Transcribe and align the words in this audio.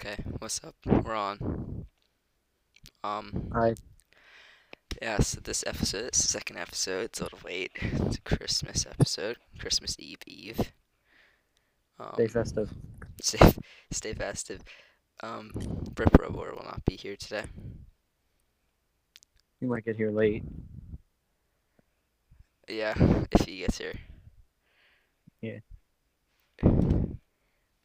Okay, 0.00 0.16
what's 0.38 0.62
up? 0.62 0.76
We're 0.86 1.12
on. 1.12 1.84
Um, 3.02 3.50
Hi. 3.52 3.74
yeah, 5.02 5.18
so 5.18 5.40
this 5.40 5.64
episode, 5.66 6.04
it's 6.04 6.22
the 6.22 6.28
second 6.28 6.56
episode, 6.56 7.06
it's 7.06 7.20
a 7.20 7.24
little 7.24 7.40
late. 7.44 7.72
It's 7.82 8.16
a 8.16 8.20
Christmas 8.20 8.86
episode, 8.86 9.38
Christmas 9.58 9.96
Eve 9.98 10.20
Eve. 10.24 10.72
Um, 11.98 12.10
Stay 12.14 12.28
festive. 12.28 12.72
Stay, 13.20 13.52
stay 13.90 14.14
festive. 14.14 14.60
Um, 15.20 15.50
Rip 15.98 16.16
Robor 16.16 16.54
will 16.54 16.64
not 16.64 16.84
be 16.84 16.94
here 16.94 17.16
today. 17.16 17.46
You 19.60 19.66
might 19.66 19.84
get 19.84 19.96
here 19.96 20.12
late. 20.12 20.44
Yeah, 22.68 22.94
if 23.32 23.46
he 23.46 23.58
gets 23.58 23.78
here. 23.78 23.94
Yeah. 25.42 25.58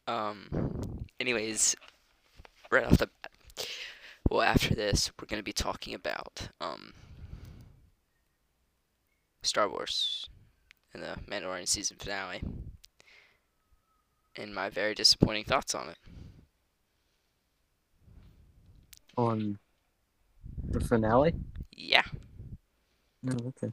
Um, 0.06 1.06
anyways, 1.18 1.74
right 2.74 2.84
off 2.84 2.98
the 2.98 3.06
bat, 3.06 3.30
well, 4.30 4.42
after 4.42 4.74
this, 4.74 5.10
we're 5.18 5.26
going 5.26 5.40
to 5.40 5.44
be 5.44 5.52
talking 5.52 5.94
about, 5.94 6.48
um, 6.60 6.92
Star 9.42 9.68
Wars 9.68 10.28
and 10.92 11.02
the 11.02 11.16
Mandalorian 11.30 11.68
season 11.68 11.96
finale 11.98 12.42
and 14.36 14.54
my 14.54 14.68
very 14.70 14.94
disappointing 14.94 15.44
thoughts 15.44 15.74
on 15.74 15.90
it. 15.90 15.98
On 19.16 19.58
the 20.70 20.80
finale? 20.80 21.34
Yeah. 21.70 22.02
No, 23.22 23.34
okay. 23.48 23.72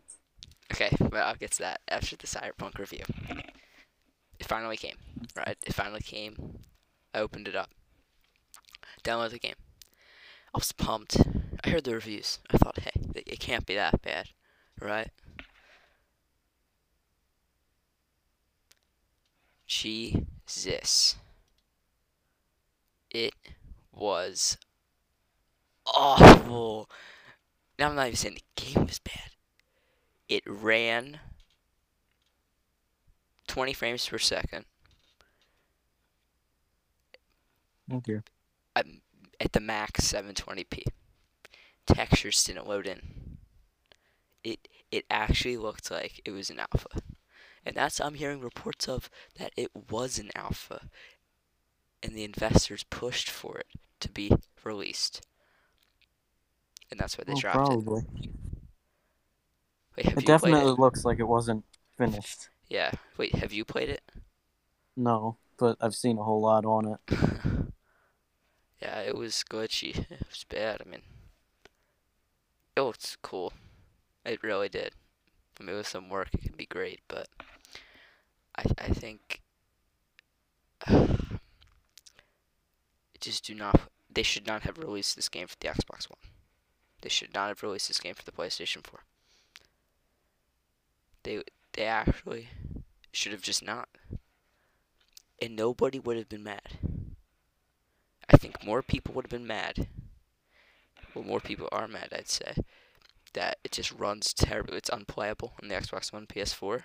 Okay, 0.72 0.96
but 1.00 1.16
I'll 1.16 1.36
get 1.36 1.52
to 1.52 1.60
that 1.60 1.82
after 1.88 2.16
the 2.16 2.28
Cyberpunk 2.28 2.78
review. 2.78 3.04
It 4.40 4.46
finally 4.46 4.78
came, 4.78 4.96
right? 5.36 5.58
It 5.66 5.74
finally 5.74 6.02
came. 6.02 6.60
I 7.14 7.20
opened 7.20 7.48
it 7.48 7.56
up. 7.56 7.70
Downloaded 9.04 9.32
the 9.32 9.40
game. 9.40 9.56
I 10.54 10.58
was 10.58 10.72
pumped. 10.72 11.18
I 11.64 11.70
heard 11.70 11.84
the 11.84 11.94
reviews. 11.94 12.40
I 12.50 12.58
thought, 12.58 12.80
hey, 12.80 12.92
it 13.16 13.40
can't 13.40 13.66
be 13.66 13.76
that 13.76 14.02
bad, 14.02 14.30
right? 14.80 15.10
Jesus. 19.66 21.16
It 23.10 23.34
was 23.92 24.58
awful. 25.86 26.90
Now 27.80 27.90
I'm 27.90 27.96
not 27.96 28.08
even 28.08 28.18
saying 28.18 28.38
the 28.56 28.62
game 28.62 28.86
was 28.86 29.00
bad. 29.00 29.32
It 30.30 30.44
ran 30.46 31.20
20 33.48 33.74
frames 33.74 34.08
per 34.08 34.18
second 34.18 34.66
Oh 37.92 38.02
at 38.76 39.54
the 39.54 39.60
max 39.60 40.06
720p. 40.06 40.84
Textures 41.88 42.44
didn't 42.44 42.68
load 42.68 42.88
in. 42.88 43.38
It 44.44 44.68
it 44.92 45.06
actually 45.10 45.58
looked 45.58 45.90
like 45.90 46.22
it 46.26 46.30
was 46.32 46.52
an 46.52 46.60
alpha. 46.60 47.02
And 47.66 47.76
that's 47.76 48.00
I'm 48.02 48.16
hearing 48.16 48.42
reports 48.42 48.88
of 48.90 49.10
that 49.38 49.54
it 49.58 49.72
was 49.90 50.20
an 50.20 50.32
alpha 50.36 50.90
and 52.04 52.14
the 52.16 52.24
investors 52.24 52.84
pushed 52.84 53.28
for 53.30 53.58
it 53.58 53.68
to 54.00 54.10
be 54.10 54.32
released. 54.64 55.22
And 56.92 57.00
that's 57.00 57.18
why 57.18 57.24
they 57.26 57.34
Oh, 57.34 57.34
dropped 57.34 57.70
it. 57.72 57.80
Wait, 59.96 60.06
It 60.16 60.24
definitely 60.24 60.72
it? 60.76 60.78
looks 60.78 61.04
like 61.04 61.20
it 61.20 61.26
wasn't 61.28 61.66
finished. 61.98 62.50
Yeah. 62.70 62.92
Wait, 63.18 63.36
have 63.36 63.54
you 63.54 63.66
played 63.66 63.90
it? 63.90 64.02
No, 64.96 65.38
but 65.58 65.76
I've 65.82 65.96
seen 65.96 66.18
a 66.18 66.24
whole 66.24 66.40
lot 66.42 66.64
on 66.66 66.88
it. 66.94 67.00
yeah, 68.82 69.00
it 69.02 69.16
was 69.16 69.44
glitchy. 69.50 69.96
It 70.12 70.28
was 70.30 70.46
bad. 70.50 70.82
I 70.86 70.90
mean, 70.90 71.02
it 72.76 72.82
looked 72.82 73.18
cool. 73.22 73.54
It 74.26 74.44
really 74.44 74.70
did. 74.70 74.94
I 75.60 75.64
mean, 75.64 75.76
with 75.76 75.88
some 75.88 76.10
work, 76.10 76.30
it 76.34 76.42
can 76.42 76.56
be 76.56 76.66
great, 76.66 77.02
but 77.08 77.28
I 78.56 78.64
I 78.78 78.90
think 78.90 79.42
just 83.20 83.46
do 83.46 83.54
not. 83.54 83.80
They 84.14 84.24
should 84.24 84.48
not 84.48 84.64
have 84.64 84.78
released 84.78 85.16
this 85.16 85.30
game 85.30 85.48
for 85.48 85.56
the 85.60 85.68
Xbox 85.68 86.10
One. 86.10 86.20
They 87.02 87.10
should 87.10 87.34
not 87.34 87.48
have 87.48 87.64
released 87.64 87.88
this 87.88 88.00
game 88.00 88.14
for 88.16 88.24
the 88.24 88.32
PlayStation 88.32 88.86
4. 88.86 89.00
They 91.24 91.44
they 91.74 91.86
actually 91.86 92.50
should 93.12 93.32
have 93.32 93.42
just 93.42 93.64
not. 93.64 93.90
And 95.42 95.56
nobody 95.56 96.00
would 96.00 96.18
have 96.18 96.30
been 96.30 96.44
mad. 96.44 96.78
I 98.34 98.38
think 98.38 98.64
more 98.66 98.82
people 98.82 99.14
would 99.14 99.26
have 99.26 99.32
been 99.32 99.48
mad. 99.48 99.88
Well, 101.14 101.26
more 101.26 101.40
people 101.40 101.68
are 101.72 101.88
mad, 101.88 102.10
I'd 102.14 102.30
say. 102.30 102.54
That 103.34 103.58
it 103.64 103.72
just 103.72 103.92
runs 103.92 104.34
terribly. 104.34 104.78
It's 104.78 104.90
unplayable 104.90 105.54
on 105.62 105.68
the 105.70 105.76
Xbox 105.76 106.12
One, 106.14 106.26
PS4. 106.28 106.84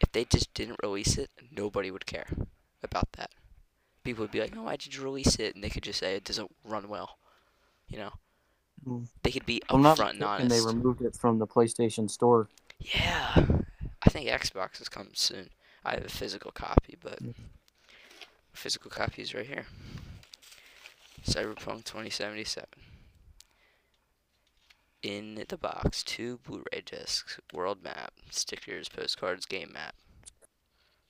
If 0.00 0.12
they 0.12 0.24
just 0.24 0.52
didn't 0.54 0.80
release 0.82 1.16
it, 1.18 1.30
nobody 1.50 1.90
would 1.90 2.06
care 2.06 2.26
about 2.82 3.12
that. 3.12 3.30
People 4.04 4.22
would 4.24 4.30
be 4.30 4.40
like, 4.40 4.56
"Oh, 4.56 4.62
why 4.62 4.76
did 4.76 4.94
you 4.94 5.02
release 5.02 5.36
it?" 5.36 5.54
And 5.54 5.62
they 5.64 5.70
could 5.70 5.82
just 5.82 5.98
say 6.00 6.14
it 6.16 6.24
doesn't 6.24 6.54
run 6.64 6.88
well. 6.88 7.18
You 7.88 7.98
know, 7.98 8.12
Mm. 8.86 9.08
they 9.22 9.30
could 9.30 9.44
be 9.46 9.60
I'm 9.68 9.82
not 9.82 9.98
upfront 9.98 10.10
and 10.10 10.22
honest. 10.24 10.48
they 10.50 10.60
removed 10.60 11.02
it 11.02 11.14
from 11.14 11.38
the 11.38 11.46
PlayStation 11.46 12.08
Store. 12.10 12.48
Yeah, 12.78 13.46
I 14.02 14.10
think 14.10 14.28
Xbox 14.28 14.80
is 14.80 14.88
coming 14.88 15.12
soon. 15.14 15.50
I 15.84 15.94
have 15.94 16.04
a 16.04 16.08
physical 16.08 16.50
copy, 16.50 16.96
but 17.00 17.22
Mm. 17.22 17.34
physical 18.54 18.90
copy 18.90 19.22
is 19.22 19.34
right 19.34 19.46
here. 19.46 19.66
Cyberpunk 21.24 21.84
2077. 21.84 22.66
In 25.02 25.44
the 25.48 25.56
box, 25.56 26.02
two 26.02 26.38
Blu-ray 26.46 26.82
discs, 26.84 27.40
world 27.54 27.82
map, 27.82 28.12
stickers, 28.30 28.88
postcards, 28.88 29.46
game 29.46 29.70
map. 29.72 29.94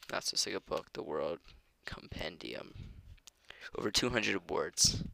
That's 0.08 0.30
just 0.30 0.46
like 0.46 0.56
a 0.56 0.60
book, 0.60 0.92
the 0.92 1.02
World 1.02 1.38
Compendium. 1.86 2.74
Over 3.76 3.90
200 3.90 4.36
awards. 4.36 5.04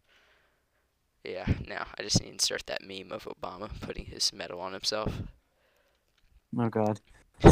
Yeah, 1.25 1.47
now 1.67 1.87
I 1.99 2.03
just 2.03 2.21
need 2.21 2.28
to 2.28 2.33
insert 2.34 2.67
that 2.67 2.83
meme 2.83 3.13
of 3.13 3.25
Obama 3.25 3.69
putting 3.81 4.05
his 4.07 4.33
medal 4.33 4.61
on 4.61 4.73
himself. 4.73 5.13
Oh 6.59 6.69
god. 6.69 7.01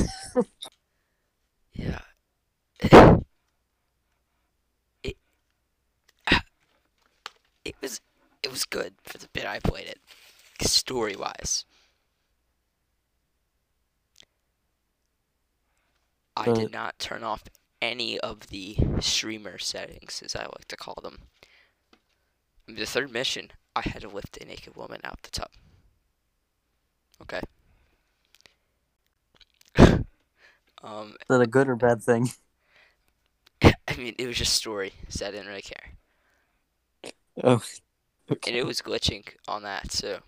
Yeah. 1.75 1.99
It 5.03 5.17
it 7.65 7.74
was 7.85 8.01
it 8.43 8.51
was 8.51 8.65
good 8.65 8.95
for 9.05 9.19
the 9.19 9.29
bit 9.33 9.47
I 9.47 9.59
played 9.61 9.87
it. 9.87 10.01
Story 10.61 11.17
wise. 11.17 11.65
I 16.37 16.53
did 16.53 16.73
not 16.73 16.99
turn 16.99 17.23
off 17.23 17.45
any 17.81 18.19
of 18.19 18.49
the 18.49 18.77
streamer 19.01 19.59
settings, 19.59 20.21
as 20.25 20.35
I 20.35 20.43
like 20.43 20.67
to 20.69 20.77
call 20.77 20.99
them. 21.03 21.19
The 22.67 22.87
third 22.87 23.13
mission, 23.13 23.53
I 23.77 23.83
had 23.83 24.03
to 24.03 24.09
lift 24.09 24.37
a 24.39 24.45
naked 24.45 24.75
woman 24.75 25.01
out 25.05 25.23
the 25.23 25.31
tub. 25.31 25.51
Okay. 27.23 27.41
um, 30.83 31.11
Is 31.21 31.27
that 31.29 31.41
a 31.41 31.47
good 31.47 31.69
or 31.69 31.77
bad 31.77 32.03
thing? 32.03 32.31
I 33.63 33.97
mean, 33.97 34.15
it 34.19 34.27
was 34.27 34.37
just 34.37 34.55
story, 34.55 34.93
so 35.09 35.27
I 35.27 35.31
didn't 35.31 35.47
really 35.47 35.63
care. 35.63 35.93
Oh. 37.43 37.63
And 38.47 38.57
it 38.57 38.65
was 38.65 38.81
glitching 38.81 39.23
on 39.47 39.65
that 39.65 39.93
so. 39.93 40.21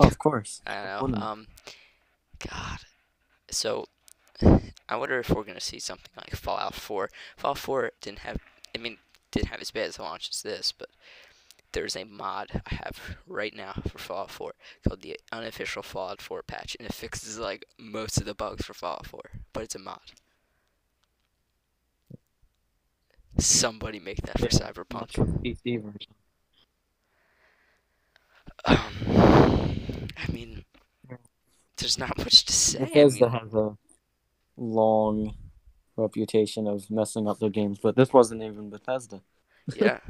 Oh, 0.00 0.06
of 0.06 0.16
course. 0.16 0.62
I 0.66 0.98
don't 0.98 1.10
know. 1.10 1.18
Um, 1.18 1.46
God. 2.38 2.78
So, 3.50 3.84
I 4.88 4.96
wonder 4.96 5.18
if 5.18 5.28
we're 5.28 5.44
gonna 5.44 5.60
see 5.60 5.78
something 5.78 6.10
like 6.16 6.34
Fallout 6.34 6.74
4. 6.74 7.10
Fallout 7.36 7.58
4 7.58 7.92
didn't 8.00 8.20
have. 8.20 8.38
I 8.74 8.78
mean, 8.78 8.96
didn't 9.30 9.48
have 9.48 9.60
as 9.60 9.70
bad 9.70 9.88
as 9.88 9.98
a 9.98 10.02
launch 10.02 10.30
as 10.30 10.40
this, 10.40 10.72
but 10.72 10.88
there's 11.72 11.96
a 11.96 12.04
mod 12.04 12.62
I 12.66 12.74
have 12.74 13.18
right 13.26 13.54
now 13.54 13.82
for 13.86 13.98
Fallout 13.98 14.30
4 14.30 14.54
called 14.86 15.02
the 15.02 15.18
unofficial 15.32 15.82
Fallout 15.82 16.22
4 16.22 16.42
patch, 16.42 16.76
and 16.78 16.88
it 16.88 16.94
fixes 16.94 17.38
like 17.38 17.66
most 17.78 18.18
of 18.18 18.24
the 18.24 18.34
bugs 18.34 18.64
for 18.64 18.74
Fallout 18.74 19.06
4. 19.06 19.20
But 19.52 19.64
it's 19.64 19.74
a 19.74 19.78
mod. 19.78 20.00
Somebody 23.40 24.00
make 24.00 24.22
that 24.22 24.38
for 24.38 24.46
Yeah, 24.46 24.50
Cyberpunk. 24.50 24.92
Not 25.00 25.12
for 25.12 25.24
the 25.26 25.32
PC 25.38 25.82
version. 25.82 26.14
Um, 28.64 30.08
I 30.16 30.32
mean, 30.32 30.64
there's 31.76 31.98
not 31.98 32.18
much 32.18 32.44
to 32.46 32.52
say. 32.52 32.78
I 32.80 32.84
Bethesda 32.84 33.30
mean, 33.30 33.38
has 33.40 33.54
a 33.54 33.76
long 34.56 35.34
reputation 35.96 36.66
of 36.66 36.90
messing 36.90 37.28
up 37.28 37.38
their 37.38 37.50
games, 37.50 37.78
but 37.80 37.96
this 37.96 38.12
wasn't 38.12 38.42
even 38.42 38.70
Bethesda. 38.70 39.22
yeah, 39.76 40.00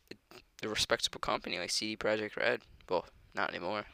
a 0.62 0.68
respectable 0.68 1.20
company 1.20 1.58
like 1.58 1.70
CD 1.70 1.96
Projekt 1.96 2.36
Red. 2.36 2.62
Well, 2.88 3.06
not 3.34 3.50
anymore. 3.50 3.84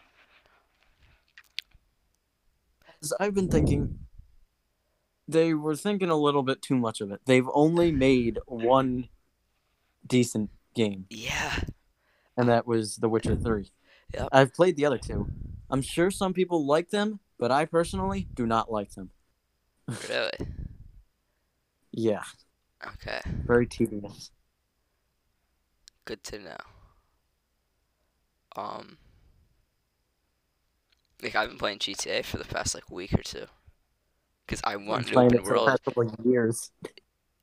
As 3.02 3.12
I've 3.20 3.34
been 3.34 3.49
thinking, 3.49 3.99
they 5.29 5.55
were 5.55 5.76
thinking 5.76 6.11
a 6.11 6.17
little 6.17 6.43
bit 6.43 6.61
too 6.62 6.76
much 6.76 7.00
of 7.00 7.11
it. 7.11 7.21
They've 7.25 7.49
only 7.53 7.91
made 7.93 8.38
one 8.47 9.09
decent 10.06 10.50
game, 10.75 11.06
Yeah. 11.11 11.61
and 12.37 12.49
that 12.49 12.67
was 12.67 12.97
The 12.97 13.09
Witcher 13.09 13.37
Three. 13.37 13.73
Yep. 14.12 14.29
I've 14.32 14.53
played 14.55 14.76
the 14.76 14.87
other 14.87 14.99
two. 14.99 15.26
I'm 15.71 15.82
sure 15.82 16.11
some 16.11 16.35
people 16.35 16.67
like 16.67 16.91
them, 16.91 17.21
but 17.38 17.50
I 17.50 17.65
personally 17.65 18.29
do 18.35 18.47
not 18.47 18.71
like 18.71 18.91
them. 18.94 19.11
Really? 20.09 20.31
Yeah, 21.93 22.25
Okay. 22.87 23.21
very 23.47 23.67
tedious. 23.67 24.31
Good 26.05 26.23
to 26.25 26.38
know. 26.38 26.56
Um, 28.56 28.99
like 31.23 31.35
I've 31.35 31.49
been 31.49 31.59
playing 31.59 31.79
GTA 31.79 32.25
for 32.25 32.37
the 32.37 32.44
past 32.44 32.75
like 32.75 32.91
week 32.91 33.12
or 33.15 33.23
two, 33.23 33.47
cause 34.46 34.61
I 34.64 34.76
want 34.76 35.11
an 35.11 35.19
open 35.19 35.38
it 35.38 35.43
for 35.43 35.49
the 35.49 35.55
world. 35.55 35.69
past 35.69 35.85
couple 35.85 36.02
of 36.02 36.14
years. 36.25 36.70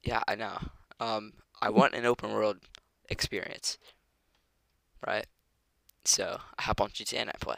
Yeah, 0.03 0.21
I 0.27 0.35
know. 0.35 0.57
Um, 0.99 1.33
I 1.61 1.69
want 1.69 1.93
an 1.93 2.05
open 2.05 2.31
world 2.31 2.57
experience, 3.09 3.77
right? 5.05 5.27
So 6.05 6.39
I 6.57 6.63
hop 6.63 6.81
on 6.81 6.89
GTA 6.89 7.21
and 7.21 7.29
I 7.29 7.35
play, 7.39 7.55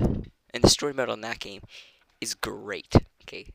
and 0.53 0.63
the 0.63 0.69
story 0.69 0.93
mode 0.93 1.09
on 1.09 1.21
that 1.21 1.39
game 1.39 1.61
is 2.19 2.33
great. 2.33 2.93
Okay, 3.23 3.53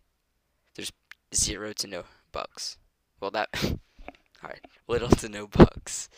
there's 0.74 0.92
zero 1.34 1.72
to 1.74 1.86
no 1.86 2.04
bugs. 2.32 2.78
Well, 3.20 3.30
that 3.32 3.48
all 3.64 4.50
right, 4.50 4.64
little 4.86 5.08
to 5.08 5.28
no 5.28 5.46
bugs. 5.46 6.08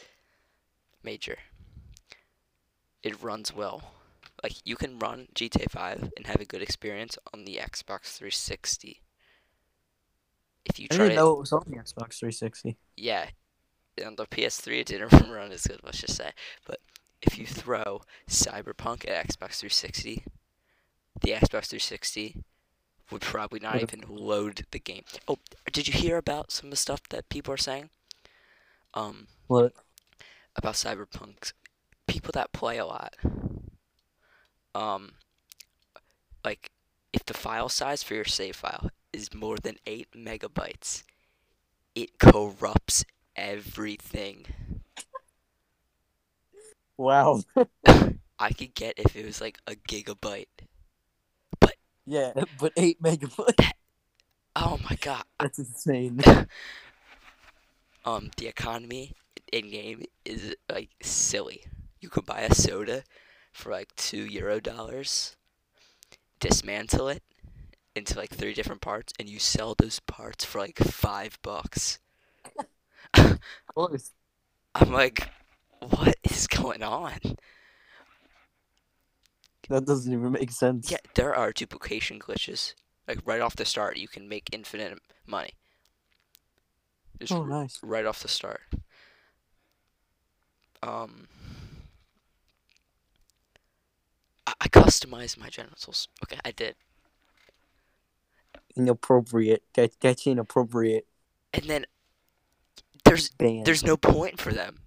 Major. 1.03 1.39
It 3.03 3.23
runs 3.23 3.55
well. 3.55 3.95
Like 4.43 4.55
you 4.65 4.77
can 4.77 4.99
run 4.99 5.29
GTA 5.35 5.71
5 5.71 6.13
and 6.17 6.27
have 6.27 6.41
a 6.41 6.45
good 6.45 6.63
experience 6.63 7.19
on 7.33 7.45
the 7.45 7.57
Xbox 7.57 8.17
360. 8.17 9.01
If 10.65 10.79
you 10.79 10.87
I 10.91 10.95
try 10.95 11.05
didn't 11.09 11.17
know 11.17 11.33
it 11.33 11.41
was 11.41 11.53
on 11.53 11.65
the 11.67 11.77
Xbox 11.77 12.19
360. 12.19 12.77
yeah, 12.97 13.27
on 14.05 14.17
the 14.17 14.27
PS3 14.27 14.81
it 14.81 14.87
didn't 14.87 15.11
run 15.31 15.53
as 15.53 15.67
good, 15.67 15.81
let's 15.83 16.01
just 16.01 16.17
say. 16.17 16.31
But 16.67 16.81
if 17.23 17.39
you 17.39 17.47
throw 17.47 18.03
Cyberpunk 18.29 19.09
at 19.09 19.27
Xbox 19.29 19.59
360, 19.61 20.25
the 21.23 21.31
Xbox 21.31 21.67
360 21.69 22.37
would 23.11 23.23
probably 23.23 23.59
not 23.61 23.75
Would've- 23.81 23.95
even 23.95 24.15
load 24.17 24.65
the 24.71 24.79
game. 24.79 25.05
Oh, 25.27 25.39
did 25.73 25.89
you 25.89 25.95
hear 25.95 26.17
about 26.17 26.51
some 26.53 26.67
of 26.67 26.71
the 26.71 26.77
stuff 26.77 27.03
that 27.11 27.29
people 27.29 27.53
are 27.55 27.59
saying? 27.59 27.91
Um, 28.95 29.27
What? 29.47 29.73
about 30.57 30.75
Cyberpunk, 30.75 31.53
people 32.07 32.33
that 32.33 32.53
play 32.53 32.77
a 32.79 32.85
lot, 32.87 33.15
um, 34.75 35.13
like 36.45 36.71
if 37.13 37.25
the 37.25 37.35
file 37.35 37.69
size 37.69 38.03
for 38.03 38.15
your 38.15 38.25
save 38.25 38.57
file 38.57 38.91
is 39.13 39.35
more 39.35 39.57
than 39.59 39.77
eight 39.87 40.09
megabytes, 40.13 41.05
it 41.95 42.19
corrupts 42.19 43.05
everything. 43.37 44.47
Wow. 46.97 47.43
I 48.39 48.53
could 48.53 48.75
get 48.75 48.99
if 48.99 49.17
it 49.17 49.25
was 49.25 49.41
like 49.41 49.59
a 49.67 49.75
gigabyte. 49.77 50.49
But 51.61 51.77
Yeah, 52.07 52.33
but 52.59 52.73
eight 52.77 53.03
megabytes. 53.03 53.73
Oh 54.57 54.79
my 54.89 54.97
god. 55.01 55.25
That's 55.41 55.59
insane. 55.59 56.21
Um, 58.05 58.31
the 58.37 58.47
economy 58.47 59.15
in 59.53 59.71
game 59.71 60.03
is 60.25 60.55
like 60.69 60.91
silly. 61.03 61.65
You 62.01 62.09
could 62.09 62.27
buy 62.27 62.41
a 62.43 62.55
soda 62.55 63.05
for 63.53 63.71
like 63.73 63.95
two 63.97 64.25
euro 64.25 64.61
dollars, 64.61 65.37
dismantle 66.41 67.09
it 67.09 67.23
into 68.01 68.19
like 68.19 68.31
three 68.35 68.55
different 68.55 68.83
parts, 68.83 69.13
and 69.21 69.29
you 69.29 69.39
sell 69.39 69.77
those 69.77 70.01
parts 70.01 70.45
for 70.45 70.59
like 70.61 70.79
five 70.79 71.39
bucks. 71.43 72.01
I'm 74.75 74.93
like, 74.93 75.29
what 75.81 76.17
is 76.25 76.47
going 76.47 76.83
on? 76.83 77.19
That 79.71 79.87
doesn't 79.87 80.13
even 80.13 80.33
make 80.33 80.51
sense. 80.53 80.91
Yeah, 80.91 80.99
there 81.15 81.35
are 81.35 81.53
duplication 81.55 82.19
glitches. 82.19 82.75
Like 83.09 83.21
right 83.25 83.41
off 83.41 83.57
the 83.57 83.65
start, 83.65 83.97
you 83.97 84.09
can 84.09 84.29
make 84.29 84.51
infinite 84.53 84.99
money. 85.27 85.55
Just 87.21 87.37
Oh, 87.37 87.45
nice. 87.45 87.83
right 87.83 88.05
off 88.07 88.21
the 88.23 88.29
start. 88.29 88.63
Um, 90.83 91.27
I, 94.47 94.53
I 94.63 94.69
customized 94.69 95.39
my 95.39 95.49
genitals. 95.49 96.09
Okay, 96.25 96.39
I 96.45 96.51
did, 96.51 96.77
Inappropriate. 98.77 99.63
That, 99.75 99.93
that's 100.01 100.27
inappropriate. 100.27 101.07
and 101.53 101.65
then 101.65 101.87
there's 103.05 103.31
Ban. 103.31 103.65
there's 103.65 103.85
no 103.85 103.97
point 103.97 104.41
for 104.41 104.53
them. 104.53 104.81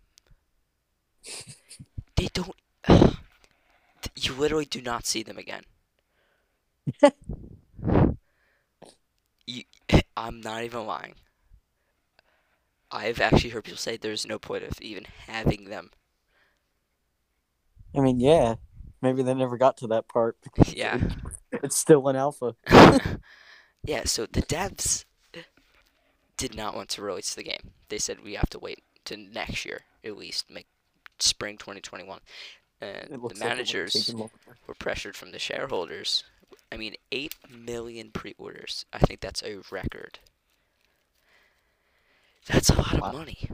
They 2.15 2.29
don't. 2.31 2.55
you 4.15 4.33
literally 4.33 4.65
do 4.65 4.81
not 4.81 5.05
see 5.05 5.23
them 5.23 5.37
again. 5.39 5.63
you, 9.47 9.63
I'm 10.17 10.41
not 10.41 10.63
even 10.63 10.85
lying. 10.85 11.15
I've 12.91 13.19
actually 13.19 13.49
heard 13.49 13.63
people 13.63 13.79
say 13.79 13.97
there's 13.97 14.27
no 14.27 14.37
point 14.37 14.63
of 14.63 14.79
even 14.79 15.05
having 15.27 15.65
them. 15.65 15.89
I 17.95 18.01
mean, 18.01 18.19
yeah. 18.19 18.55
Maybe 19.01 19.23
they 19.23 19.33
never 19.33 19.57
got 19.57 19.77
to 19.77 19.87
that 19.87 20.07
part. 20.07 20.37
Yeah. 20.67 20.99
It's 21.51 21.77
still 21.77 22.07
an 22.07 22.15
alpha. 22.15 22.55
Yeah, 23.83 24.03
so 24.05 24.25
the 24.25 24.41
devs 24.41 25.05
did 26.37 26.55
not 26.55 26.75
want 26.75 26.89
to 26.89 27.01
release 27.01 27.35
the 27.35 27.43
game. 27.43 27.71
They 27.89 27.97
said 27.97 28.23
we 28.23 28.35
have 28.35 28.49
to 28.51 28.59
wait 28.59 28.83
to 29.05 29.17
next 29.17 29.65
year 29.65 29.81
at 30.03 30.17
least, 30.17 30.49
make 30.49 30.67
spring 31.19 31.57
2021. 31.57 32.19
And 32.81 33.07
the 33.11 33.17
looks 33.17 33.39
like 33.39 33.49
managers 33.49 34.13
were 34.67 34.73
pressured 34.75 35.15
from 35.15 35.31
the 35.31 35.39
shareholders. 35.39 36.23
I 36.71 36.77
mean, 36.77 36.95
8 37.11 37.35
million 37.49 38.11
pre-orders. 38.11 38.85
I 38.91 38.97
think 38.99 39.21
that's 39.21 39.43
a 39.43 39.61
record. 39.71 40.19
That's 42.47 42.69
a 42.69 42.75
lot 42.75 42.99
Wow. 42.99 43.09
of 43.09 43.13
money. 43.13 43.49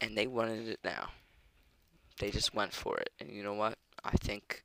And 0.00 0.16
they 0.16 0.26
wanted 0.26 0.68
it 0.68 0.80
now. 0.84 1.10
They 2.18 2.30
just 2.30 2.52
went 2.54 2.72
for 2.74 2.98
it. 2.98 3.10
And 3.18 3.30
you 3.30 3.42
know 3.42 3.54
what? 3.54 3.78
I 4.04 4.12
think 4.12 4.64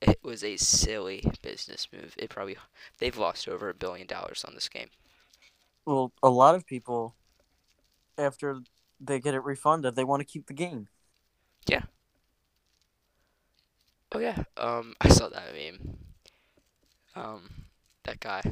it 0.00 0.18
was 0.22 0.42
a 0.44 0.56
silly 0.56 1.24
business 1.42 1.88
move. 1.92 2.14
It 2.16 2.30
probably 2.30 2.56
they've 2.98 3.16
lost 3.16 3.48
over 3.48 3.68
a 3.68 3.74
billion 3.74 4.06
dollars 4.06 4.44
on 4.46 4.54
this 4.54 4.68
game. 4.68 4.88
Well, 5.84 6.12
a 6.22 6.30
lot 6.30 6.54
of 6.54 6.66
people, 6.66 7.14
after 8.18 8.60
they 9.00 9.20
get 9.20 9.34
it 9.34 9.44
refunded, 9.44 9.96
they 9.96 10.04
want 10.04 10.20
to 10.20 10.24
keep 10.26 10.46
the 10.46 10.54
game. 10.54 10.88
Yeah. 11.66 11.82
Oh 14.12 14.18
yeah, 14.18 14.42
um, 14.56 14.94
I 15.00 15.08
saw 15.08 15.28
that 15.28 15.54
meme. 15.54 15.96
Um, 17.14 17.50
that 18.04 18.20
guy 18.20 18.42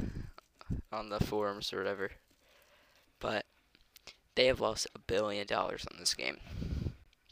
on 0.91 1.09
the 1.09 1.19
forums 1.19 1.73
or 1.73 1.77
whatever. 1.77 2.11
But 3.19 3.45
they 4.35 4.47
have 4.47 4.61
lost 4.61 4.87
a 4.95 4.99
billion 4.99 5.47
dollars 5.47 5.85
on 5.91 5.99
this 5.99 6.13
game. 6.13 6.37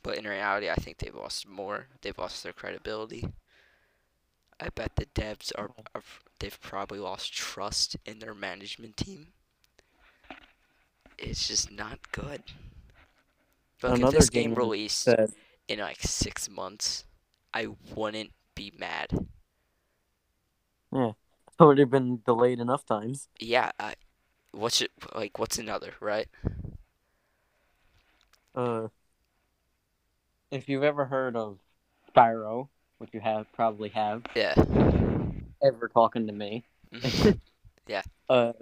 But 0.03 0.17
in 0.17 0.25
reality, 0.27 0.69
I 0.69 0.75
think 0.75 0.97
they've 0.97 1.15
lost 1.15 1.47
more. 1.47 1.87
They've 2.01 2.17
lost 2.17 2.43
their 2.43 2.53
credibility. 2.53 3.27
I 4.59 4.69
bet 4.69 4.95
the 4.95 5.05
devs 5.05 5.51
are, 5.55 5.71
are 5.93 6.01
they've 6.39 6.59
probably 6.61 6.99
lost 6.99 7.33
trust 7.33 7.95
in 8.05 8.19
their 8.19 8.33
management 8.33 8.97
team. 8.97 9.27
It's 11.17 11.47
just 11.47 11.71
not 11.71 12.11
good. 12.11 12.43
Look, 13.83 13.99
if 13.99 14.11
this 14.11 14.29
game 14.29 14.49
game 14.49 14.55
released 14.55 15.05
That 15.05 15.29
in 15.67 15.79
like 15.79 16.01
six 16.01 16.49
months, 16.49 17.05
I 17.53 17.67
wouldn't 17.95 18.31
be 18.55 18.73
mad. 18.77 19.27
Yeah, 20.91 21.11
it's 21.47 21.57
already 21.59 21.83
been 21.83 22.21
delayed 22.25 22.59
enough 22.59 22.85
times. 22.85 23.27
Yeah, 23.39 23.71
I, 23.79 23.95
what's 24.51 24.81
it 24.81 24.91
like? 25.13 25.37
What's 25.37 25.59
another, 25.59 25.93
right? 25.99 26.27
Uh, 28.55 28.87
if 30.49 30.67
you've 30.67 30.83
ever 30.83 31.05
heard 31.05 31.35
of 31.35 31.59
Spyro, 32.15 32.69
which 32.97 33.09
you 33.13 33.19
have 33.19 33.51
probably 33.53 33.89
have, 33.89 34.23
Yeah. 34.35 34.55
ever 35.63 35.87
talking 35.87 36.27
to 36.27 36.33
me, 36.33 36.65
yeah. 37.87 38.01
uh, 38.29 38.53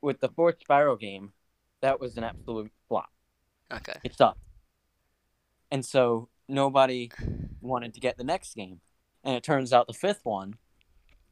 with 0.00 0.20
the 0.20 0.28
fourth 0.30 0.56
Spyro 0.68 0.98
game, 0.98 1.32
that 1.80 2.00
was 2.00 2.16
an 2.16 2.24
absolute 2.24 2.70
flop. 2.88 3.10
okay. 3.72 3.98
It 4.04 4.14
sucked. 4.16 4.38
And 5.70 5.84
so 5.84 6.28
nobody 6.48 7.10
wanted 7.60 7.94
to 7.94 8.00
get 8.00 8.16
the 8.18 8.24
next 8.24 8.54
game. 8.54 8.80
And 9.24 9.34
it 9.36 9.42
turns 9.42 9.72
out 9.72 9.86
the 9.86 9.92
fifth 9.94 10.20
one 10.24 10.56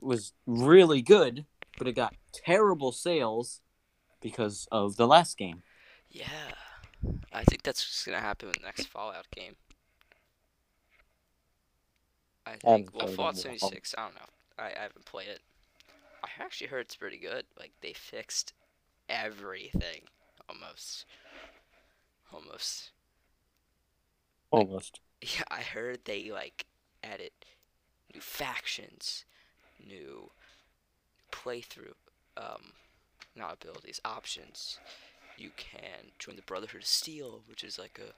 was 0.00 0.32
really 0.46 1.02
good, 1.02 1.44
but 1.76 1.86
it 1.88 1.92
got 1.92 2.14
terrible 2.32 2.92
sales 2.92 3.60
because 4.22 4.66
of 4.72 4.96
the 4.96 5.06
last 5.06 5.36
game. 5.36 5.62
Yeah. 6.10 6.24
I 7.32 7.44
think 7.44 7.62
that's 7.62 7.84
just 7.84 8.06
gonna 8.06 8.20
happen 8.20 8.48
with 8.48 8.56
the 8.58 8.64
next 8.64 8.86
Fallout 8.86 9.26
game. 9.34 9.56
I 12.46 12.56
think. 12.56 12.94
Well, 12.94 13.06
Fallout 13.08 13.36
76. 13.36 13.94
I 13.96 14.02
don't 14.02 14.14
know. 14.14 14.20
I, 14.58 14.66
I 14.78 14.82
haven't 14.82 15.04
played 15.04 15.28
it. 15.28 15.40
I 16.22 16.28
actually 16.42 16.68
heard 16.68 16.80
it's 16.82 16.96
pretty 16.96 17.18
good. 17.18 17.44
Like 17.58 17.72
they 17.80 17.92
fixed 17.92 18.52
everything, 19.08 20.02
almost. 20.48 21.06
Almost. 22.32 22.90
Almost. 24.50 25.00
Yeah, 25.22 25.42
I 25.50 25.60
heard 25.60 26.00
they 26.04 26.30
like 26.30 26.66
added 27.02 27.32
new 28.14 28.20
factions, 28.20 29.24
new 29.86 30.30
playthrough, 31.30 31.94
um, 32.36 32.72
not 33.36 33.54
abilities, 33.54 34.00
options. 34.04 34.78
You 35.36 35.50
can 35.56 36.12
join 36.18 36.36
the 36.36 36.42
Brotherhood 36.42 36.82
of 36.82 36.86
Steel, 36.86 37.42
which 37.48 37.64
is 37.64 37.78
like 37.78 38.00
a 38.02 38.12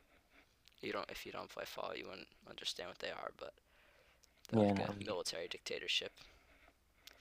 you 0.84 0.92
don't 0.92 1.10
if 1.10 1.24
you 1.24 1.32
don't 1.32 1.48
play 1.48 1.64
Fall, 1.64 1.92
you 1.96 2.06
wouldn't 2.08 2.28
understand 2.48 2.88
what 2.88 2.98
they 2.98 3.10
are, 3.10 3.30
but 3.38 3.54
they're 4.48 4.58
Yeah, 4.58 4.74
like 4.76 4.78
a 4.78 4.92
military 5.04 5.48
dictatorship 5.48 6.12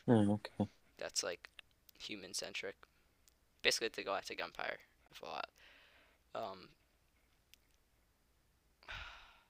Oh, 0.07 0.33
okay. 0.33 0.67
that's 0.97 1.23
like 1.23 1.49
human 1.99 2.33
centric. 2.33 2.75
Basically, 3.63 3.89
the 3.89 4.03
Galactic 4.03 4.41
Empire 4.41 4.79
of 5.11 5.17
Fallout. 5.17 5.47
Um, 6.35 6.69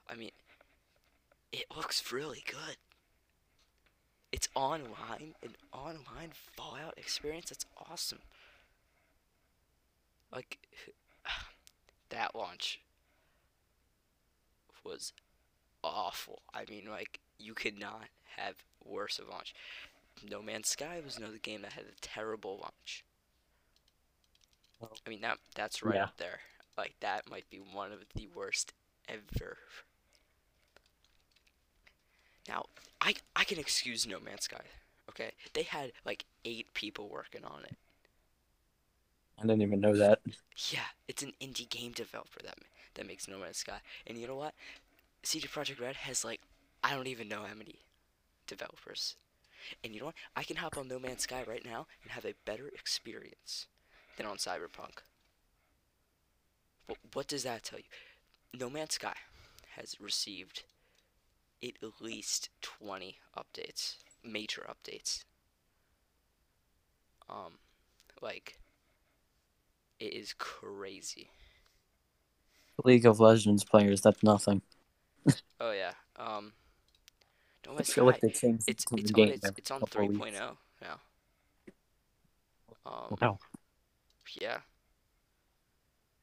I 0.09 0.15
mean, 0.15 0.31
it 1.53 1.65
looks 1.75 2.11
really 2.11 2.43
good. 2.49 2.77
It's 4.33 4.49
online, 4.55 5.35
an 5.41 5.55
online 5.71 6.31
Fallout 6.33 6.97
experience. 6.97 7.49
That's 7.49 7.65
awesome. 7.89 8.19
Like 10.31 10.59
that 12.09 12.35
launch 12.35 12.81
was 14.83 15.13
awful. 15.83 16.43
I 16.53 16.65
mean, 16.69 16.87
like 16.89 17.20
you 17.41 17.53
could 17.53 17.79
not 17.79 18.05
have 18.37 18.55
worse 18.83 19.19
of 19.19 19.27
launch. 19.29 19.53
No 20.29 20.41
Man's 20.41 20.69
Sky 20.69 21.01
was 21.03 21.17
another 21.17 21.37
game 21.41 21.61
that 21.61 21.73
had 21.73 21.85
a 21.85 21.99
terrible 22.01 22.59
launch. 22.61 23.03
Well, 24.79 24.97
I 25.05 25.09
mean 25.09 25.21
that 25.21 25.37
that's 25.55 25.83
right 25.83 25.95
yeah. 25.95 26.03
up 26.05 26.17
there. 26.17 26.39
Like 26.77 26.95
that 26.99 27.29
might 27.29 27.49
be 27.49 27.57
one 27.57 27.91
of 27.91 27.99
the 28.15 28.27
worst 28.35 28.73
ever. 29.07 29.57
Now, 32.47 32.65
I 32.99 33.15
I 33.35 33.43
can 33.43 33.59
excuse 33.59 34.07
No 34.07 34.19
Man's 34.19 34.43
Sky. 34.43 34.61
Okay? 35.09 35.31
They 35.53 35.63
had 35.63 35.91
like 36.05 36.25
8 36.45 36.73
people 36.73 37.09
working 37.09 37.43
on 37.43 37.63
it. 37.65 37.75
I 39.37 39.41
didn't 39.41 39.61
even 39.61 39.81
know 39.81 39.95
that. 39.97 40.19
Yeah, 40.69 40.85
it's 41.07 41.23
an 41.23 41.33
indie 41.41 41.67
game 41.67 41.91
developer 41.91 42.41
that 42.43 42.57
that 42.95 43.07
makes 43.07 43.27
No 43.27 43.39
Man's 43.39 43.57
Sky. 43.57 43.79
And 44.07 44.17
you 44.17 44.27
know 44.27 44.35
what? 44.35 44.53
CD 45.23 45.47
Projekt 45.47 45.79
Red 45.79 45.95
has 45.97 46.25
like 46.25 46.41
I 46.83 46.93
don't 46.93 47.07
even 47.07 47.27
know 47.27 47.43
how 47.47 47.53
many 47.55 47.79
developers. 48.47 49.15
And 49.83 49.93
you 49.93 49.99
know 49.99 50.07
what? 50.07 50.15
I 50.35 50.43
can 50.43 50.57
hop 50.57 50.77
on 50.77 50.87
No 50.87 50.99
Man's 50.99 51.23
Sky 51.23 51.43
right 51.47 51.63
now 51.63 51.85
and 52.03 52.11
have 52.11 52.25
a 52.25 52.33
better 52.45 52.67
experience 52.67 53.67
than 54.17 54.25
on 54.25 54.37
Cyberpunk. 54.37 55.03
But 56.87 56.97
what 57.13 57.27
does 57.27 57.43
that 57.43 57.63
tell 57.63 57.79
you? 57.79 57.85
No 58.59 58.69
Man's 58.69 58.95
Sky 58.95 59.15
has 59.75 59.95
received 60.01 60.63
at 61.63 61.73
least 62.01 62.49
20 62.61 63.17
updates, 63.37 63.95
major 64.23 64.67
updates. 64.69 65.23
Um 67.29 67.53
like 68.21 68.57
it 69.99 70.13
is 70.13 70.33
crazy. 70.37 71.29
League 72.83 73.05
of 73.05 73.19
Legends 73.19 73.63
players, 73.63 74.01
that's 74.01 74.23
nothing. 74.23 74.61
Oh 75.59 75.71
yeah. 75.71 75.93
Um 76.17 76.53
No 77.65 77.73
I 77.73 77.75
Man's 77.75 77.93
feel 77.93 78.05
like 78.05 78.19
they 78.21 78.29
changed 78.29 78.63
it's 78.67 78.85
the 78.85 78.97
it's 78.97 79.11
on 79.13 79.29
it's, 79.29 79.51
it's 79.57 79.71
on 79.71 79.81
3.0 79.81 80.31
now. 80.81 80.99
Um 82.85 83.15
Wow. 83.21 83.39
yeah. 84.39 84.59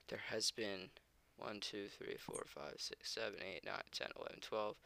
There 0.08 0.20
has 0.30 0.50
been 0.50 0.90
1 1.38 1.60
2 1.60 1.88
3 1.88 2.16
4 2.18 2.44
5 2.46 2.74
6 2.76 3.10
7 3.10 3.34
8 3.56 3.64
9 3.64 3.74
10 3.92 4.08
11 4.18 4.38
12 4.40 4.76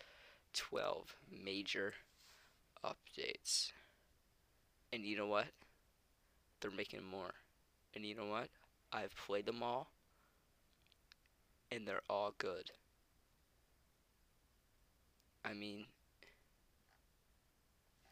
12 0.53 1.17
major 1.45 1.95
updates. 2.85 3.73
And 4.93 5.05
you 5.05 5.17
know 5.17 5.27
what? 5.27 5.47
They're 6.61 6.71
making 6.71 7.05
more. 7.05 7.33
And 7.95 8.05
you 8.05 8.15
know 8.15 8.27
what? 8.27 8.49
I've 8.93 9.15
played 9.17 9.47
them 9.47 9.63
all 9.63 9.89
and 11.71 11.87
they're 11.89 12.03
all 12.11 12.35
good. 12.37 12.71
I 15.45 15.55
mean, 15.55 15.87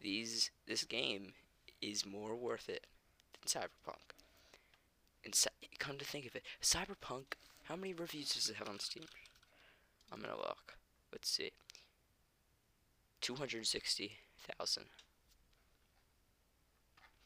these 0.01 0.51
this 0.67 0.85
game 0.85 1.33
is 1.81 2.07
more 2.07 2.35
worth 2.35 2.69
it 2.69 2.87
than 3.33 3.63
Cyberpunk. 3.63 4.15
And 5.25 5.35
come 5.79 5.99
to 5.99 6.05
think 6.05 6.27
of 6.27 6.35
it, 6.35 6.43
Cyberpunk, 6.63 7.35
how 7.65 7.77
many 7.77 7.93
reviews 7.93 8.35
does 8.35 8.49
it 8.49 8.57
have 8.57 8.69
on 8.69 8.81
Steam? 8.81 9.05
I'm 10.13 10.21
gonna 10.21 10.37
look. 10.37 10.75
Let's 11.13 11.31
see. 11.31 11.53
Two 13.21 13.35
hundred 13.35 13.67
sixty 13.67 14.13
thousand. 14.39 14.87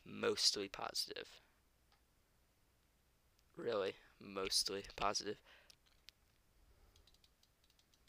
Mostly 0.04 0.69
positive. 0.69 1.28
Really, 3.57 3.95
mostly 4.21 4.85
positive. 4.97 5.37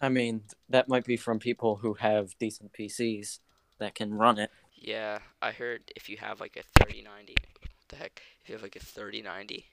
I 0.01 0.10
mean, 0.10 0.41
that 0.67 0.89
might 0.89 1.05
be 1.05 1.15
from 1.15 1.39
people 1.39 1.77
who 1.77 1.93
have 1.93 2.38
decent 2.38 2.74
PCs 2.74 3.39
that 3.79 3.96
can 3.96 4.13
run 4.13 4.39
it. 4.39 4.51
Yeah, 4.75 5.20
I 5.41 5.51
heard 5.51 5.91
if 5.96 6.10
you 6.10 6.17
have 6.17 6.39
like 6.39 6.58
a 6.58 6.63
3090, 6.79 7.36
what 7.60 7.70
the 7.89 7.96
heck? 7.96 8.22
If 8.41 8.50
you 8.50 8.55
have 8.55 8.62
like 8.63 8.75
a 8.75 8.79
3090, 8.79 9.65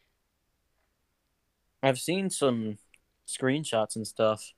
I've 1.83 1.99
seen 1.99 2.31
some 2.31 2.79
screenshots 3.27 3.97
and 3.97 4.07
stuff 4.07 4.53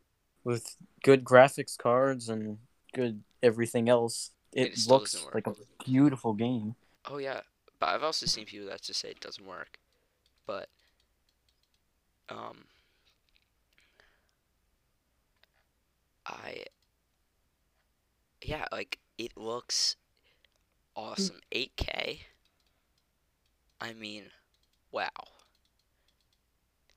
with 0.44 0.76
good 1.02 1.24
graphics 1.24 1.76
cards 1.76 2.28
and 2.28 2.58
good 2.92 3.22
everything 3.42 3.88
else. 3.88 4.32
It, 4.52 4.72
it 4.72 4.88
looks 4.88 5.26
like 5.34 5.46
a 5.46 5.54
beautiful 5.84 6.34
game. 6.34 6.76
oh 7.06 7.18
yeah, 7.18 7.40
but 7.78 7.88
I've 7.88 8.02
also 8.02 8.26
seen 8.26 8.46
people 8.46 8.68
that 8.68 8.82
just 8.82 9.00
say 9.00 9.10
it 9.10 9.20
doesn't 9.20 9.46
work. 9.46 9.78
But 10.46 10.68
um 12.28 12.64
I 16.26 16.64
yeah, 18.42 18.66
like 18.72 18.98
it 19.18 19.36
looks 19.36 19.96
awesome. 20.96 21.40
Mm. 21.52 21.70
8K. 21.76 22.18
I 23.80 23.92
mean, 23.92 24.24
wow. 24.90 25.08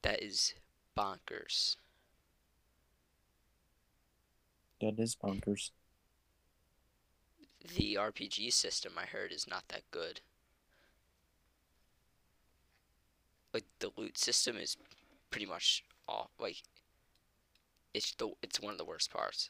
That 0.01 0.21
is 0.23 0.53
bonkers. 0.97 1.75
That 4.79 4.99
is 4.99 5.15
bonkers. 5.15 5.71
The 7.75 7.95
RPG 7.95 8.53
system 8.53 8.93
I 8.97 9.05
heard 9.05 9.31
is 9.31 9.47
not 9.47 9.67
that 9.69 9.83
good. 9.91 10.21
Like 13.53 13.65
the 13.79 13.89
loot 13.97 14.17
system 14.17 14.57
is 14.57 14.77
pretty 15.31 15.47
much 15.47 15.83
all 16.07 16.29
like 16.39 16.61
it's 17.93 18.13
the 18.13 18.29
it's 18.41 18.61
one 18.61 18.71
of 18.71 18.77
the 18.77 18.85
worst 18.85 19.11
parts. 19.11 19.49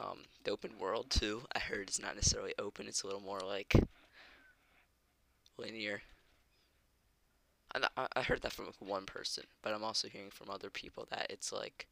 Um, 0.00 0.24
the 0.44 0.50
open 0.52 0.78
world 0.78 1.10
too. 1.10 1.42
I 1.54 1.58
heard 1.58 1.88
it's 1.88 2.00
not 2.00 2.14
necessarily 2.14 2.54
open. 2.58 2.86
It's 2.88 3.02
a 3.02 3.06
little 3.06 3.20
more 3.20 3.40
like 3.40 3.74
linear. 5.58 6.02
I 7.74 8.06
I- 8.14 8.22
heard 8.24 8.42
that 8.42 8.52
from 8.52 8.66
like 8.66 8.78
one 8.82 9.06
person, 9.06 9.46
but 9.62 9.72
I'm 9.72 9.82
also 9.82 10.06
hearing 10.08 10.30
from 10.30 10.50
other 10.50 10.68
people 10.68 11.06
that 11.10 11.30
it's 11.30 11.50
like 11.50 11.88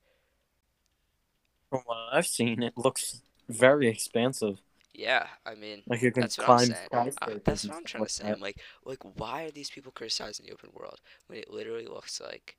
From 1.71 1.83
what 1.85 1.97
I've 2.13 2.27
seen, 2.27 2.61
it 2.63 2.77
looks 2.77 3.23
very 3.49 3.87
expansive. 3.89 4.59
yeah. 4.95 5.27
I 5.45 5.55
mean, 5.55 5.83
Like 5.87 6.03
you 6.03 6.11
can 6.13 6.29
That's 6.29 6.39
what 6.39 6.49
I'm 6.49 6.59
saying. 6.59 6.89
Uh, 7.23 7.31
that's 7.45 7.69
what 7.69 7.77
I'm 7.77 7.85
trying 7.85 8.05
to 8.05 8.11
say. 8.11 8.31
I'm 8.31 8.41
like, 8.41 8.59
like, 8.85 9.01
why 9.19 9.45
are 9.45 9.51
these 9.51 9.71
people 9.71 9.93
criticizing 9.93 10.47
the 10.47 10.53
open 10.53 10.71
world 10.75 11.01
when 11.29 11.39
it 11.39 11.51
literally 11.53 11.87
looks 11.87 12.21
like 12.21 12.57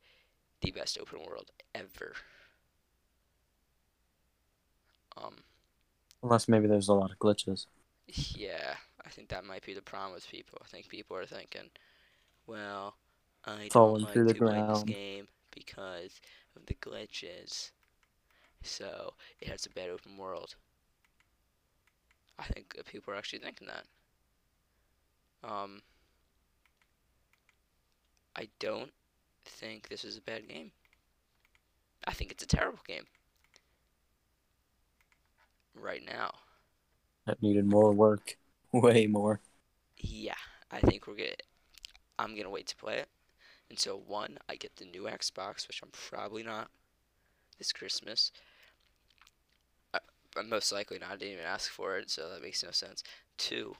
the 0.61 0.71
best 0.71 0.97
open 0.99 1.19
world 1.25 1.51
ever? 1.75 2.13
Um, 5.17 5.43
Unless 6.21 6.47
maybe 6.47 6.67
there's 6.67 6.89
a 6.89 6.93
lot 6.93 7.09
of 7.12 7.17
glitches. 7.17 7.65
yeah, 8.07 8.75
I 9.05 9.09
think 9.09 9.29
that 9.29 9.45
might 9.45 9.65
be 9.65 9.74
the 9.74 9.81
problem 9.81 10.13
with 10.13 10.27
people. 10.29 10.59
I 10.63 10.67
think 10.67 10.89
people 10.89 11.17
are 11.17 11.25
thinking, 11.25 11.69
well, 12.47 12.95
I 13.45 13.71
don't 13.75 14.00
Falling 14.00 14.01
like 14.01 14.13
through 14.13 14.27
the 14.27 14.33
to 14.33 14.41
play 14.41 14.63
this 14.63 14.83
ground. 14.83 14.83
game 14.83 15.27
because 15.53 16.21
of 16.55 16.65
the 16.67 16.75
glitches, 16.75 17.71
so 18.63 19.13
it 19.39 19.47
has 19.50 19.65
a 19.65 19.69
bad 19.71 19.89
open 19.89 20.17
world. 20.17 20.55
I 22.39 22.45
think 22.45 22.75
people 22.86 23.13
are 23.13 23.17
actually 23.17 23.39
thinking 23.39 23.67
that. 23.67 23.86
Um, 25.43 25.81
I 28.38 28.47
don't 28.59 28.93
think 29.45 29.89
this 29.89 30.05
is 30.05 30.15
a 30.17 30.21
bad 30.21 30.47
game. 30.47 30.71
I 32.05 32.13
think 32.13 32.31
it's 32.31 32.43
a 32.43 32.47
terrible 32.47 32.79
game. 32.88 33.05
Right 35.79 36.03
now. 36.05 36.31
That 37.25 37.41
needed 37.41 37.65
more 37.65 37.91
work. 37.91 38.38
Way 38.74 39.07
more. 39.07 39.41
Yeah, 39.98 40.36
I 40.72 40.79
think 40.79 41.07
we're 41.07 41.15
gonna. 41.15 41.29
I'm 42.19 42.36
gonna 42.36 42.50
wait 42.50 42.67
to 42.67 42.75
play 42.75 42.98
it 42.98 43.10
until 43.69 44.00
one, 44.00 44.38
I 44.48 44.55
get 44.55 44.75
the 44.77 44.86
new 44.86 45.03
Xbox, 45.03 45.67
which 45.67 45.81
I'm 45.84 45.89
probably 45.91 46.43
not. 46.43 46.69
this 47.57 47.72
Christmas. 47.72 48.31
I, 49.93 50.00
but 50.34 50.48
most 50.48 50.72
likely 50.72 51.00
not. 51.00 51.12
I 51.12 51.17
didn't 51.17 51.34
even 51.34 51.46
ask 51.46 51.69
for 51.72 51.98
it, 51.98 52.10
so 52.10 52.29
that 52.29 52.41
makes 52.41 52.63
no 52.63 52.72
sense. 52.72 53.03
Two, 53.38 53.75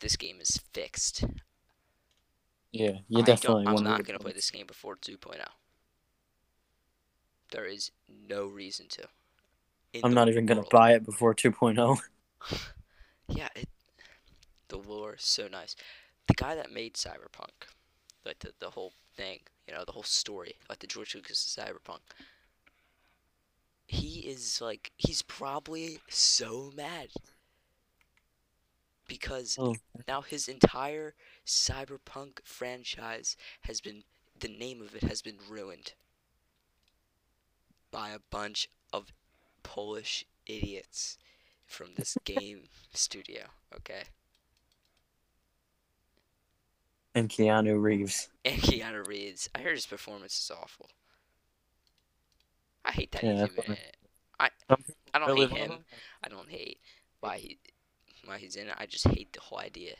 this 0.00 0.16
game 0.16 0.40
is 0.40 0.60
fixed. 0.72 1.24
Yeah, 2.72 2.98
you 3.08 3.22
definitely 3.22 3.66
I'm 3.66 3.84
not 3.84 4.04
going 4.04 4.18
to 4.18 4.22
play 4.22 4.32
this 4.32 4.50
game 4.50 4.66
before 4.66 4.96
2.0. 4.96 5.38
There 7.52 7.66
is 7.66 7.92
no 8.28 8.46
reason 8.46 8.86
to. 8.90 9.04
I'm 10.02 10.14
not 10.14 10.28
even 10.28 10.46
gonna 10.46 10.64
buy 10.70 10.94
it 10.94 11.04
before 11.04 11.30
oh. 11.30 11.34
2.0. 11.34 11.98
Yeah, 13.26 13.48
it, 13.56 13.70
the 14.68 14.76
lore 14.76 15.14
is 15.14 15.22
so 15.24 15.48
nice. 15.48 15.74
The 16.26 16.34
guy 16.34 16.54
that 16.54 16.70
made 16.70 16.92
Cyberpunk, 16.94 17.68
like 18.26 18.40
the, 18.40 18.52
the 18.60 18.68
whole 18.70 18.92
thing, 19.16 19.38
you 19.66 19.72
know, 19.74 19.84
the 19.86 19.92
whole 19.92 20.02
story, 20.02 20.56
like 20.68 20.80
the 20.80 20.86
George 20.86 21.14
Lucas 21.14 21.56
of 21.56 21.64
Cyberpunk, 21.64 22.00
he 23.86 24.20
is 24.20 24.60
like, 24.60 24.92
he's 24.98 25.22
probably 25.22 26.00
so 26.08 26.70
mad. 26.76 27.08
Because 29.08 29.56
Oh. 29.58 29.76
now 30.06 30.20
his 30.20 30.48
entire 30.48 31.14
Cyberpunk 31.46 32.40
franchise 32.44 33.36
has 33.62 33.80
been, 33.80 34.04
the 34.38 34.48
name 34.48 34.82
of 34.82 34.94
it 34.94 35.04
has 35.04 35.22
been 35.22 35.38
ruined 35.48 35.94
by 37.90 38.10
a 38.10 38.18
bunch 38.30 38.66
of 38.66 38.70
Polish 39.64 40.24
idiots 40.46 41.18
from 41.66 41.88
this 41.96 42.16
game 42.24 42.68
studio, 42.92 43.46
okay? 43.74 44.04
And 47.14 47.28
Keanu 47.28 47.80
Reeves. 47.80 48.28
And 48.44 48.60
Keanu 48.62 49.06
Reeves. 49.06 49.48
I 49.54 49.60
heard 49.60 49.74
his 49.74 49.86
performance 49.86 50.38
is 50.38 50.50
awful. 50.50 50.88
I 52.84 52.92
hate 52.92 53.12
that 53.12 53.24
Yeah, 53.24 53.32
he's 53.32 53.40
that's 53.40 53.52
even 53.52 53.64
in 53.64 53.70
what 53.70 53.78
it. 53.78 53.96
I 54.40 54.50
I 55.14 55.18
don't 55.18 55.36
hate 55.36 55.50
him. 55.50 55.84
I 56.22 56.28
don't 56.28 56.48
hate 56.50 56.78
why 57.20 57.38
he 57.38 57.58
why 58.24 58.38
he's 58.38 58.56
in 58.56 58.68
it. 58.68 58.74
I 58.78 58.86
just 58.86 59.08
hate 59.08 59.32
the 59.32 59.40
whole 59.40 59.58
idea. 59.58 59.94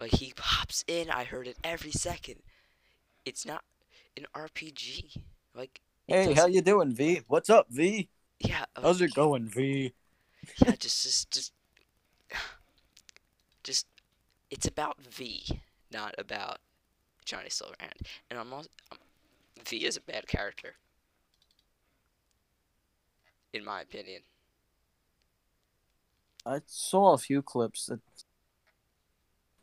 Like 0.00 0.12
he 0.12 0.32
pops 0.36 0.84
in, 0.88 1.10
I 1.10 1.24
heard 1.24 1.46
it 1.46 1.56
every 1.64 1.92
second. 1.92 2.42
It's 3.24 3.46
not 3.46 3.64
an 4.16 4.26
RPG. 4.34 5.16
Like 5.54 5.80
Hey, 6.06 6.32
how 6.34 6.46
you 6.46 6.60
doing, 6.62 6.94
V? 6.94 7.22
What's 7.28 7.50
up, 7.50 7.66
V? 7.70 8.08
yeah, 8.40 8.64
How's 8.82 9.00
it 9.02 9.14
going, 9.14 9.48
V? 9.48 9.94
yeah, 10.64 10.74
just 10.76 11.02
just 11.02 11.30
just 11.30 11.52
just 13.64 13.86
it's 14.50 14.66
about 14.66 15.00
V, 15.02 15.62
not 15.92 16.14
about 16.18 16.58
Johnny 17.24 17.48
Silverhand. 17.50 18.06
And 18.30 18.38
I'm 18.40 18.52
also 18.52 18.68
um, 18.92 18.98
V 19.68 19.84
is 19.86 19.96
a 19.98 20.00
bad 20.02 20.26
character, 20.28 20.76
in 23.52 23.64
my 23.64 23.80
opinion. 23.80 24.22
I 26.46 26.60
saw 26.66 27.14
a 27.14 27.18
few 27.18 27.42
clips. 27.42 27.86
That 27.86 28.00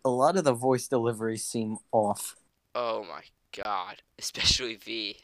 a 0.03 0.09
lot 0.09 0.35
of 0.35 0.43
the 0.43 0.51
voice 0.53 0.87
deliveries 0.89 1.45
seem 1.45 1.77
off. 1.93 2.35
Oh 2.73 3.03
my 3.03 3.21
god, 3.51 4.01
especially 4.17 4.73
V. 4.75 5.17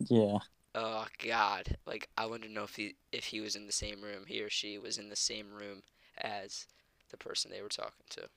Yeah. 0.00 0.38
Oh 0.74 1.06
god, 1.24 1.76
like 1.86 2.08
I 2.16 2.26
want 2.26 2.42
to 2.42 2.48
know 2.48 2.64
if 2.64 2.76
he 2.76 2.96
if 3.12 3.26
he 3.26 3.40
was 3.40 3.54
in 3.56 3.66
the 3.66 3.72
same 3.72 4.00
room, 4.02 4.24
he 4.26 4.40
or 4.42 4.48
she 4.50 4.78
was 4.78 4.96
in 4.98 5.08
the 5.10 5.16
same 5.16 5.52
room 5.52 5.82
as 6.18 6.66
the 7.10 7.16
person 7.18 7.50
they 7.50 7.62
were 7.62 7.68
talking 7.68 8.06
to. 8.10 8.28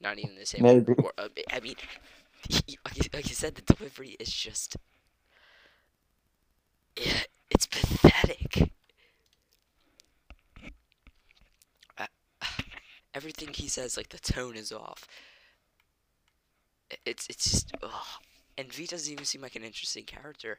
Not 0.00 0.18
even 0.18 0.34
the 0.36 0.46
same. 0.46 0.62
Maybe. 0.62 0.94
Or, 1.02 1.12
uh, 1.18 1.28
I 1.50 1.60
mean, 1.60 1.76
he, 2.48 2.78
like, 2.84 3.28
you- 3.28 3.34
said, 3.34 3.54
the 3.54 3.62
delivery 3.74 4.16
is 4.20 4.30
just. 4.32 4.76
Yeah, 6.96 7.22
it's 7.50 7.66
pathetic. 7.66 8.70
Uh, 11.98 12.06
everything 13.14 13.52
he 13.54 13.68
says, 13.68 13.96
like 13.96 14.10
the 14.10 14.18
tone 14.18 14.56
is 14.56 14.72
off. 14.72 15.06
It's 17.06 17.26
it's 17.28 17.50
just 17.50 17.72
ugh. 17.82 17.92
And 18.58 18.72
V 18.72 18.86
doesn't 18.86 19.12
even 19.12 19.24
seem 19.24 19.40
like 19.40 19.56
an 19.56 19.64
interesting 19.64 20.04
character. 20.04 20.58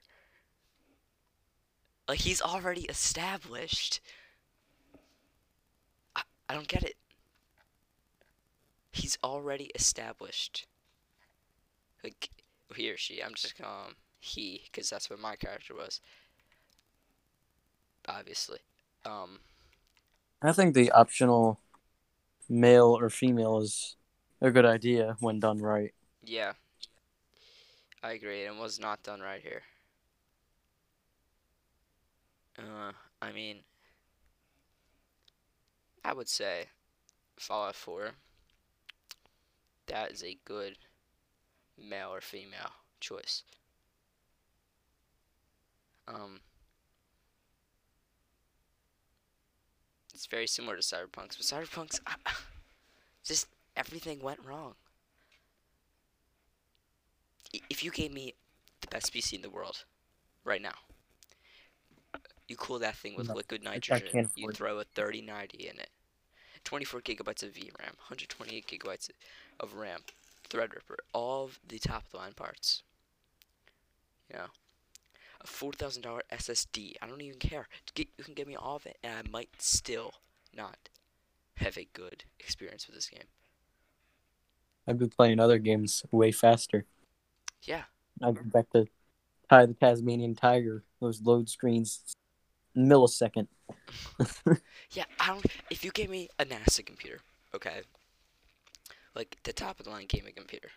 Like 2.08 2.20
he's 2.20 2.42
already 2.42 2.82
established. 2.82 4.02
I, 6.16 6.24
I 6.50 6.54
don't 6.54 6.68
get 6.68 6.84
it. 6.84 6.96
He's 8.92 9.18
already 9.24 9.72
established. 9.76 10.68
Like 12.04 12.30
he 12.76 12.90
or 12.90 12.98
she. 12.98 13.22
I'm 13.24 13.34
just 13.34 13.58
him 13.58 13.96
he 14.20 14.64
because 14.66 14.90
that's 14.90 15.10
what 15.10 15.20
my 15.20 15.36
character 15.36 15.74
was. 15.76 16.02
Obviously. 18.08 18.60
Um. 19.06 19.40
I 20.42 20.52
think 20.52 20.74
the 20.74 20.92
optional 20.92 21.60
male 22.50 22.98
or 23.00 23.10
female 23.10 23.60
is 23.60 23.96
a 24.42 24.52
good 24.52 24.66
idea 24.66 25.16
when 25.20 25.40
done 25.40 25.60
right. 25.60 25.94
Yeah. 26.24 26.54
I 28.04 28.12
agree. 28.12 28.44
It 28.44 28.56
was 28.56 28.80
not 28.80 29.02
done 29.02 29.22
right 29.22 29.42
here. 29.42 29.64
Uh, 32.60 32.92
I 33.22 33.32
mean, 33.32 33.64
I 36.04 36.14
would 36.14 36.30
say 36.30 36.68
Fallout 37.38 37.76
4. 37.76 38.12
That 39.88 40.12
is 40.12 40.24
a 40.24 40.38
good 40.46 40.78
male 41.78 42.14
or 42.14 42.22
female 42.22 42.72
choice. 43.00 43.44
Um, 46.08 46.42
it's 50.14 50.26
very 50.26 50.48
similar 50.48 50.76
to 50.76 50.82
Cyberpunk's, 50.82 51.38
but 51.38 51.46
Cyberpunk's 51.46 52.02
just 53.24 53.48
everything 53.76 54.20
went 54.22 54.40
wrong. 54.46 54.76
If 57.70 57.84
you 57.84 57.92
gave 57.92 58.12
me 58.12 58.34
the 58.82 58.88
best 58.88 59.14
PC 59.14 59.34
in 59.34 59.42
the 59.42 59.50
world 59.50 59.86
right 60.44 60.62
now, 60.62 60.74
you 62.48 62.56
cool 62.56 62.80
that 62.80 62.96
thing 62.98 63.16
with 63.16 63.30
No, 63.30 63.36
liquid 63.36 63.64
nitrogen, 63.64 64.30
you 64.36 64.52
throw 64.52 64.80
a 64.80 64.84
3090 64.84 65.68
in 65.68 65.80
it, 65.80 65.90
24 66.64 67.02
gigabytes 67.02 67.44
of 67.44 67.54
VRAM, 67.54 67.96
128 67.98 68.68
gigabytes 68.68 69.10
of 69.60 69.76
RAM, 69.76 70.02
Threadripper, 70.50 70.98
all 71.14 71.46
of 71.46 71.60
the 71.68 71.80
top 71.80 72.06
of 72.06 72.12
the 72.12 72.18
line 72.18 72.34
parts. 72.34 72.84
You 74.30 74.38
know, 74.38 74.46
a 75.42 75.48
$4,000 75.48 76.22
SSD. 76.32 76.94
I 77.02 77.08
don't 77.08 77.22
even 77.22 77.40
care. 77.40 77.68
Get, 77.94 78.08
you 78.18 78.24
can 78.24 78.34
give 78.34 78.48
me 78.48 78.56
all 78.56 78.78
of 78.78 78.86
it, 78.86 78.98
and 79.04 79.14
I 79.14 79.30
might 79.30 79.50
still 79.60 80.14
not 80.56 80.90
have 81.56 81.78
a 81.78 81.88
good 81.94 82.24
experience 82.40 82.88
with 82.88 82.96
this 82.96 83.10
game. 83.10 83.28
I've 84.88 85.00
been 85.00 85.10
playing 85.10 85.40
other 85.40 85.60
games 85.60 86.04
way 86.12 86.32
faster. 86.32 86.86
Yeah, 87.64 87.84
I 88.22 88.32
go 88.32 88.42
back 88.46 88.70
to 88.72 88.88
Ty 89.50 89.68
the 89.68 89.74
Tasmanian 89.74 90.36
Tiger. 90.36 90.84
Those 91.00 91.22
load 91.22 91.50
screens, 91.50 92.16
millisecond. 92.76 93.48
Yeah, 94.92 95.06
I 95.20 95.30
don't. 95.30 95.46
If 95.72 95.84
you 95.84 95.92
gave 95.92 96.10
me 96.10 96.30
a 96.38 96.46
NASA 96.46 96.86
computer, 96.86 97.20
okay, 97.56 97.82
like 99.16 99.38
the 99.44 99.54
top 99.54 99.80
of 99.80 99.86
the 99.86 99.92
line 99.92 100.06
gaming 100.08 100.34
computer, 100.36 100.70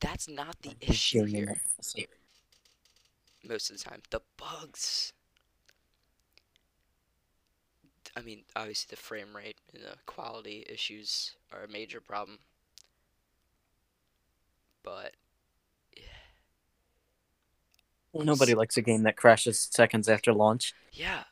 that's 0.00 0.28
not 0.28 0.60
the 0.60 0.76
issue 0.80 1.24
here. 1.24 1.62
Most 3.48 3.70
of 3.70 3.78
the 3.78 3.84
time, 3.84 4.02
the 4.10 4.20
bugs. 4.36 5.12
I 8.14 8.20
mean, 8.20 8.42
obviously 8.54 8.88
the 8.90 9.00
frame 9.00 9.34
rate 9.34 9.56
and 9.72 9.82
the 9.82 9.96
quality 10.04 10.66
issues 10.68 11.34
are 11.52 11.64
a 11.64 11.68
major 11.68 12.00
problem, 12.00 12.38
but 14.82 15.12
Nobody 18.14 18.54
likes 18.54 18.76
a 18.76 18.82
game 18.82 19.04
that 19.04 19.16
crashes 19.16 19.58
seconds 19.72 20.08
after 20.08 20.32
launch. 20.34 20.74
yeah, 20.92 21.24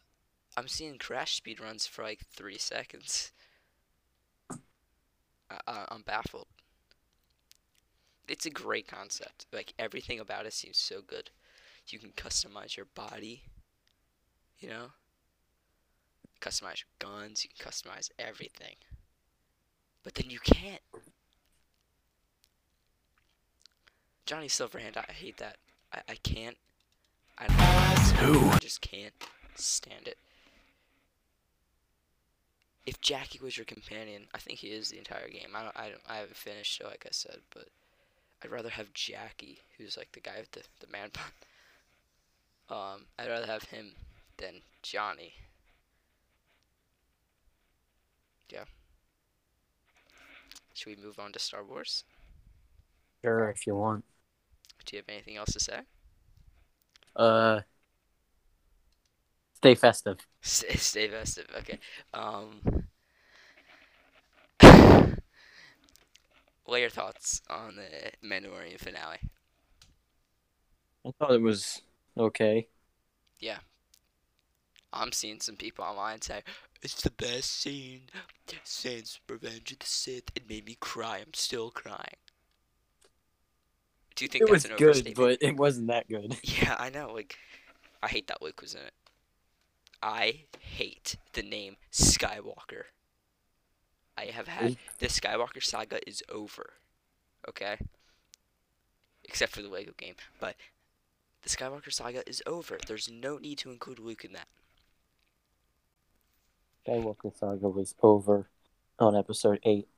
I'm 0.56 0.68
seeing 0.68 0.98
crash 0.98 1.36
speed 1.36 1.60
runs 1.60 1.86
for 1.86 2.02
like 2.02 2.20
three 2.32 2.58
seconds. 2.58 3.32
I, 4.50 5.58
I, 5.66 5.84
I'm 5.88 6.02
baffled. 6.02 6.46
It's 8.28 8.46
a 8.46 8.50
great 8.50 8.86
concept. 8.86 9.46
Like 9.52 9.74
everything 9.78 10.20
about 10.20 10.46
it 10.46 10.52
seems 10.52 10.78
so 10.78 11.00
good. 11.06 11.30
You 11.88 11.98
can 11.98 12.10
customize 12.12 12.76
your 12.76 12.86
body. 12.94 13.42
You 14.58 14.68
know. 14.68 14.86
Customize 16.40 16.82
your 16.82 17.10
guns. 17.10 17.44
You 17.44 17.50
can 17.56 17.70
customize 17.70 18.10
everything. 18.18 18.76
But 20.02 20.14
then 20.14 20.30
you 20.30 20.38
can't. 20.40 20.80
Johnny 24.30 24.46
Silverhand, 24.46 24.96
I 24.96 25.10
hate 25.10 25.38
that. 25.38 25.56
I, 25.92 26.02
I 26.10 26.14
can't. 26.22 26.56
I 27.36 27.48
don't 27.48 28.32
know. 28.32 28.50
I 28.50 28.58
just 28.60 28.80
can't 28.80 29.12
stand 29.56 30.06
it. 30.06 30.18
If 32.86 33.00
Jackie 33.00 33.40
was 33.42 33.56
your 33.56 33.64
companion, 33.64 34.28
I 34.32 34.38
think 34.38 34.60
he 34.60 34.68
is 34.68 34.88
the 34.88 34.98
entire 34.98 35.28
game. 35.28 35.48
I 35.52 35.64
don't, 35.64 35.76
I 35.76 35.88
don't, 35.88 36.00
I 36.08 36.16
haven't 36.18 36.36
finished, 36.36 36.78
so 36.78 36.86
like 36.86 37.06
I 37.06 37.10
said, 37.10 37.38
but 37.52 37.70
I'd 38.44 38.52
rather 38.52 38.68
have 38.68 38.94
Jackie, 38.94 39.58
who's 39.76 39.96
like 39.96 40.12
the 40.12 40.20
guy 40.20 40.36
with 40.38 40.52
the, 40.52 40.62
the 40.78 40.92
man 40.92 41.10
bun. 41.12 41.24
Um, 42.70 43.06
I'd 43.18 43.28
rather 43.28 43.46
have 43.46 43.64
him 43.64 43.94
than 44.36 44.60
Johnny. 44.80 45.32
Yeah. 48.48 48.62
Should 50.74 50.96
we 50.96 51.04
move 51.04 51.18
on 51.18 51.32
to 51.32 51.40
Star 51.40 51.64
Wars? 51.64 52.04
Sure, 53.24 53.50
if 53.50 53.66
you 53.66 53.74
want. 53.74 54.04
Do 54.84 54.96
you 54.96 55.02
have 55.02 55.08
anything 55.08 55.36
else 55.36 55.52
to 55.52 55.60
say? 55.60 55.80
Uh, 57.16 57.60
stay 59.54 59.74
festive. 59.74 60.18
Stay, 60.40 60.76
stay 60.76 61.08
festive. 61.08 61.46
Okay. 61.58 61.78
Um. 62.14 62.60
what 66.64 66.76
are 66.76 66.78
your 66.78 66.90
thoughts 66.90 67.42
on 67.50 67.76
the 67.76 68.26
Mandalorian 68.26 68.78
finale? 68.78 69.18
I 71.06 71.10
thought 71.18 71.32
it 71.32 71.42
was 71.42 71.82
okay. 72.16 72.68
Yeah. 73.38 73.58
I'm 74.92 75.12
seeing 75.12 75.40
some 75.40 75.56
people 75.56 75.84
online 75.84 76.20
say 76.20 76.42
it's 76.82 77.02
the 77.02 77.10
best 77.10 77.50
scene 77.60 78.02
since 78.64 79.20
Revenge 79.28 79.72
of 79.72 79.78
the 79.80 79.86
Sith. 79.86 80.30
It 80.34 80.48
made 80.48 80.66
me 80.66 80.76
cry. 80.80 81.18
I'm 81.18 81.34
still 81.34 81.70
crying. 81.70 82.16
Do 84.20 84.26
you 84.26 84.28
think 84.28 84.42
It 84.42 84.48
that's 84.48 84.52
was 84.52 84.64
an 84.66 84.76
good, 84.76 84.88
overstatement? 84.90 85.40
but 85.40 85.48
it 85.48 85.56
wasn't 85.56 85.86
that 85.86 86.06
good. 86.06 86.36
Yeah, 86.44 86.76
I 86.78 86.90
know. 86.90 87.10
Like, 87.10 87.38
I 88.02 88.08
hate 88.08 88.26
that 88.26 88.42
Luke 88.42 88.60
was 88.60 88.74
in 88.74 88.82
it. 88.82 88.92
I 90.02 90.42
hate 90.60 91.16
the 91.32 91.42
name 91.42 91.78
Skywalker. 91.90 92.82
I 94.18 94.26
have 94.26 94.46
had 94.46 94.76
the 94.98 95.06
Skywalker 95.06 95.62
saga 95.64 96.06
is 96.06 96.22
over. 96.28 96.74
Okay? 97.48 97.78
Except 99.24 99.52
for 99.52 99.62
the 99.62 99.70
Lego 99.70 99.92
game. 99.96 100.16
But 100.38 100.54
the 101.40 101.48
Skywalker 101.48 101.90
saga 101.90 102.22
is 102.28 102.42
over. 102.46 102.76
There's 102.86 103.10
no 103.10 103.38
need 103.38 103.56
to 103.60 103.70
include 103.70 103.98
Luke 104.00 104.26
in 104.26 104.34
that. 104.34 104.48
Skywalker 106.86 107.34
Saga 107.34 107.70
was 107.70 107.94
over 108.02 108.50
on 108.98 109.16
episode 109.16 109.60
eight. 109.62 109.88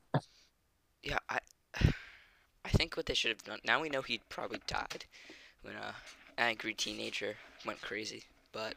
Yeah, 1.03 1.19
I 1.27 1.39
I 2.65 2.69
think 2.69 2.95
what 2.95 3.05
they 3.05 3.13
should 3.13 3.29
have 3.31 3.43
done 3.43 3.59
now 3.65 3.81
we 3.81 3.89
know 3.89 4.01
he 4.01 4.21
probably 4.29 4.59
died 4.67 5.05
when 5.61 5.75
a 5.75 5.95
angry 6.37 6.73
teenager 6.73 7.35
went 7.65 7.81
crazy, 7.81 8.23
but 8.51 8.75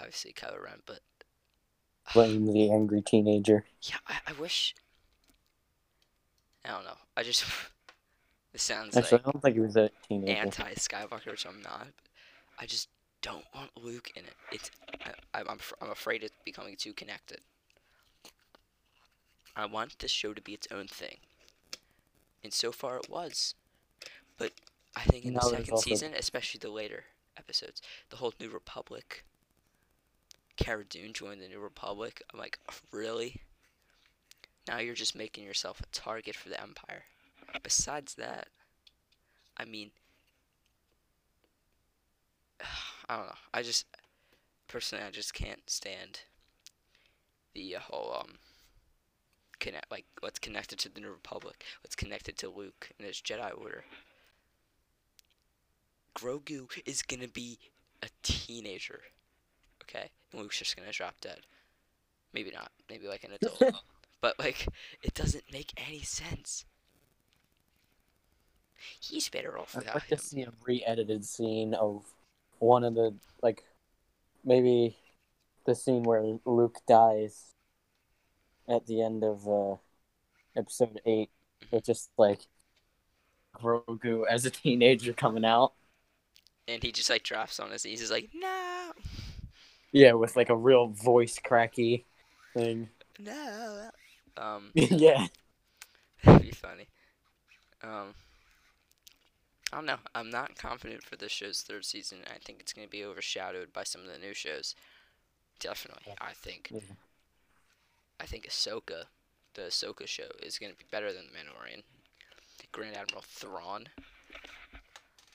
obviously 0.00 0.32
Kylo 0.32 0.62
Ren, 0.62 0.80
but 0.86 1.00
Blame 2.14 2.46
the 2.46 2.70
angry 2.70 3.02
teenager. 3.02 3.64
Yeah, 3.82 3.96
I, 4.06 4.16
I 4.28 4.32
wish. 4.32 4.74
I 6.64 6.70
don't 6.70 6.84
know. 6.84 6.96
I 7.16 7.22
just. 7.22 7.44
this 8.52 8.62
sounds 8.62 8.96
Actually, 8.96 9.18
like 9.18 9.26
I 9.26 9.30
don't 9.30 9.42
think 9.42 9.54
he 9.54 9.60
was 9.60 9.76
a 9.76 9.90
teenager. 10.06 10.38
anti 10.38 10.74
Skywalker, 10.74 11.30
which 11.30 11.46
I'm 11.46 11.62
not. 11.62 11.88
I 12.58 12.66
just 12.66 12.88
don't 13.22 13.44
want 13.54 13.70
Luke 13.82 14.10
in 14.16 14.24
it. 14.24 14.34
It's. 14.52 14.70
I, 15.04 15.40
I'm, 15.40 15.48
I'm, 15.48 15.58
I'm 15.80 15.90
afraid 15.90 16.22
it's 16.22 16.34
becoming 16.44 16.76
too 16.76 16.92
connected. 16.92 17.40
I 19.56 19.66
want 19.66 19.98
this 19.98 20.10
show 20.10 20.34
to 20.34 20.42
be 20.42 20.52
its 20.52 20.68
own 20.70 20.88
thing. 20.88 21.18
And 22.42 22.52
so 22.52 22.72
far 22.72 22.96
it 22.96 23.08
was. 23.08 23.54
But 24.36 24.52
I 24.96 25.02
think 25.02 25.24
in 25.24 25.34
the 25.34 25.40
Now 25.40 25.48
there's 25.48 25.66
second 25.66 25.78
season, 25.78 26.12
especially 26.16 26.58
the 26.58 26.70
later 26.70 27.04
episodes, 27.36 27.80
the 28.10 28.16
whole 28.16 28.34
New 28.40 28.50
Republic. 28.50 29.24
Cara 30.56 30.84
Dune 30.84 31.12
joined 31.12 31.40
the 31.40 31.48
New 31.48 31.60
Republic. 31.60 32.22
I'm 32.32 32.38
like, 32.38 32.58
really? 32.92 33.42
Now 34.68 34.78
you're 34.78 34.94
just 34.94 35.16
making 35.16 35.44
yourself 35.44 35.80
a 35.80 35.86
target 35.92 36.36
for 36.36 36.48
the 36.48 36.60
Empire. 36.60 37.04
Besides 37.62 38.14
that, 38.14 38.48
I 39.56 39.64
mean, 39.64 39.90
I 43.08 43.16
don't 43.16 43.26
know. 43.26 43.34
I 43.52 43.62
just, 43.62 43.86
personally, 44.68 45.04
I 45.04 45.10
just 45.10 45.34
can't 45.34 45.68
stand 45.68 46.20
the 47.54 47.76
uh, 47.76 47.80
whole, 47.80 48.16
um, 48.20 48.38
connect, 49.58 49.90
like, 49.90 50.06
what's 50.20 50.38
connected 50.38 50.78
to 50.80 50.88
the 50.88 51.00
New 51.00 51.10
Republic, 51.10 51.64
what's 51.82 51.96
connected 51.96 52.36
to 52.38 52.48
Luke 52.48 52.90
and 52.98 53.06
his 53.06 53.16
Jedi 53.20 53.50
Order. 53.58 53.84
Grogu 56.14 56.68
is 56.86 57.02
gonna 57.02 57.28
be 57.28 57.58
a 58.02 58.08
teenager, 58.22 59.00
okay? 59.82 60.10
And 60.32 60.40
Luke's 60.40 60.58
just 60.58 60.76
gonna 60.76 60.92
drop 60.92 61.20
dead. 61.20 61.40
Maybe 62.32 62.50
not. 62.50 62.70
Maybe 62.88 63.06
like 63.08 63.24
an 63.24 63.32
adult. 63.40 63.82
but 64.20 64.38
like, 64.38 64.66
it 65.02 65.14
doesn't 65.14 65.52
make 65.52 65.72
any 65.76 66.02
sense. 66.02 66.64
He's 69.00 69.28
better 69.28 69.58
off 69.58 69.74
I'd 69.74 69.80
without 69.80 69.94
like 69.94 70.04
him. 70.04 70.18
to 70.18 70.24
see 70.24 70.42
a 70.42 70.52
re-edited 70.66 71.24
scene 71.24 71.74
of 71.74 72.04
one 72.58 72.84
of 72.84 72.94
the 72.94 73.14
like 73.42 73.62
maybe 74.44 74.96
the 75.64 75.74
scene 75.74 76.02
where 76.02 76.38
Luke 76.44 76.80
dies 76.86 77.53
at 78.68 78.86
the 78.86 79.02
end 79.02 79.24
of 79.24 79.46
uh, 79.48 79.76
episode 80.56 81.00
eight, 81.06 81.30
with 81.70 81.84
just 81.84 82.10
like 82.18 82.46
Grogu 83.56 84.24
as 84.28 84.44
a 84.44 84.50
teenager 84.50 85.12
coming 85.12 85.44
out. 85.44 85.72
And 86.66 86.82
he 86.82 86.92
just 86.92 87.10
like 87.10 87.22
drops 87.22 87.60
on 87.60 87.70
his 87.70 87.84
knees. 87.84 88.00
He's 88.00 88.10
like, 88.10 88.30
no, 88.34 88.92
Yeah, 89.92 90.12
with 90.12 90.36
like 90.36 90.50
a 90.50 90.56
real 90.56 90.88
voice 90.88 91.38
cracky 91.38 92.06
thing. 92.54 92.90
no. 93.18 93.90
Um, 94.36 94.72
yeah. 94.74 95.28
that'd 96.24 96.42
be 96.42 96.50
funny. 96.50 96.88
Um, 97.82 98.14
I 99.72 99.76
don't 99.76 99.86
know. 99.86 99.98
I'm 100.14 100.30
not 100.30 100.56
confident 100.56 101.02
for 101.02 101.16
this 101.16 101.32
show's 101.32 101.62
third 101.62 101.84
season. 101.84 102.18
I 102.26 102.38
think 102.38 102.60
it's 102.60 102.72
gonna 102.72 102.88
be 102.88 103.04
overshadowed 103.04 103.72
by 103.72 103.84
some 103.84 104.02
of 104.02 104.08
the 104.12 104.18
new 104.18 104.34
shows. 104.34 104.74
Definitely, 105.60 106.14
I 106.20 106.32
think. 106.32 106.70
Yeah. 106.70 106.80
I 108.20 108.26
think 108.26 108.46
Ahsoka, 108.46 109.04
the 109.54 109.62
Ahsoka 109.62 110.06
show, 110.06 110.28
is 110.42 110.58
gonna 110.58 110.74
be 110.74 110.84
better 110.90 111.12
than 111.12 111.24
the 111.26 111.32
Mandalorian. 111.32 111.82
Grand 112.72 112.96
Admiral 112.96 113.22
Thrawn. 113.26 113.88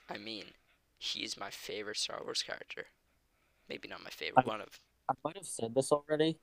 I 0.10 0.18
mean, 0.18 0.46
he's 0.98 1.38
my 1.38 1.50
favorite 1.50 1.98
Star 1.98 2.22
Wars 2.24 2.42
character. 2.44 2.86
Maybe 3.70 3.88
not 3.88 4.04
my 4.04 4.10
favorite. 4.10 4.46
I- 4.46 4.50
One 4.50 4.62
of 4.62 4.80
I 5.08 5.14
might 5.24 5.38
have 5.38 5.48
said 5.48 5.74
this 5.74 5.92
already, 5.92 6.38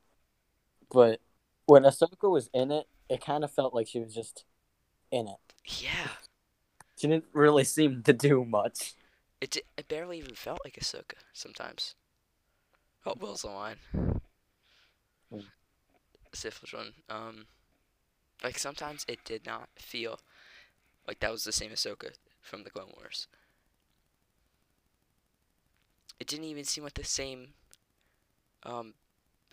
but 0.91 1.21
when 1.67 1.83
Ahsoka 1.85 2.31
was 2.31 2.49
in 2.53 2.73
it, 2.73 2.89
it 3.09 3.21
kind 3.25 3.45
of 3.45 3.53
felt 3.53 3.75
like 3.75 3.87
she 3.87 4.01
was 4.01 4.13
just 4.15 4.45
in 5.13 5.29
it. 5.29 5.39
yeah. 5.83 6.09
She 6.99 7.07
didn't 7.09 7.27
really 7.33 7.63
seem 7.65 8.03
to 8.05 8.13
do 8.13 8.45
much. 8.45 8.95
It 9.41 9.51
di- 9.51 9.63
it 9.77 9.87
barely 9.87 10.19
even 10.19 10.35
felt 10.35 10.61
like 10.65 10.75
Ahsoka 10.81 11.17
sometimes. 11.35 11.95
Oh, 13.05 13.15
Will's 13.21 13.43
the 13.43 13.49
line. 13.49 13.77
Hmm. 15.31 15.41
Sif 16.37 16.63
one. 16.73 16.93
Um, 17.09 17.47
like 18.43 18.59
sometimes 18.59 19.05
it 19.09 19.25
did 19.25 19.47
not 19.47 19.69
feel 19.77 20.21
like 21.07 21.21
that 21.21 21.33
was 21.33 21.45
the 21.45 21.53
same 21.53 21.71
Ahsoka 21.71 22.11
from 22.41 22.65
the 22.65 22.71
Clone 22.71 22.93
Wars. 22.97 23.29
It 26.19 26.27
didn't 26.27 26.47
even 26.47 26.65
seem 26.65 26.85
like 26.85 26.95
the 26.95 27.05
same. 27.05 27.49
Um, 28.63 28.95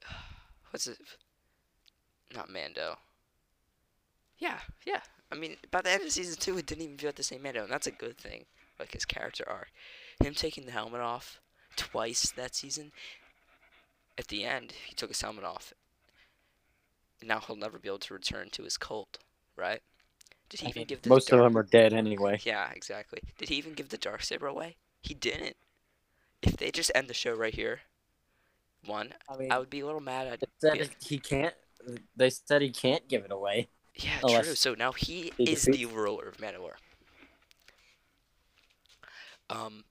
what's 0.71 0.87
it? 0.87 0.97
Not 2.33 2.49
Mando. 2.49 2.97
Yeah, 4.37 4.59
yeah. 4.85 5.01
I 5.31 5.35
mean, 5.35 5.57
by 5.71 5.81
the 5.81 5.91
end 5.91 6.03
of 6.03 6.11
season 6.11 6.35
two, 6.39 6.57
it 6.57 6.65
didn't 6.65 6.83
even 6.83 6.97
feel 6.97 7.09
like 7.09 7.15
the 7.15 7.23
same 7.23 7.43
Mando, 7.43 7.63
and 7.63 7.71
that's 7.71 7.87
a 7.87 7.91
good 7.91 8.17
thing. 8.17 8.45
Like 8.79 8.93
his 8.93 9.05
character 9.05 9.43
arc, 9.47 9.71
him 10.19 10.33
taking 10.33 10.65
the 10.65 10.71
helmet 10.71 11.01
off 11.01 11.39
twice 11.75 12.31
that 12.31 12.55
season. 12.55 12.91
At 14.17 14.27
the 14.27 14.43
end, 14.43 14.73
he 14.85 14.93
took 14.95 15.09
his 15.09 15.21
helmet 15.21 15.43
off. 15.43 15.73
And 17.23 17.29
now 17.29 17.39
he'll 17.39 17.55
never 17.55 17.79
be 17.79 17.87
able 17.87 17.99
to 17.99 18.13
return 18.13 18.49
to 18.49 18.63
his 18.63 18.75
cult, 18.75 19.17
right? 19.55 19.79
Did 20.49 20.59
he 20.59 20.67
I 20.67 20.69
even 20.71 20.83
give 20.83 21.03
the 21.03 21.09
most 21.09 21.31
of 21.31 21.39
them 21.39 21.57
are 21.57 21.63
dead 21.63 21.93
anyway. 21.93 22.37
Yeah, 22.45 22.69
exactly. 22.75 23.21
Did 23.37 23.47
he 23.47 23.55
even 23.55 23.75
give 23.75 23.87
the 23.87 23.97
dark 23.97 24.23
saber 24.23 24.47
away? 24.47 24.75
He 25.01 25.13
didn't. 25.13 25.55
If 26.41 26.57
they 26.57 26.69
just 26.69 26.91
end 26.93 27.07
the 27.07 27.13
show 27.13 27.33
right 27.33 27.55
here, 27.55 27.79
one, 28.85 29.13
I 29.29 29.37
mean, 29.37 29.53
I 29.53 29.57
would 29.57 29.69
be 29.69 29.79
a 29.79 29.85
little 29.85 30.01
mad 30.01 30.27
at. 30.27 30.43
said 30.59 30.75
yeah. 30.75 30.85
he 30.99 31.17
can't. 31.17 31.53
They 32.17 32.29
said 32.29 32.61
he 32.61 32.71
can't 32.71 33.07
give 33.07 33.23
it 33.23 33.31
away. 33.31 33.69
Yeah, 33.95 34.41
true. 34.41 34.55
So 34.55 34.73
now 34.73 34.91
he 34.91 35.31
he 35.37 35.53
is 35.53 35.63
the 35.63 35.85
ruler 35.85 36.27
of 36.27 36.39
Mandalore. 36.39 36.75
Um, 39.49 39.85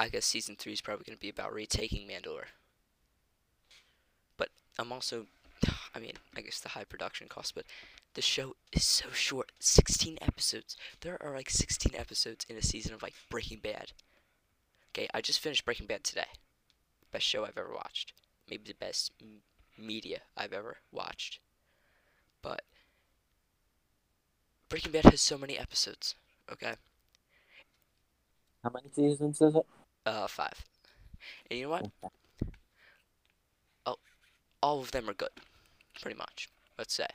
I 0.00 0.08
guess 0.08 0.26
season 0.26 0.56
three 0.58 0.72
is 0.72 0.80
probably 0.80 1.04
going 1.04 1.16
to 1.16 1.20
be 1.20 1.28
about 1.28 1.54
retaking 1.54 2.08
Mandalore. 2.08 2.48
But 4.36 4.48
I'm 4.80 4.90
also, 4.90 5.26
I 5.96 6.00
mean, 6.00 6.12
I 6.36 6.42
guess 6.42 6.60
the 6.60 6.68
high 6.70 6.84
production 6.84 7.26
cost, 7.28 7.54
but 7.54 7.64
the 8.14 8.20
show 8.22 8.54
is 8.72 8.84
so 8.84 9.06
short 9.12 9.52
16 9.60 10.18
episodes. 10.20 10.76
There 11.00 11.16
are 11.22 11.34
like 11.34 11.48
16 11.48 11.92
episodes 11.98 12.44
in 12.50 12.56
a 12.56 12.62
season 12.62 12.92
of 12.94 13.02
like 13.02 13.14
Breaking 13.30 13.60
Bad. 13.60 13.92
Okay, 14.94 15.08
I 15.14 15.22
just 15.22 15.40
finished 15.40 15.64
Breaking 15.64 15.86
Bad 15.86 16.04
today. 16.04 16.26
Best 17.12 17.24
show 17.26 17.44
I've 17.46 17.56
ever 17.58 17.72
watched. 17.74 18.12
Maybe 18.50 18.64
the 18.66 18.74
best 18.74 19.12
m- 19.22 19.40
media 19.78 20.20
I've 20.36 20.52
ever 20.52 20.76
watched. 20.92 21.40
But 22.42 22.62
Breaking 24.68 24.92
Bad 24.92 25.04
has 25.06 25.22
so 25.22 25.38
many 25.38 25.58
episodes. 25.58 26.14
Okay, 26.52 26.74
How 28.62 28.70
many 28.70 28.88
seasons 28.92 29.40
is 29.40 29.54
it? 29.56 29.66
uh, 30.04 30.26
five. 30.26 30.64
And 31.50 31.58
you 31.58 31.64
know 31.66 31.70
what? 31.70 31.90
Oh 33.86 33.96
all 34.62 34.80
of 34.80 34.90
them 34.92 35.08
are 35.08 35.14
good, 35.14 35.30
pretty 36.00 36.16
much. 36.16 36.48
Let's 36.78 36.94
say. 36.94 37.06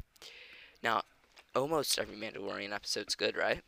Now, 0.84 1.04
almost 1.56 2.00
every 2.00 2.16
Mandalorian 2.16 2.74
episode's 2.74 3.16
good, 3.16 3.36
right? 3.36 3.62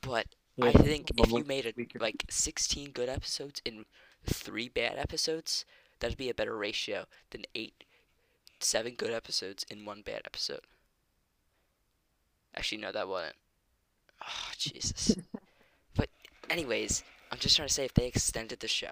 But 0.00 0.26
I 0.60 0.72
think 0.72 1.10
if 1.16 1.30
you 1.30 1.44
made 1.44 1.66
it 1.66 1.76
like 2.00 2.24
16 2.28 2.90
good 2.90 3.08
episodes 3.08 3.62
and 3.64 3.84
three 4.26 4.68
bad 4.68 4.98
episodes, 4.98 5.64
that'd 6.00 6.16
be 6.16 6.30
a 6.30 6.34
better 6.34 6.56
ratio 6.56 7.06
than 7.30 7.44
eight, 7.54 7.84
seven 8.60 8.94
good 8.94 9.12
episodes 9.12 9.64
and 9.70 9.86
one 9.86 10.02
bad 10.02 10.22
episode. 10.24 10.60
Actually, 12.56 12.78
no, 12.78 12.92
that 12.92 13.08
wasn't. 13.08 13.36
Oh, 14.22 14.50
Jesus. 14.56 15.16
but, 15.94 16.08
anyways, 16.50 17.04
I'm 17.30 17.38
just 17.38 17.56
trying 17.56 17.68
to 17.68 17.74
say 17.74 17.84
if 17.84 17.94
they 17.94 18.06
extended 18.06 18.60
the 18.60 18.68
show, 18.68 18.90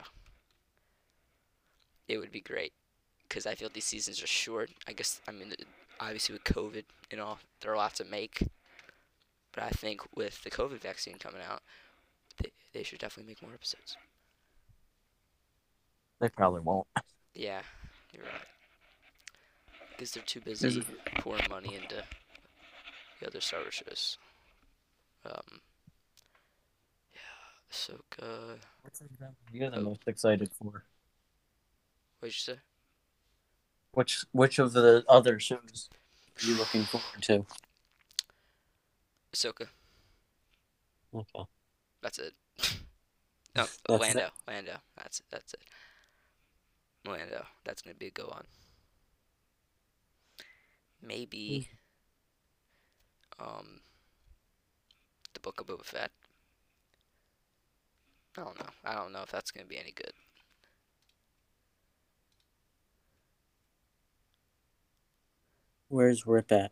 it 2.06 2.18
would 2.18 2.30
be 2.30 2.40
great. 2.40 2.72
Because 3.28 3.46
I 3.46 3.54
feel 3.54 3.68
these 3.72 3.84
seasons 3.84 4.22
are 4.22 4.26
short. 4.26 4.70
I 4.86 4.92
guess, 4.92 5.20
I 5.28 5.32
mean, 5.32 5.52
obviously 6.00 6.34
with 6.34 6.44
COVID 6.44 6.84
and 7.10 7.20
all, 7.20 7.38
there 7.60 7.70
are 7.72 7.74
a 7.74 7.78
lot 7.78 7.94
to 7.96 8.04
make. 8.04 8.42
But 9.52 9.64
I 9.64 9.70
think 9.70 10.00
with 10.14 10.42
the 10.44 10.50
COVID 10.50 10.80
vaccine 10.80 11.16
coming 11.18 11.40
out, 11.48 11.62
they, 12.42 12.52
they 12.72 12.82
should 12.82 12.98
definitely 12.98 13.30
make 13.30 13.42
more 13.42 13.52
episodes. 13.54 13.96
They 16.20 16.28
probably 16.28 16.60
won't. 16.60 16.86
Yeah, 17.38 17.60
you're 18.14 18.22
right. 18.22 18.32
Because 19.90 20.12
they're 20.12 20.22
too 20.22 20.40
busy 20.40 20.82
pouring 21.18 21.44
money 21.50 21.74
into 21.74 22.02
the 23.20 23.26
other 23.26 23.42
Star 23.42 23.60
Wars 23.60 23.74
shows. 23.74 24.16
Um, 25.26 25.60
yeah, 27.12 27.20
Ahsoka. 27.70 28.56
You're 29.52 29.68
the 29.68 29.76
Oh. 29.76 29.82
most 29.82 30.00
excited 30.06 30.50
for. 30.54 30.82
What'd 32.20 32.34
you 32.48 32.54
say? 32.54 32.58
Which 33.96 34.26
which 34.32 34.58
of 34.58 34.74
the 34.74 35.06
other 35.08 35.40
shows 35.40 35.88
are 36.36 36.46
you 36.46 36.54
looking 36.58 36.82
forward 36.82 37.22
to? 37.22 37.46
Ahsoka. 39.34 39.68
Okay. 41.14 41.44
That's 42.02 42.18
it. 42.18 42.34
no, 43.56 43.64
That's 43.88 43.88
Lando. 43.88 44.20
it. 44.20 44.30
Lando. 44.46 44.72
That's 44.98 45.22
that's 45.30 45.54
it. 45.54 45.62
Lando. 47.08 47.46
That's 47.64 47.80
gonna 47.80 47.94
be 47.94 48.08
a 48.08 48.10
go 48.10 48.26
on. 48.26 48.44
Maybe. 51.02 51.70
Um. 53.40 53.80
The 55.32 55.40
Book 55.40 55.58
of 55.58 55.68
Boba 55.68 55.84
Fett. 55.86 56.10
I 58.36 58.42
don't 58.42 58.58
know. 58.60 58.68
I 58.84 58.94
don't 58.94 59.14
know 59.14 59.22
if 59.22 59.32
that's 59.32 59.50
gonna 59.50 59.64
be 59.64 59.78
any 59.78 59.92
good. 59.92 60.12
Where's 65.88 66.26
Rip 66.26 66.52
at? 66.52 66.70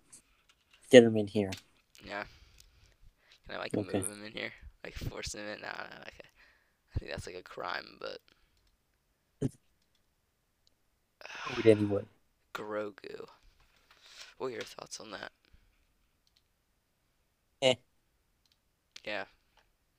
Get 0.91 1.05
him 1.05 1.17
in 1.17 1.27
here. 1.29 1.51
Yeah. 2.05 2.25
Can 3.47 3.57
I 3.57 3.59
like 3.59 3.77
Okay. 3.77 3.99
move 3.99 4.09
him 4.11 4.25
in 4.25 4.33
here? 4.33 4.53
Like 4.83 4.95
force 4.95 5.35
him 5.35 5.47
in? 5.47 5.61
Nah, 5.61 5.69
nah, 5.69 6.03
okay. 6.03 6.29
I 6.95 6.99
think 6.99 7.11
that's 7.11 7.27
like 7.27 7.37
a 7.37 7.43
crime, 7.43 7.99
but. 8.01 8.19
Would 11.57 11.67
anyone? 11.67 12.07
Grogu. 12.55 13.29
What 14.39 14.47
are 14.49 14.51
your 14.51 14.63
thoughts 14.63 15.01
on 15.01 15.11
that? 15.11 15.33
Eh. 17.61 17.75
Yeah. 19.05 19.25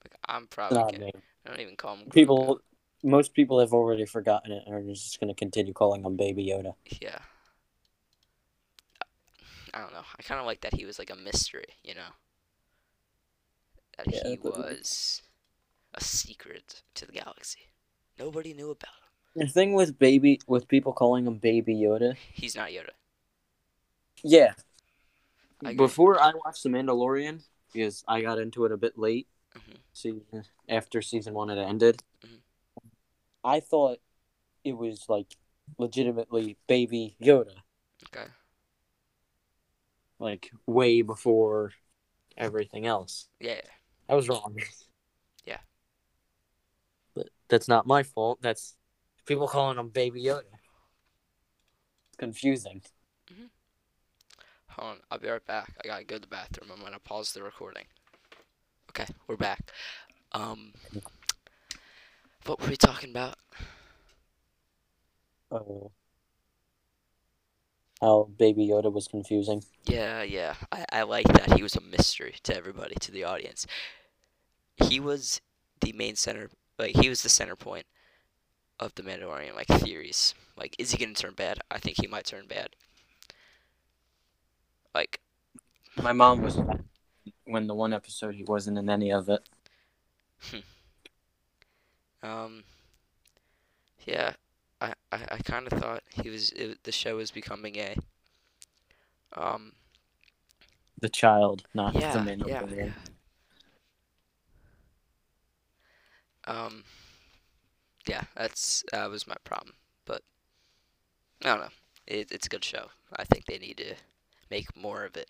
Like 0.03 0.15
I'm 0.27 0.47
probably 0.47 0.83
Nah, 0.83 0.91
gonna. 0.91 1.11
I 1.45 1.49
don't 1.49 1.59
even 1.61 1.75
call 1.77 1.95
him 1.97 2.09
Grogu. 2.09 2.13
People, 2.13 2.59
most 3.03 3.33
people 3.33 3.59
have 3.59 3.73
already 3.73 4.05
forgotten 4.05 4.51
it 4.51 4.63
and 4.65 4.75
are 4.75 4.81
just 4.81 5.19
going 5.19 5.27
to 5.27 5.37
continue 5.37 5.73
calling 5.73 6.03
him 6.03 6.15
Baby 6.15 6.45
Yoda. 6.47 6.73
Yeah. 7.01 7.19
I 9.75 9.81
don't 9.81 9.91
know. 9.93 10.03
I 10.17 10.23
kind 10.23 10.39
of 10.39 10.45
like 10.45 10.61
that 10.61 10.73
he 10.73 10.85
was 10.85 10.97
like 10.97 11.09
a 11.11 11.15
mystery, 11.15 11.65
you 11.83 11.93
know. 11.95 12.07
That 13.97 14.07
Yeah, 14.11 14.21
he 14.29 14.35
but- 14.37 14.57
was 14.57 15.21
a 15.93 16.01
secret 16.03 16.81
to 16.95 17.05
the 17.05 17.11
galaxy. 17.11 17.59
Nobody 18.17 18.53
knew 18.53 18.71
about 18.71 18.89
him. 19.35 19.47
The 19.47 19.51
thing 19.51 19.73
with 19.73 19.99
baby, 19.99 20.39
with 20.47 20.67
people 20.69 20.93
calling 20.93 21.27
him 21.27 21.37
Baby 21.39 21.75
Yoda, 21.75 22.15
He's 22.33 22.55
not 22.55 22.69
Yoda. 22.69 22.91
yeah. 24.23 24.53
I. 25.63 25.73
Before 25.73 26.21
I 26.21 26.31
watched 26.33 26.63
The 26.63 26.69
Mandalorian, 26.69 27.43
because 27.73 28.03
I 28.07 28.21
got 28.21 28.39
into 28.39 28.63
it 28.65 28.71
a 28.71 28.77
bit 28.77 28.97
late, 28.97 29.27
Mhm. 29.53 29.77
season 29.93 30.45
after 30.69 31.01
season 31.01 31.33
one 31.33 31.49
had 31.49 31.57
ended, 31.57 32.01
Mhm. 32.21 32.39
I 33.43 33.59
thought 33.59 33.99
it 34.63 34.73
was 34.73 35.09
like 35.09 35.35
legitimately 35.77 36.57
Baby 36.67 37.17
Yoda, 37.21 37.61
Okay. 38.07 38.27
Like 40.19 40.51
way 40.65 41.01
before 41.01 41.71
everything 42.37 42.85
else. 42.85 43.27
Yeah. 43.39 43.61
I 44.07 44.15
was 44.15 44.29
wrong. 44.29 44.57
Yeah. 45.45 45.59
But 47.15 47.29
that's 47.47 47.67
not 47.67 47.87
my 47.87 48.03
fault. 48.03 48.39
That's 48.41 48.75
people 49.25 49.47
calling 49.47 49.77
him 49.77 49.89
Baby 49.89 50.23
Yoda. 50.23 50.43
It's 52.09 52.17
confusing. 52.17 52.81
Hold 54.69 54.89
on. 54.89 54.97
I'll 55.09 55.19
be 55.19 55.29
right 55.29 55.45
back. 55.45 55.73
I 55.83 55.87
gotta 55.87 56.03
go 56.03 56.15
to 56.15 56.21
the 56.21 56.27
bathroom. 56.27 56.69
I'm 56.73 56.83
gonna 56.83 56.99
pause 56.99 57.31
the 57.31 57.41
recording. 57.41 57.85
Okay, 58.89 59.07
we're 59.27 59.37
back. 59.37 59.71
Um, 60.33 60.73
what 62.45 62.59
were 62.59 62.67
we 62.67 62.75
talking 62.75 63.09
about? 63.09 63.35
Uh, 65.49 65.59
how 68.01 68.29
Baby 68.37 68.67
Yoda 68.67 68.91
was 68.91 69.07
confusing. 69.07 69.63
Yeah, 69.85 70.23
yeah. 70.23 70.55
I, 70.71 70.85
I 70.91 71.01
like 71.03 71.27
that 71.27 71.53
he 71.53 71.63
was 71.63 71.75
a 71.75 71.81
mystery 71.81 72.35
to 72.43 72.55
everybody, 72.55 72.95
to 72.95 73.11
the 73.11 73.23
audience. 73.23 73.65
He 74.77 74.99
was 74.99 75.41
the 75.81 75.93
main 75.93 76.15
center, 76.15 76.49
like, 76.77 76.95
he 76.95 77.09
was 77.09 77.23
the 77.23 77.29
center 77.29 77.55
point 77.55 77.85
of 78.79 78.93
the 78.95 79.03
Mandalorian, 79.03 79.55
like, 79.55 79.67
theories. 79.67 80.33
Like, 80.57 80.75
is 80.79 80.91
he 80.91 80.97
gonna 80.97 81.13
turn 81.13 81.33
bad? 81.33 81.59
I 81.71 81.79
think 81.79 81.97
he 81.99 82.07
might 82.07 82.25
turn 82.25 82.47
bad. 82.47 82.69
Like, 84.93 85.19
My 86.01 86.11
mom 86.13 86.41
was 86.41 86.59
when 87.45 87.67
the 87.67 87.73
one 87.75 87.93
episode 87.93 88.35
he 88.35 88.43
wasn't 88.43 88.77
in 88.77 88.89
any 88.89 89.11
of 89.11 89.29
it. 89.29 89.47
um, 92.23 92.63
yeah, 94.05 94.33
I, 94.85 94.93
I, 95.11 95.19
I 95.31 95.37
kind 95.39 95.67
of 95.71 95.79
thought 95.79 96.03
he 96.09 96.29
was, 96.29 96.51
it, 96.51 96.83
the 96.83 96.91
show 96.91 97.17
was 97.17 97.31
becoming 97.31 97.77
a, 97.77 97.95
um, 99.35 99.73
The 100.99 101.07
child, 101.07 101.67
not 101.73 101.93
yeah, 101.93 102.11
the 102.11 102.19
yeah, 102.45 102.63
Mandalorian. 102.67 102.69
yeah. 102.77 102.95
Um, 106.47 106.83
yeah, 108.07 108.23
that's 108.35 108.83
that 108.91 109.09
was 109.09 109.27
my 109.27 109.35
problem, 109.43 109.75
but 110.05 110.21
I 111.43 111.47
don't 111.49 111.59
know. 111.61 111.69
It, 112.07 112.31
it's 112.31 112.45
a 112.47 112.49
good 112.49 112.63
show. 112.63 112.89
I 113.15 113.23
think 113.23 113.45
they 113.45 113.57
need 113.57 113.77
to 113.77 113.95
make 114.51 114.75
more 114.75 115.05
of 115.05 115.15
it, 115.17 115.29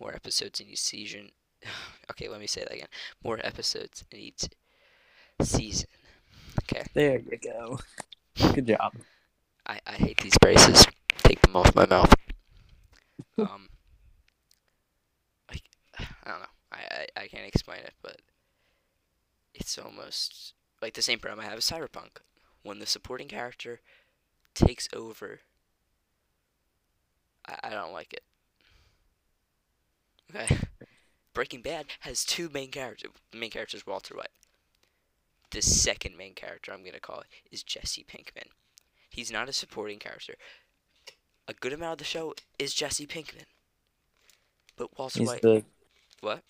more 0.00 0.14
episodes 0.14 0.60
in 0.60 0.68
each 0.70 0.80
season. 0.80 1.32
okay, 2.12 2.28
let 2.28 2.40
me 2.40 2.46
say 2.48 2.62
that 2.62 2.72
again. 2.74 2.88
More 3.24 3.40
episodes 3.44 4.04
in 4.12 4.18
each 4.20 4.44
season. 5.42 5.88
Okay, 6.64 6.84
There 6.94 7.18
you 7.20 7.38
go. 7.38 7.78
Good 8.36 8.66
job. 8.66 8.94
I 9.66 9.80
I 9.86 9.92
hate 9.94 10.18
these 10.22 10.36
braces. 10.40 10.86
Take 11.18 11.40
them 11.42 11.56
off 11.56 11.74
my 11.74 11.86
mouth. 11.86 12.14
Um, 13.38 13.68
like 15.50 15.62
I 15.98 16.30
don't 16.30 16.40
know. 16.40 16.46
I, 16.70 16.78
I 17.16 17.22
I 17.22 17.28
can't 17.28 17.46
explain 17.46 17.80
it, 17.80 17.94
but 18.02 18.20
it's 19.54 19.78
almost 19.78 20.54
like 20.80 20.94
the 20.94 21.02
same 21.02 21.18
problem 21.18 21.40
I 21.44 21.48
have 21.48 21.56
with 21.56 21.64
Cyberpunk. 21.64 22.18
When 22.62 22.78
the 22.78 22.86
supporting 22.86 23.28
character 23.28 23.80
takes 24.54 24.88
over, 24.94 25.40
I, 27.46 27.58
I 27.64 27.70
don't 27.70 27.92
like 27.92 28.12
it. 28.12 28.22
Okay. 30.34 30.56
Breaking 31.34 31.62
Bad 31.62 31.86
has 32.00 32.24
two 32.24 32.48
main 32.50 32.70
characters. 32.70 33.12
The 33.30 33.38
main 33.38 33.50
character 33.50 33.76
is 33.76 33.86
Walter 33.86 34.14
White. 34.16 34.28
The 35.52 35.62
second 35.62 36.16
main 36.16 36.34
character, 36.34 36.72
I'm 36.72 36.84
gonna 36.84 37.00
call 37.00 37.20
it, 37.20 37.26
is 37.50 37.62
Jesse 37.62 38.04
Pinkman. 38.04 38.48
He's 39.10 39.30
not 39.30 39.48
a 39.48 39.52
supporting 39.52 39.98
character. 39.98 40.34
A 41.46 41.52
good 41.54 41.72
amount 41.72 41.92
of 41.92 41.98
the 41.98 42.04
show 42.04 42.34
is 42.58 42.72
Jesse 42.74 43.06
Pinkman. 43.06 43.44
But 44.76 44.98
Walter 44.98 45.18
He's 45.20 45.28
White, 45.28 45.42
the 45.42 45.64
what? 46.20 46.42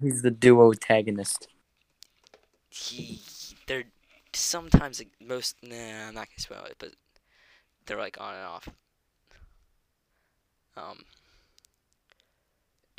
he's 0.00 0.22
the 0.22 0.30
duo 0.30 0.70
antagonist. 0.70 1.48
he 2.68 3.20
they're 3.66 3.84
sometimes 4.34 5.00
like 5.00 5.10
most 5.20 5.56
nah 5.62 6.08
I'm 6.08 6.14
not 6.14 6.28
gonna 6.28 6.38
spoil 6.38 6.64
it 6.64 6.76
but 6.78 6.90
they're 7.86 7.98
like 7.98 8.20
on 8.20 8.34
and 8.34 8.44
off 8.44 8.68
um 10.76 11.04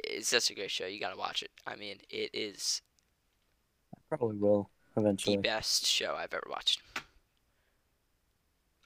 it's 0.04 0.30
such 0.30 0.50
a 0.50 0.56
great 0.56 0.72
show. 0.72 0.86
You 0.86 1.00
gotta 1.00 1.18
watch 1.18 1.44
it. 1.44 1.52
I 1.68 1.76
mean, 1.76 1.98
it 2.10 2.32
is 2.34 2.82
I 3.96 4.00
probably 4.10 4.38
will 4.38 4.70
the 5.04 5.38
best 5.38 5.86
show 5.86 6.16
I've 6.16 6.34
ever 6.34 6.48
watched. 6.50 6.82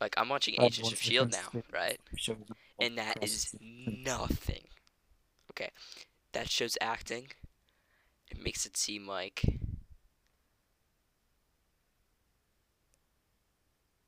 Like 0.01 0.15
I'm 0.17 0.29
watching 0.29 0.61
Agents 0.61 0.91
of 0.91 1.01
Shield 1.01 1.31
now, 1.31 1.61
right? 1.73 1.99
And 2.79 2.97
that 2.97 3.23
is 3.23 3.55
nothing. 3.61 4.63
Okay, 5.51 5.69
that 6.33 6.49
show's 6.49 6.77
acting. 6.81 7.27
It 8.29 8.43
makes 8.43 8.65
it 8.65 8.75
seem 8.75 9.07
like 9.07 9.43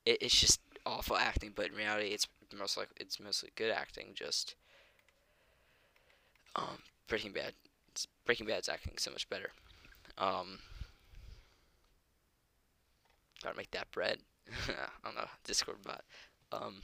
it, 0.05 0.17
it's 0.21 0.39
just 0.39 0.59
awful 0.85 1.17
acting, 1.17 1.51
but 1.55 1.67
in 1.67 1.75
reality, 1.75 2.07
it's 2.07 2.27
most 2.57 2.77
like 2.77 2.89
it's 2.97 3.19
mostly 3.19 3.51
good 3.55 3.71
acting. 3.71 4.07
Just 4.13 4.55
um, 6.55 6.79
Breaking 7.07 7.31
Bad. 7.31 7.53
It's, 7.91 8.07
Breaking 8.25 8.47
Bad's 8.47 8.69
acting 8.69 8.93
so 8.97 9.11
much 9.11 9.29
better. 9.29 9.51
Um, 10.17 10.59
gotta 13.45 13.57
make 13.57 13.71
that 13.71 13.91
bread. 13.91 14.19
I 14.69 15.07
don't 15.07 15.15
know 15.15 15.27
Discord 15.43 15.83
bot. 15.83 16.03
Um, 16.51 16.81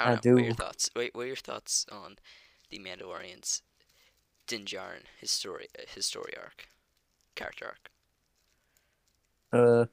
I 0.00 0.04
I 0.04 0.10
don't 0.10 0.14
know. 0.14 0.22
What 0.32 0.40
are 0.40 0.44
your 0.44 0.52
thoughts? 0.52 0.90
Wait, 0.96 1.14
what 1.14 1.22
are 1.22 1.26
your 1.28 1.36
thoughts 1.36 1.86
on 1.92 2.18
the 2.70 2.78
Mandalorian's 2.80 3.62
Din 4.46 4.64
Djarin, 4.66 5.04
his 5.20 5.30
story, 5.30 5.68
his 5.94 6.06
story 6.06 6.34
arc, 6.38 6.68
character 7.36 7.66
arc? 7.66 7.90
Uh, 9.52 9.86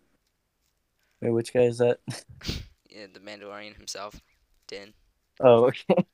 wait, 1.21 1.31
which 1.31 1.53
guy 1.53 1.61
is 1.61 1.77
that? 1.79 1.99
Yeah, 2.89 3.07
the 3.13 3.19
Mandalorian 3.19 3.75
himself, 3.75 4.21
Din. 4.67 4.93
Oh, 5.39 5.65
okay. 5.67 6.05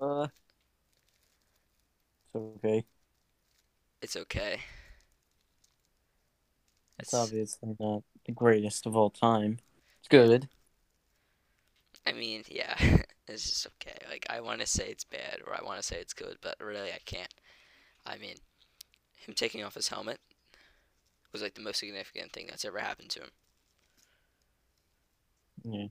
uh, 0.00 0.28
it's 2.34 2.34
okay. 2.34 2.84
It's 4.02 4.16
okay. 4.16 4.60
It's 6.98 7.12
It's, 7.12 7.14
obviously 7.14 7.76
not 7.78 8.02
the 8.26 8.32
greatest 8.32 8.86
of 8.86 8.96
all 8.96 9.10
time. 9.10 9.58
It's 10.00 10.08
good. 10.08 10.48
I 12.06 12.12
mean, 12.12 12.44
yeah, 12.48 12.76
it's 13.28 13.48
just 13.48 13.66
okay. 13.66 13.98
Like 14.10 14.26
I 14.30 14.40
want 14.40 14.60
to 14.60 14.66
say 14.66 14.86
it's 14.88 15.04
bad 15.04 15.40
or 15.46 15.54
I 15.54 15.64
want 15.64 15.78
to 15.80 15.82
say 15.86 15.96
it's 15.96 16.12
good, 16.14 16.38
but 16.40 16.56
really 16.60 16.92
I 16.92 16.98
can't. 17.04 17.32
I 18.06 18.18
mean, 18.18 18.36
him 19.16 19.34
taking 19.34 19.64
off 19.64 19.74
his 19.74 19.88
helmet 19.88 20.20
was 21.32 21.42
like 21.42 21.54
the 21.54 21.62
most 21.62 21.80
significant 21.80 22.32
thing 22.32 22.46
that's 22.48 22.64
ever 22.64 22.78
happened 22.78 23.10
to 23.10 23.20
him. 23.20 23.30
Yeah. 25.64 25.86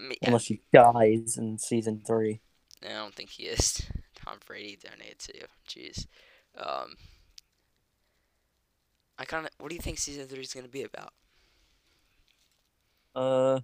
I 0.00 0.02
mean, 0.02 0.16
Unless 0.22 0.46
he 0.46 0.60
dies 0.72 1.36
in 1.38 1.58
season 1.58 2.02
three. 2.06 2.40
I 2.84 2.88
don't 2.92 3.14
think 3.14 3.30
he 3.30 3.44
is. 3.44 3.82
Tom 4.14 4.38
Brady 4.46 4.78
donated 4.82 5.18
to 5.20 5.36
you. 5.36 5.46
Jeez. 5.68 6.06
Um, 6.56 6.96
I 9.18 9.24
kind 9.26 9.46
of. 9.46 9.52
What 9.58 9.68
do 9.68 9.74
you 9.74 9.80
think 9.82 9.98
season 9.98 10.26
three 10.26 10.40
is 10.40 10.54
gonna 10.54 10.68
be 10.68 10.82
about? 10.82 11.12
Uh. 13.14 13.60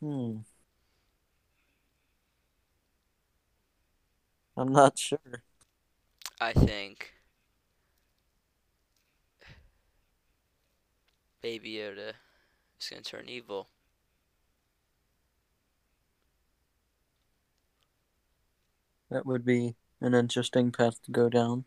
Hmm. 0.00 0.40
I'm 4.56 4.72
not 4.72 4.98
sure. 4.98 5.42
I 6.40 6.52
think 6.52 7.12
Baby 11.42 11.74
Yoda 11.74 12.14
is 12.80 12.88
gonna 12.88 13.02
turn 13.02 13.28
evil. 13.28 13.68
That 19.10 19.26
would 19.26 19.44
be 19.44 19.76
an 20.00 20.14
interesting 20.14 20.72
path 20.72 21.02
to 21.02 21.10
go 21.10 21.28
down. 21.28 21.66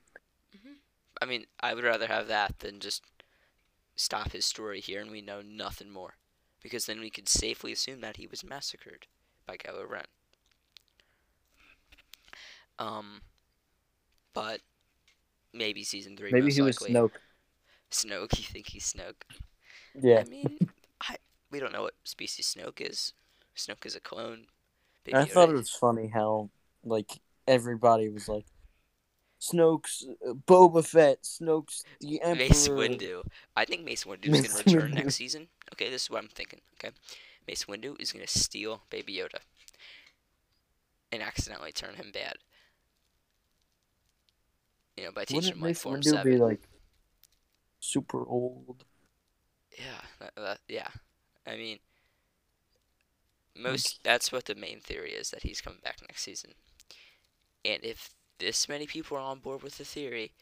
I 1.24 1.26
mean, 1.26 1.46
I 1.62 1.74
would 1.74 1.86
rather 1.86 2.08
have 2.08 2.28
that 2.28 2.60
than 2.60 2.82
just 2.82 3.02
stop 3.96 4.34
his 4.34 4.46
story 4.46 4.82
here 4.82 5.00
and 5.00 5.10
we 5.10 5.22
know 5.22 5.42
nothing 5.42 5.90
more, 5.90 6.16
because 6.62 6.86
then 6.86 7.00
we 7.00 7.10
could 7.10 7.30
safely 7.30 7.72
assume 7.72 8.02
that 8.02 8.18
he 8.18 8.28
was 8.28 8.44
massacred 8.44 9.08
by 9.48 9.56
Kylo 9.56 9.90
Ren. 9.90 10.04
Um, 12.78 13.22
but 14.34 14.60
maybe 15.54 15.84
season 15.84 16.18
three. 16.18 16.30
Maybe 16.30 16.52
he 16.52 16.62
was. 16.62 16.78
Snoke. 16.78 17.12
Snoke. 17.90 18.38
You 18.38 18.44
think 18.44 18.68
he's 18.68 18.92
Snoke? 18.92 19.24
Yeah. 20.02 20.24
I 20.26 20.30
mean, 20.30 20.58
I 21.00 21.16
we 21.52 21.62
don't 21.62 21.72
know 21.72 21.84
what 21.84 21.94
species 22.04 22.54
Snoke 22.54 22.82
is. 22.82 23.14
Snoke 23.56 23.86
is 23.86 23.96
a 23.96 24.02
clone. 24.02 24.48
Baby 25.06 25.20
I 25.20 25.26
thought 25.26 25.48
Yoda- 25.48 25.54
it 25.54 25.58
was 25.58 25.70
funny 25.70 26.08
how 26.08 26.50
like 26.84 27.12
everybody 27.48 28.10
was 28.10 28.28
like, 28.28 28.46
Snoke's 29.44 30.06
uh, 30.28 30.34
Boba 30.34 30.86
Fett, 30.86 31.24
Snoke's 31.24 31.84
the 32.00 32.22
Emperor. 32.22 32.48
Mace 32.48 32.68
Windu. 32.70 33.24
I 33.58 33.66
think 33.66 33.84
Mace 33.84 34.06
Windu 34.06 34.28
is 34.28 34.32
going 34.32 34.44
to 34.44 34.78
return 34.78 34.92
Windu. 34.92 34.96
next 34.96 35.16
season. 35.16 35.48
Okay, 35.74 35.90
this 35.90 36.04
is 36.04 36.10
what 36.10 36.24
I'm 36.24 36.30
thinking. 36.30 36.62
Okay, 36.76 36.94
Mace 37.48 37.66
Windu 37.66 38.00
is 38.00 38.14
going 38.14 38.26
to 38.26 38.40
steal 38.40 38.84
Baby 38.90 39.16
Yoda 39.16 39.40
and 41.12 41.22
accidentally 41.22 41.74
turn 41.74 41.96
him 41.96 42.12
bad. 42.14 42.36
You 44.96 45.06
know, 45.06 45.12
by 45.12 45.26
teaching 45.26 45.38
Wouldn't 45.38 45.56
him 45.56 45.62
like 45.62 45.70
Mace 45.70 45.82
Form 45.82 46.00
Windu 46.00 46.10
Seven. 46.10 46.32
be 46.32 46.38
like 46.38 46.62
super 47.80 48.26
old? 48.26 48.86
Yeah, 49.78 50.02
that, 50.20 50.36
that, 50.38 50.60
yeah. 50.70 50.90
I 51.46 51.58
mean, 51.58 51.80
most 53.58 54.00
that's 54.04 54.32
what 54.32 54.46
the 54.46 54.56
main 54.56 54.80
theory 54.80 55.12
is 55.12 55.32
that 55.32 55.44
he's 55.44 55.60
coming 55.60 55.80
back 55.84 55.98
next 56.02 56.24
season. 56.24 56.52
And 57.66 57.84
if 57.84 58.12
this 58.40 58.68
many 58.68 58.86
people 58.86 59.18
are 59.18 59.22
on 59.22 59.40
board 59.40 59.64
with 59.64 59.78
the 59.78 59.86
theory, 59.86 60.34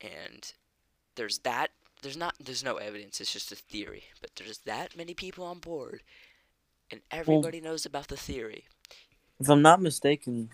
and 0.00 0.52
there's 1.14 1.38
that, 1.38 1.70
there's 2.02 2.16
not, 2.16 2.34
there's 2.38 2.64
no 2.64 2.76
evidence. 2.76 3.20
It's 3.20 3.32
just 3.32 3.52
a 3.52 3.56
theory. 3.56 4.04
But 4.20 4.30
there's 4.36 4.58
that 4.58 4.96
many 4.96 5.14
people 5.14 5.44
on 5.44 5.58
board, 5.58 6.02
and 6.90 7.00
everybody 7.10 7.60
knows 7.60 7.84
about 7.86 8.08
the 8.08 8.16
theory. 8.16 8.64
If 9.38 9.48
I'm 9.48 9.62
not 9.62 9.80
mistaken, 9.80 10.50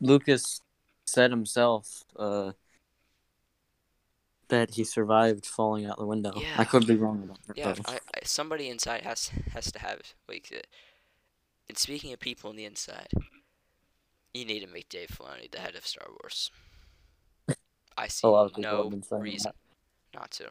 Lucas 0.00 0.60
said 1.06 1.30
himself 1.30 2.04
uh, 2.16 2.52
that 4.48 4.74
he 4.74 4.84
survived 4.84 5.46
falling 5.46 5.86
out 5.86 5.98
the 5.98 6.06
window. 6.06 6.32
Yeah. 6.36 6.54
I 6.58 6.64
could 6.64 6.86
be 6.86 6.96
wrong 6.96 7.22
about 7.24 7.38
that. 7.46 7.56
Yeah. 7.56 7.74
I, 7.86 7.94
I, 7.94 8.18
somebody 8.24 8.68
inside 8.68 9.02
has 9.02 9.30
has 9.52 9.72
to 9.72 9.78
have 9.78 10.00
like. 10.28 10.52
Uh, 10.54 10.60
and 11.66 11.78
speaking 11.78 12.12
of 12.12 12.20
people 12.20 12.50
on 12.50 12.56
the 12.56 12.66
inside, 12.66 13.08
you 14.34 14.44
need 14.44 14.60
to 14.60 14.66
make 14.66 14.88
Dave 14.88 15.08
Filoni 15.08 15.50
the 15.50 15.58
head 15.60 15.74
of 15.76 15.86
Star 15.86 16.08
Wars. 16.10 16.50
I 17.96 18.08
see 18.08 18.26
A 18.26 18.30
lot 18.30 18.46
of 18.46 18.54
people 18.54 18.90
no 19.10 19.18
reason 19.18 19.52
that. 20.12 20.18
not 20.18 20.30
to. 20.32 20.50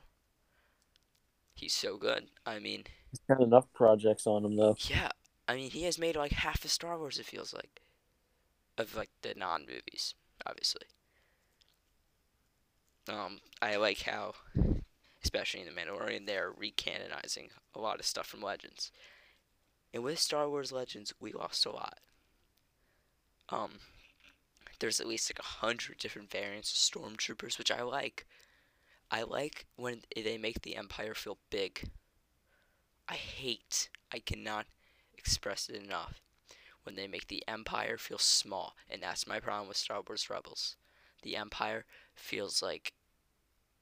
He's 1.54 1.74
so 1.74 1.98
good. 1.98 2.28
I 2.46 2.60
mean, 2.60 2.86
He's 3.12 3.20
got 3.28 3.42
enough 3.42 3.72
projects 3.74 4.26
on 4.26 4.44
him 4.46 4.56
though. 4.56 4.76
yeah. 4.90 5.10
I 5.48 5.56
mean, 5.56 5.70
he 5.72 5.84
has 5.84 6.00
made 6.00 6.16
like 6.16 6.32
half 6.32 6.64
of 6.66 6.72
Star 6.72 6.98
Wars. 6.98 7.20
It 7.20 7.26
feels 7.26 7.54
like, 7.54 7.82
of 8.78 8.96
like 8.96 9.10
the 9.22 9.34
non 9.38 9.62
movies, 9.68 10.16
obviously. 10.48 10.84
Um, 13.10 13.40
I 13.62 13.76
like 13.76 14.02
how, 14.04 14.34
especially 15.24 15.60
in 15.62 15.68
the 15.68 15.74
Mandalorian, 15.74 16.26
they're 16.26 16.52
recanonizing 16.54 17.50
a 17.76 17.80
lot 17.80 18.00
of 18.00 18.06
stuff 18.06 18.26
from 18.28 18.42
Legends. 18.42 18.92
And 19.94 20.04
with 20.04 20.18
Star 20.20 20.50
Wars 20.50 20.72
Legends, 20.72 21.14
we 21.20 21.34
lost 21.34 21.66
a 21.66 21.72
lot. 21.72 22.00
Um, 23.50 23.80
there's 24.80 25.00
at 25.00 25.08
least 25.08 25.30
like 25.30 25.40
a 25.40 25.66
hundred 25.66 25.98
different 25.98 26.32
variants 26.32 26.72
of 26.72 27.02
stormtroopers, 27.02 27.58
which 27.58 27.72
I 27.72 27.82
like. 27.82 28.26
I 29.12 29.24
like 29.24 29.66
when 29.76 30.02
they 30.16 30.38
make 30.38 30.62
the 30.62 30.76
Empire 30.76 31.14
feel 31.14 31.38
big. 31.50 31.90
I 33.08 33.16
hate, 33.16 33.90
I 34.12 34.20
cannot 34.20 34.66
express 35.18 35.70
it 35.70 35.76
enough, 35.76 36.22
when 36.84 36.96
they 36.96 37.08
make 37.08 37.28
the 37.28 37.44
Empire 37.48 37.98
feel 37.98 38.18
small, 38.18 38.76
and 38.90 39.02
that's 39.02 39.28
my 39.28 39.40
problem 39.40 39.68
with 39.68 39.78
Star 39.78 40.02
Wars 40.08 40.30
Rebels. 40.30 40.76
The 41.22 41.36
Empire 41.36 41.86
feels 42.16 42.62
like 42.62 42.94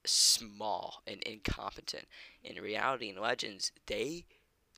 small 0.05 1.01
and 1.07 1.21
incompetent. 1.23 2.07
In 2.43 2.61
reality, 2.61 3.09
in 3.09 3.17
Legends, 3.19 3.71
they 3.87 4.25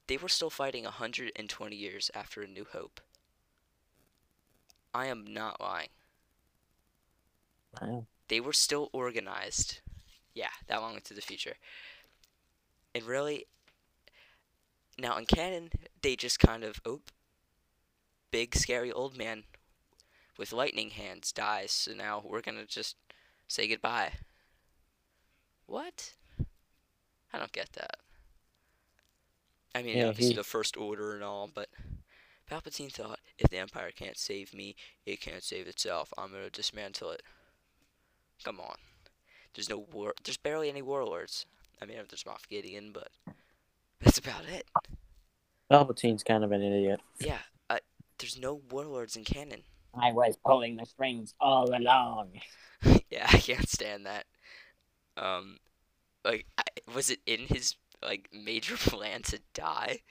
they 0.07 0.17
were 0.17 0.29
still 0.29 0.49
fighting 0.49 0.83
120 0.83 1.75
years 1.75 2.11
after 2.13 2.41
A 2.41 2.47
New 2.47 2.65
Hope. 2.71 2.99
I 4.93 5.07
am 5.07 5.25
not 5.27 5.59
lying. 5.59 5.89
Wow. 7.81 8.05
They 8.27 8.39
were 8.39 8.53
still 8.53 8.89
organized. 8.93 9.79
Yeah, 10.33 10.49
that 10.67 10.81
long 10.81 10.95
into 10.95 11.13
the 11.13 11.21
future. 11.21 11.55
And 12.95 13.03
really, 13.03 13.45
now 14.97 15.17
in 15.17 15.25
canon, 15.25 15.71
they 16.01 16.15
just 16.15 16.39
kind 16.39 16.63
of, 16.63 16.79
oh, 16.85 17.01
big 18.31 18.55
scary 18.55 18.91
old 18.91 19.17
man 19.17 19.43
with 20.37 20.53
lightning 20.53 20.91
hands 20.91 21.31
dies, 21.31 21.71
so 21.71 21.93
now 21.93 22.21
we're 22.25 22.41
gonna 22.41 22.65
just 22.65 22.95
say 23.47 23.67
goodbye. 23.67 24.13
What? 25.65 26.13
I 27.31 27.37
don't 27.39 27.51
get 27.51 27.73
that. 27.73 27.97
I 29.75 29.81
mean, 29.81 29.97
Yeah, 29.97 30.07
obviously 30.09 30.33
he- 30.33 30.37
the 30.37 30.43
First 30.43 30.77
Order 30.77 31.15
and 31.15 31.23
all, 31.23 31.47
but 31.47 31.69
Palpatine 32.53 32.91
thought 32.91 33.19
if 33.39 33.49
the 33.49 33.57
Empire 33.57 33.89
can't 33.95 34.17
save 34.17 34.53
me, 34.53 34.75
it 35.07 35.19
can't 35.19 35.43
save 35.43 35.67
itself. 35.67 36.13
I'm 36.17 36.31
gonna 36.31 36.51
dismantle 36.51 37.09
it. 37.11 37.23
Come 38.43 38.59
on. 38.59 38.75
There's 39.55 39.69
no 39.69 39.85
war. 39.91 40.13
There's 40.23 40.37
barely 40.37 40.69
any 40.69 40.83
warlords. 40.83 41.47
I 41.81 41.85
mean, 41.85 41.97
there's 42.09 42.23
Moff 42.23 42.47
Gideon, 42.47 42.91
but 42.93 43.09
that's 43.99 44.19
about 44.19 44.45
it. 44.45 44.67
Palpatine's 45.71 46.23
kind 46.23 46.43
of 46.43 46.51
an 46.51 46.61
idiot. 46.61 47.01
Yeah. 47.19 47.39
Uh, 47.69 47.79
there's 48.19 48.39
no 48.39 48.61
warlords 48.69 49.15
in 49.15 49.23
canon. 49.23 49.63
I 49.99 50.11
was 50.11 50.37
pulling 50.45 50.77
the 50.77 50.85
strings 50.85 51.33
all 51.39 51.75
along. 51.75 52.39
yeah, 53.09 53.27
I 53.31 53.37
can't 53.37 53.67
stand 53.67 54.05
that. 54.05 54.25
Um, 55.17 55.57
like, 56.23 56.45
I, 56.57 56.63
was 56.93 57.09
it 57.09 57.19
in 57.25 57.41
his 57.47 57.75
like 58.03 58.29
major 58.31 58.77
plan 58.77 59.23
to 59.23 59.39
die? 59.55 60.01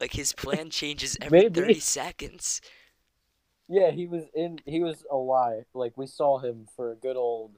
Like 0.00 0.12
his 0.12 0.32
plan 0.32 0.70
changes 0.70 1.16
every 1.22 1.48
thirty 1.48 1.80
seconds. 1.80 2.60
Yeah, 3.68 3.90
he 3.90 4.06
was 4.06 4.24
in. 4.34 4.58
He 4.66 4.82
was 4.82 5.04
alive. 5.10 5.64
Like 5.74 5.96
we 5.96 6.06
saw 6.06 6.38
him 6.38 6.66
for 6.76 6.92
a 6.92 6.96
good 6.96 7.16
old 7.16 7.52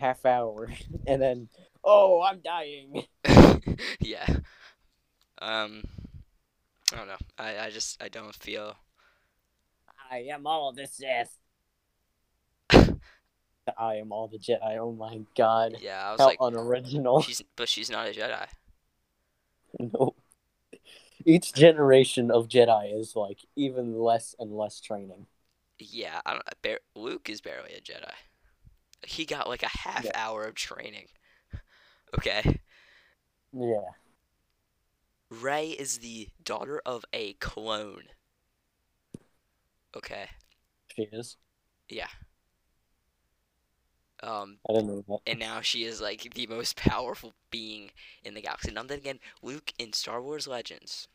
half 0.00 0.24
hour, 0.24 0.72
and 1.06 1.20
then 1.20 1.48
oh, 1.84 2.22
I'm 2.22 2.40
dying. 2.40 3.04
yeah. 4.00 4.26
Um, 5.40 5.84
I 6.92 6.96
don't 6.96 7.08
know. 7.08 7.18
I 7.38 7.58
I 7.66 7.70
just 7.70 8.02
I 8.02 8.08
don't 8.08 8.34
feel. 8.34 8.76
I 10.10 10.18
am 10.30 10.46
all 10.46 10.72
the 10.72 10.86
Sith. 10.86 11.38
I 13.78 13.94
am 13.96 14.12
all 14.12 14.28
the 14.28 14.38
Jedi. 14.38 14.76
Oh 14.78 14.92
my 14.92 15.20
god, 15.36 15.76
Yeah, 15.80 16.08
I 16.08 16.12
was 16.12 16.20
how 16.20 16.26
like, 16.26 16.38
unoriginal. 16.40 17.22
she's 17.22 17.42
but 17.56 17.68
she's 17.68 17.90
not 17.90 18.08
a 18.08 18.12
Jedi. 18.12 18.46
no. 19.78 20.13
Each 21.24 21.52
generation 21.52 22.30
of 22.30 22.48
Jedi 22.48 22.98
is 22.98 23.16
like 23.16 23.40
even 23.56 23.98
less 23.98 24.34
and 24.38 24.52
less 24.56 24.80
training. 24.80 25.26
Yeah, 25.78 26.20
I 26.26 26.32
don't. 26.34 26.62
Bar- 26.62 26.80
Luke 26.94 27.28
is 27.30 27.40
barely 27.40 27.72
a 27.74 27.80
Jedi. 27.80 28.12
He 29.06 29.24
got 29.24 29.48
like 29.48 29.62
a 29.62 29.68
half 29.68 30.04
Yeah. 30.04 30.12
hour 30.14 30.44
of 30.44 30.54
training. 30.54 31.06
Okay. 32.16 32.60
Yeah. 33.52 33.90
Rey 35.30 35.70
is 35.70 35.98
the 35.98 36.28
daughter 36.44 36.80
of 36.86 37.04
a 37.12 37.32
clone. 37.34 38.04
Okay. 39.96 40.26
She 40.94 41.08
is. 41.10 41.36
Yeah. 41.88 42.06
Um, 44.22 44.58
I 44.68 44.74
didn't 44.74 44.88
know 44.88 45.04
that. 45.08 45.18
and 45.26 45.38
now 45.40 45.60
she 45.60 45.84
is 45.84 46.00
like 46.00 46.32
the 46.34 46.46
most 46.46 46.76
powerful 46.76 47.32
being 47.50 47.90
in 48.22 48.34
the 48.34 48.40
galaxy. 48.40 48.70
Now 48.70 48.84
then 48.84 48.98
again, 48.98 49.18
Luke 49.42 49.72
in 49.78 49.92
Star 49.92 50.22
Wars 50.22 50.46
Legends 50.46 51.08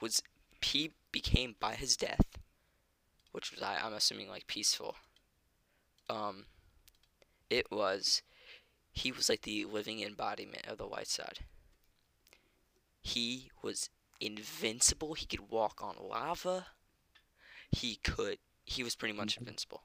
was 0.00 0.22
he 0.62 0.92
became 1.12 1.56
by 1.60 1.74
his 1.74 1.96
death, 1.96 2.38
which 3.32 3.50
was 3.52 3.62
I, 3.62 3.76
I'm 3.78 3.92
assuming 3.94 4.28
like 4.28 4.46
peaceful. 4.46 4.96
Um, 6.08 6.46
it 7.50 7.70
was 7.70 8.22
he 8.92 9.12
was 9.12 9.28
like 9.28 9.42
the 9.42 9.64
living 9.66 10.00
embodiment 10.02 10.66
of 10.66 10.78
the 10.78 10.86
white 10.86 11.08
side. 11.08 11.40
He 13.02 13.50
was 13.62 13.90
invincible. 14.20 15.12
He 15.14 15.26
could 15.26 15.50
walk 15.50 15.82
on 15.82 15.96
lava. 16.00 16.68
He 17.70 17.96
could. 17.96 18.38
He 18.64 18.82
was 18.84 18.94
pretty 18.94 19.14
much 19.14 19.34
Mhm. 19.34 19.38
invincible. 19.38 19.84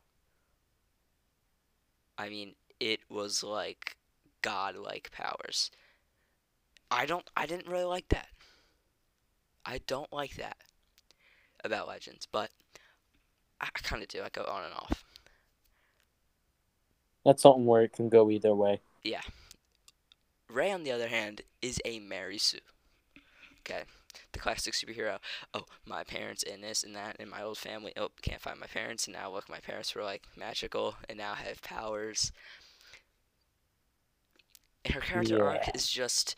I 2.17 2.29
mean, 2.29 2.55
it 2.79 3.09
was 3.09 3.43
like 3.43 3.97
godlike 4.41 5.11
powers. 5.11 5.71
I 6.89 7.05
don't 7.05 7.29
I 7.37 7.45
didn't 7.45 7.67
really 7.67 7.83
like 7.83 8.09
that. 8.09 8.29
I 9.65 9.81
don't 9.87 10.11
like 10.13 10.35
that 10.35 10.57
about 11.63 11.87
Legends, 11.87 12.27
but 12.31 12.51
I, 13.59 13.67
kind 13.83 14.03
of 14.03 14.07
do. 14.07 14.21
I 14.21 14.29
go 14.29 14.43
on 14.43 14.65
and 14.65 14.73
off. 14.73 15.03
That's 17.25 17.41
something 17.41 17.65
where 17.65 17.81
it 17.81 17.93
can 17.93 18.09
go 18.09 18.29
either 18.29 18.53
way. 18.53 18.81
Yeah. 19.03 19.21
Rey, 20.47 20.71
on 20.71 20.83
the 20.83 20.91
other 20.91 21.07
hand, 21.07 21.41
is 21.61 21.81
a 21.83 21.99
Mary 21.99 22.37
Sue. 22.37 22.59
Okay, 23.61 23.83
the 24.31 24.39
classic 24.39 24.75
superhero. 24.75 25.17
Oh, 25.53 25.63
my 25.87 26.03
parents 26.03 26.43
and 26.43 26.63
this 26.63 26.83
and 26.83 26.95
that, 26.95 27.15
and 27.19 27.31
my 27.31 27.41
old 27.41 27.57
family. 27.57 27.93
Oh, 27.97 28.09
can't 28.21 28.41
find 28.41 28.59
my 28.59 28.67
parents, 28.67 29.07
and 29.07 29.15
now 29.15 29.31
look, 29.31 29.49
my 29.49 29.59
parents 29.59 29.95
were 29.95 30.03
like 30.03 30.21
magical, 30.37 30.95
and 31.09 31.17
now 31.17 31.33
have 31.33 31.63
powers. 31.63 32.31
And 34.83 34.93
her 34.93 35.01
character 35.01 35.43
arc 35.43 35.75
is 35.75 35.87
just. 35.87 36.35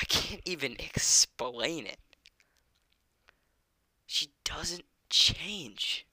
I 0.00 0.04
can't 0.04 0.42
even 0.44 0.76
explain 0.78 1.86
it. 1.86 1.98
She 4.06 4.28
doesn't 4.44 4.84
change. 5.10 6.06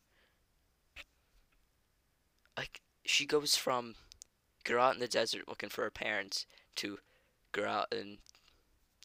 Like, 2.57 2.81
she 3.05 3.25
goes 3.25 3.55
from 3.55 3.95
girl 4.63 4.83
out 4.83 4.95
in 4.95 4.99
the 4.99 5.07
desert 5.07 5.47
looking 5.47 5.69
for 5.69 5.83
her 5.83 5.91
parents 5.91 6.47
to 6.75 6.97
girl 7.51 7.71
out 7.71 7.93
in 7.93 8.17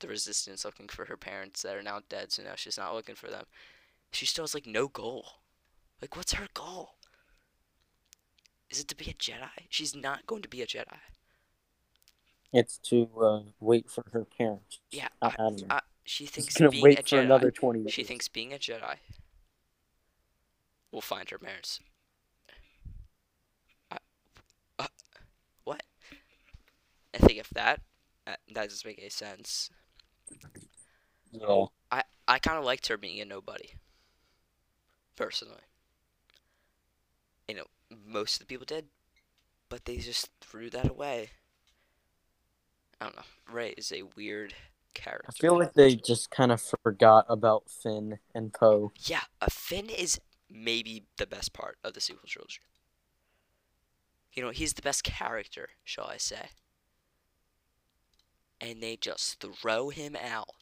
the 0.01 0.09
resistance 0.09 0.65
looking 0.65 0.89
for 0.89 1.05
her 1.05 1.17
parents 1.19 1.61
that 1.61 1.77
are 1.77 1.83
now 1.83 2.01
dead 2.09 2.33
so 2.33 2.43
now 2.43 2.55
she's 2.57 2.79
not 2.79 2.95
looking 2.95 3.15
for 3.15 3.29
them. 3.29 3.45
She 4.13 4.25
still 4.25 4.45
has 4.45 4.55
like 4.55 4.67
no 4.67 4.89
goal. 4.89 5.27
Like 6.01 6.17
what's 6.17 6.33
her 6.33 6.49
goal? 6.55 6.95
Is 8.71 8.81
it 8.81 8.89
to 8.89 8.97
be 8.97 9.11
a 9.11 9.15
jedi? 9.15 9.67
She's 9.69 9.95
not 9.95 10.27
going 10.27 10.41
to 10.41 10.49
be 10.49 10.63
a 10.63 10.67
jedi 10.67 10.97
It's 12.53 12.79
to 12.79 13.09
uh, 13.23 13.41
wait 13.61 13.89
for 13.91 14.05
her 14.13 14.25
parents. 14.25 14.81
yeah 14.91 15.09
I, 15.23 15.29
I, 15.29 15.31
I 15.31 15.37
don't 15.37 15.61
know. 15.61 15.67
I, 15.71 15.81
she 16.05 16.27
thinks 16.27 16.57
gonna 16.57 16.71
being 16.71 16.83
wait 16.83 16.99
a 16.99 17.03
for 17.03 17.17
jedi 17.17 17.25
another 17.25 17.51
twenty 17.51 17.81
years. 17.81 17.93
she 17.93 18.03
thinks 18.03 18.27
being 18.29 18.53
a 18.53 18.57
jedi 18.59 18.97
will 20.91 21.01
find 21.01 21.31
her 21.31 21.39
parents 21.39 21.79
I, 23.93 23.99
uh, 24.81 24.87
what 25.65 25.83
i 27.15 27.19
think 27.19 27.39
if 27.39 27.49
that 27.51 27.81
uh, 28.27 28.35
that 28.55 28.69
doesn't 28.69 28.85
make 28.85 28.99
any 28.99 29.11
sense 29.11 29.71
Yeah. 31.33 31.67
I, 31.93 32.03
I 32.27 32.39
kind 32.41 32.59
of 32.59 32.65
liked 32.65 32.89
her 32.89 32.97
being 32.97 33.21
a 33.21 33.25
nobody. 33.25 33.71
Personally. 35.17 35.63
You 37.49 37.55
know, 37.57 37.67
most 38.07 38.35
of 38.35 38.39
the 38.41 38.47
people 38.47 38.65
did, 38.67 38.87
but 39.69 39.85
they 39.85 39.97
just 39.99 40.31
threw 40.41 40.71
that 40.71 40.89
away. 40.91 41.31
I 43.01 43.05
don't 43.07 43.17
know. 43.17 43.23
Rey 43.53 43.75
is 43.77 43.93
a 43.93 44.03
weird 44.17 44.55
character. 44.95 45.27
I 45.29 45.33
feel 45.33 45.59
like 45.59 45.75
they 45.75 45.97
just 45.97 46.31
kind 46.31 46.53
of 46.53 46.63
forgot 46.83 47.25
about 47.29 47.71
Finn 47.71 48.19
and 48.35 48.53
Poe. 48.53 48.93
Yeah, 49.05 49.23
a 49.41 49.51
Finn 49.51 49.89
is 49.89 50.21
maybe 50.51 51.05
the 51.17 51.27
best 51.27 51.53
part 51.53 51.79
of 51.83 51.95
the 51.95 52.01
sequel 52.01 52.29
trilogy. 52.29 52.61
You 54.33 54.43
know, 54.43 54.51
he's 54.51 54.75
the 54.75 54.83
best 54.83 55.03
character, 55.05 55.71
shall 55.85 56.07
I 56.07 56.17
say. 56.17 56.51
And 58.61 58.83
they 58.83 58.97
just 58.97 59.41
throw 59.41 59.89
him 59.89 60.17
out. 60.17 60.55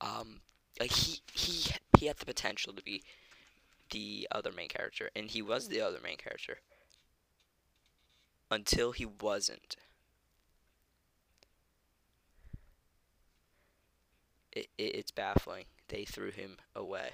Um, 0.00 0.40
like 0.78 0.92
he 0.92 1.20
he 1.32 1.70
he 1.98 2.06
had 2.06 2.16
the 2.18 2.26
potential 2.26 2.72
to 2.72 2.82
be 2.82 3.02
the 3.90 4.28
other 4.30 4.52
main 4.52 4.68
character, 4.68 5.10
and 5.16 5.30
he 5.30 5.42
was 5.42 5.68
the 5.68 5.80
other 5.80 5.98
main 6.02 6.16
character. 6.16 6.58
Until 8.50 8.92
he 8.92 9.06
wasn't. 9.06 9.76
It, 14.58 14.66
it 14.76 14.96
it's 14.96 15.12
baffling. 15.12 15.66
They 15.86 16.04
threw 16.04 16.32
him 16.32 16.56
away. 16.74 17.10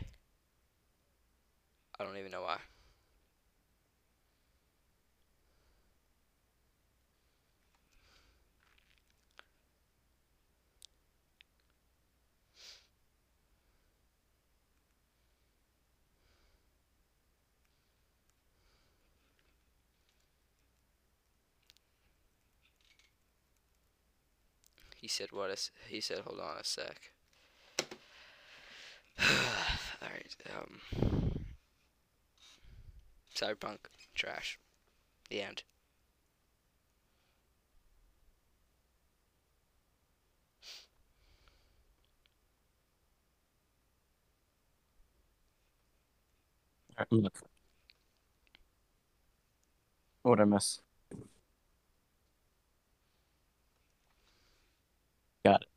I 1.98 2.04
don't 2.04 2.16
even 2.16 2.30
know 2.30 2.42
why. 2.42 2.58
He 24.96 25.06
said 25.06 25.30
what? 25.30 25.70
He 25.88 26.00
said 26.00 26.20
hold 26.20 26.40
on 26.40 26.56
a 26.56 26.64
sec. 26.64 27.13
All 29.20 30.08
right. 30.08 30.36
Um. 30.56 30.80
Cyberpunk 33.34 33.78
trash. 34.14 34.58
The 35.28 35.42
end. 35.42 35.62
What 50.22 50.40
I 50.40 50.44
miss? 50.44 50.80
Got 55.44 55.62
it. 55.62 55.68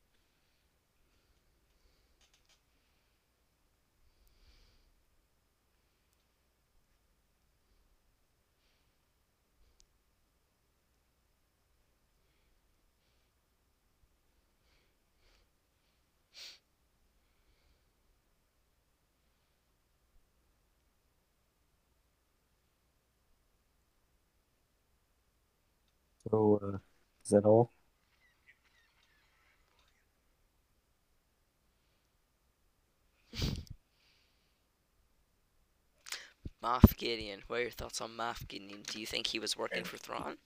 So, 26.30 26.60
uh, 26.64 26.78
is 27.24 27.30
that 27.32 27.46
all? 27.46 27.72
Moff 36.64 36.98
Gideon. 36.98 37.42
What 37.48 37.60
are 37.60 37.62
your 37.64 37.72
thoughts 37.72 38.02
on 38.02 38.12
Moff 38.12 38.48
Gideon? 38.48 38.82
Do 38.86 39.00
you 39.00 39.06
think 39.06 39.28
he 39.28 39.40
was 39.40 39.56
working 39.58 39.84
for 39.84 39.98
Thrawn? 39.98 40.38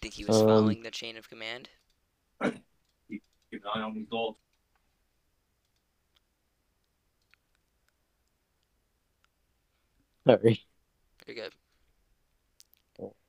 Think 0.00 0.14
he 0.14 0.24
was 0.24 0.40
Um, 0.40 0.48
following 0.48 0.82
the 0.82 0.90
chain 0.90 1.16
of 1.16 1.28
command? 1.28 1.68
Keep 2.42 3.22
an 3.52 3.60
eye 3.74 3.80
on 3.80 3.94
these 3.94 4.08
dogs. 4.08 4.38
Sorry. 10.26 10.64
You're 11.26 11.36
good. 11.36 11.52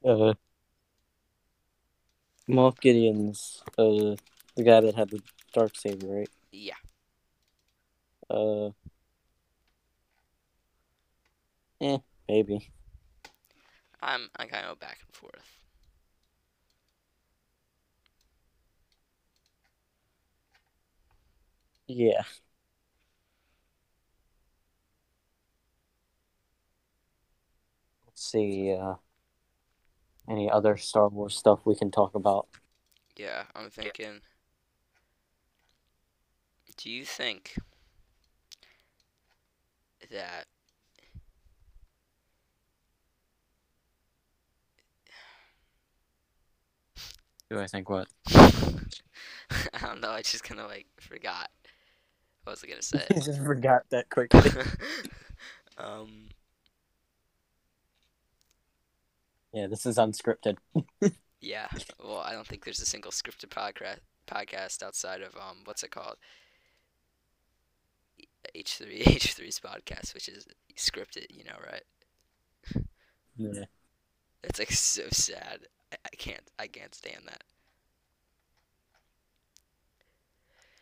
Uh, 0.03 0.33
Moff 2.47 2.79
Gideon's 2.79 3.61
uh 3.77 4.15
the 4.55 4.63
guy 4.63 4.79
that 4.81 4.95
had 4.95 5.09
the 5.09 5.21
dark 5.53 5.75
saber, 5.75 6.07
right? 6.07 6.29
Yeah. 6.51 6.75
Uh, 8.29 8.71
eh, 11.79 11.99
maybe. 12.27 12.71
I'm 14.01 14.29
I 14.35 14.45
kind 14.45 14.65
of 14.67 14.79
go 14.79 14.85
back 14.85 14.99
and 15.03 15.15
forth. 15.15 15.63
Yeah. 21.87 22.23
Let's 28.07 28.23
see. 28.31 28.73
Uh, 28.73 28.95
any 30.29 30.49
other 30.49 30.77
Star 30.77 31.09
Wars 31.09 31.35
stuff 31.35 31.59
we 31.65 31.75
can 31.75 31.91
talk 31.91 32.15
about? 32.15 32.47
Yeah, 33.15 33.43
I'm 33.55 33.69
thinking. 33.69 34.21
Do 36.77 36.89
you 36.89 37.05
think 37.05 37.55
that 40.11 40.47
Do 47.49 47.59
I 47.59 47.67
think 47.67 47.87
what? 47.89 48.07
I 48.29 49.79
don't 49.79 50.01
know, 50.01 50.09
I 50.09 50.23
just 50.23 50.43
kind 50.43 50.59
of 50.59 50.67
like 50.67 50.87
forgot 50.99 51.51
what 52.43 52.53
was 52.53 52.63
I 52.63 52.67
gonna 52.67 52.81
say. 52.81 53.05
I 53.11 53.19
just 53.19 53.43
forgot 53.43 53.83
that 53.91 54.09
quickly. 54.09 54.49
um, 55.77 56.29
yeah, 59.53 59.67
this 59.67 59.85
is 59.85 59.97
unscripted. 59.97 60.57
yeah. 61.41 61.67
Well, 62.03 62.17
I 62.19 62.33
don't 62.33 62.47
think 62.47 62.65
there's 62.65 62.81
a 62.81 62.85
single 62.85 63.11
scripted 63.11 63.49
podcast 63.49 63.99
podcast 64.27 64.81
outside 64.83 65.21
of 65.21 65.35
um, 65.35 65.57
what's 65.65 65.83
it 65.83 65.91
called? 65.91 66.15
H 68.55 68.75
three 68.75 69.01
H 69.05 69.35
3s 69.35 69.59
podcast, 69.59 70.13
which 70.13 70.27
is 70.27 70.47
scripted. 70.75 71.27
You 71.29 71.43
know, 71.45 71.57
right? 71.65 72.85
Yeah. 73.37 73.65
It's 74.43 74.59
like 74.59 74.71
so 74.71 75.03
sad. 75.11 75.59
I, 75.91 75.95
I 76.05 76.15
can't. 76.17 76.49
I 76.59 76.67
can't 76.67 76.93
stand 76.93 77.21
that. 77.27 77.43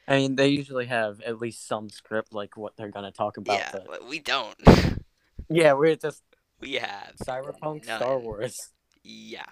I 0.08 0.18
mean, 0.18 0.36
they 0.36 0.48
usually 0.50 0.88
have 0.88 1.22
at 1.22 1.40
least 1.40 1.68
some 1.68 1.90
script, 1.90 2.34
like 2.34 2.58
what 2.58 2.76
they're 2.76 2.90
gonna 2.90 3.12
talk 3.12 3.38
about. 3.38 3.58
yeah, 3.60 3.72
but- 3.86 4.08
we 4.08 4.20
don't. 4.20 4.56
yeah, 5.50 5.74
we're 5.74 5.96
just 5.96 6.24
we 6.72 6.74
have 6.74 7.16
cyberpunk 7.24 7.88
none. 7.88 8.00
Star 8.00 8.20
Wars. 8.20 8.72
Yeah. 9.04 9.46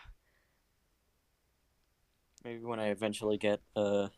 Maybe 2.43 2.63
when 2.63 2.79
I 2.79 2.89
eventually 2.89 3.37
get 3.37 3.61
uh, 3.75 4.09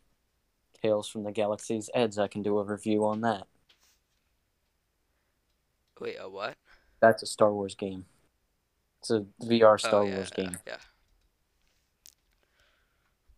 Tales 0.82 1.08
from 1.10 1.24
the 1.24 1.32
Galaxy's 1.32 1.90
Edge, 1.94 2.18
I 2.18 2.28
can 2.28 2.44
do 2.44 2.60
a 2.60 2.64
review 2.64 3.06
on 3.06 3.22
that. 3.22 3.48
Wait, 6.00 6.18
a 6.20 6.30
what? 6.30 6.56
That's 7.00 7.24
a 7.24 7.26
Star 7.26 7.54
Wars 7.54 7.76
game. 7.76 8.06
It's 9.00 9.10
a 9.10 9.26
VR 9.44 9.80
Star 9.80 10.02
oh, 10.02 10.06
yeah, 10.06 10.16
Wars 10.16 10.32
game. 10.32 10.58
Yeah. 10.68 10.78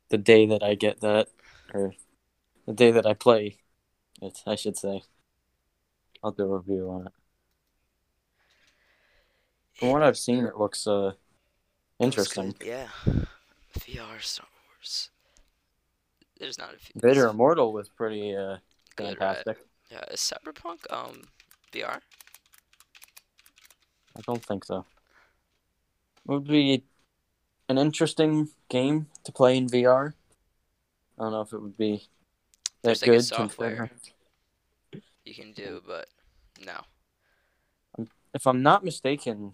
The 0.09 0.17
day 0.17 0.45
that 0.47 0.63
I 0.63 0.75
get 0.75 1.01
that, 1.01 1.27
or 1.73 1.93
the 2.65 2.73
day 2.73 2.91
that 2.91 3.05
I 3.05 3.13
play 3.13 3.57
it, 4.21 4.41
I 4.45 4.55
should 4.55 4.77
say, 4.77 5.03
I'll 6.23 6.31
do 6.31 6.43
a 6.43 6.57
review 6.57 6.89
on 6.89 7.07
it. 7.07 7.13
From 9.73 9.89
what 9.89 10.03
I've 10.03 10.17
seen, 10.17 10.45
it 10.45 10.57
looks 10.57 10.87
uh 10.87 11.11
Looks 11.99 12.17
interesting. 12.17 12.55
Yeah. 12.63 12.87
VR 13.79 14.21
Star 14.21 14.47
Wars. 14.77 15.09
There's 16.39 16.57
not 16.57 16.73
a 16.73 16.77
few. 16.77 16.99
Vader 16.99 17.27
Immortal 17.27 17.71
was 17.73 17.89
pretty 17.89 18.35
uh 18.35 18.57
good, 18.95 19.05
right? 19.05 19.17
fantastic. 19.17 19.57
Yeah, 19.91 20.03
is 20.11 20.19
Cyberpunk 20.19 20.79
um 20.91 21.23
VR? 21.71 21.99
I 24.15 24.21
don't 24.27 24.43
think 24.43 24.65
so. 24.65 24.85
It 26.25 26.31
would 26.31 26.47
be 26.47 26.83
an 27.67 27.77
interesting 27.77 28.49
game 28.69 29.07
to 29.23 29.31
play 29.31 29.57
in 29.57 29.67
VR. 29.67 30.13
I 31.17 31.23
don't 31.23 31.31
know 31.31 31.41
if 31.41 31.53
it 31.53 31.59
would 31.61 31.77
be 31.77 32.07
that 32.81 32.99
There's 32.99 33.01
like 33.01 33.09
a 33.09 33.13
good. 33.13 33.23
software. 33.25 33.91
You 35.25 35.33
can 35.33 35.53
do, 35.53 35.81
but 35.87 36.07
no. 36.65 36.81
If 38.33 38.45
I'm 38.47 38.61
not 38.63 38.83
mistaken, 38.83 39.53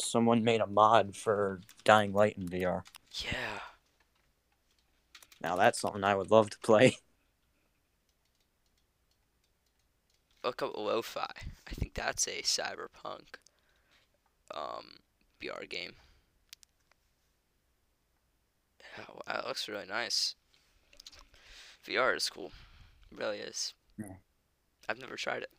someone 0.00 0.44
made 0.44 0.60
a 0.60 0.66
mod 0.66 1.16
for 1.16 1.60
Dying 1.84 2.12
Light 2.12 2.36
in 2.36 2.48
VR. 2.48 2.82
Yeah. 3.24 3.60
Now 5.40 5.56
that's 5.56 5.80
something 5.80 6.04
I 6.04 6.14
would 6.14 6.30
love 6.30 6.50
to 6.50 6.58
play. 6.58 6.96
Look 10.44 10.62
up 10.62 10.76
Low-Fi. 10.76 11.30
I 11.66 11.70
think 11.72 11.94
that's 11.94 12.26
a 12.26 12.42
Cyberpunk 12.42 13.36
um 14.54 15.00
VR 15.42 15.68
game. 15.68 15.92
Wow, 18.98 19.22
that 19.26 19.46
looks 19.46 19.68
really 19.68 19.86
nice. 19.86 20.34
VR 21.86 22.16
is 22.16 22.28
cool. 22.28 22.52
It 23.12 23.18
really 23.18 23.38
is. 23.38 23.74
Yeah. 23.96 24.16
I've 24.88 24.98
never 24.98 25.16
tried 25.16 25.42
it. 25.42 25.50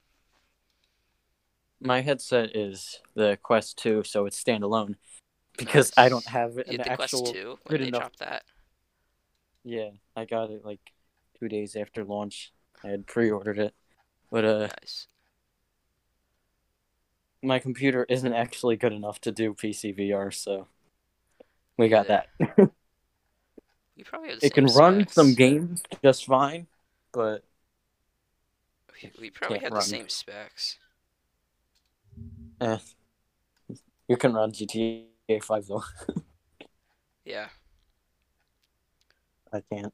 My 1.81 2.01
headset 2.01 2.55
is 2.55 2.99
the 3.15 3.37
Quest 3.41 3.77
2, 3.77 4.03
so 4.03 4.25
it's 4.25 4.41
standalone 4.41 4.95
because 5.57 5.91
I 5.97 6.09
don't 6.09 6.27
have 6.27 6.57
an 6.57 6.77
the 6.77 6.89
actual. 6.91 7.21
Quest 7.21 7.33
2 7.35 7.47
when 7.47 7.57
good 7.69 7.81
they 7.81 7.87
enough- 7.87 8.01
dropped 8.01 8.19
that. 8.19 8.43
Yeah, 9.63 9.89
I 10.15 10.25
got 10.25 10.49
it 10.51 10.65
like 10.65 10.79
two 11.39 11.47
days 11.47 11.75
after 11.75 12.03
launch. 12.03 12.51
I 12.83 12.87
had 12.87 13.05
pre-ordered 13.07 13.59
it, 13.59 13.73
but 14.31 14.45
uh, 14.45 14.67
Nice. 14.81 15.07
my 17.41 17.59
computer 17.59 18.05
isn't 18.09 18.33
actually 18.33 18.77
good 18.77 18.93
enough 18.93 19.19
to 19.21 19.31
do 19.31 19.53
PC 19.53 19.91
VR, 19.97 20.33
so 20.33 20.67
we 21.77 21.87
got 21.89 22.07
Yeah. 22.09 22.23
that. 22.57 22.71
We 23.97 24.03
probably 24.05 24.29
have 24.29 24.39
the 24.39 24.45
it 24.45 24.53
can 24.53 24.69
same 24.69 24.77
run 24.77 25.07
some 25.09 25.33
games 25.33 25.83
just 26.01 26.25
fine, 26.25 26.67
but 27.11 27.43
We, 29.03 29.11
we 29.19 29.29
probably 29.29 29.59
can't 29.59 29.63
have 29.65 29.73
run. 29.73 29.79
the 29.81 29.85
same 29.85 30.07
specs. 30.07 30.77
Eh, 32.61 32.77
you 34.07 34.17
can 34.17 34.33
run 34.33 34.51
GTA 34.51 35.39
5 35.43 35.67
though. 35.67 35.83
Yeah. 37.25 37.49
I 39.53 39.61
can't. 39.61 39.93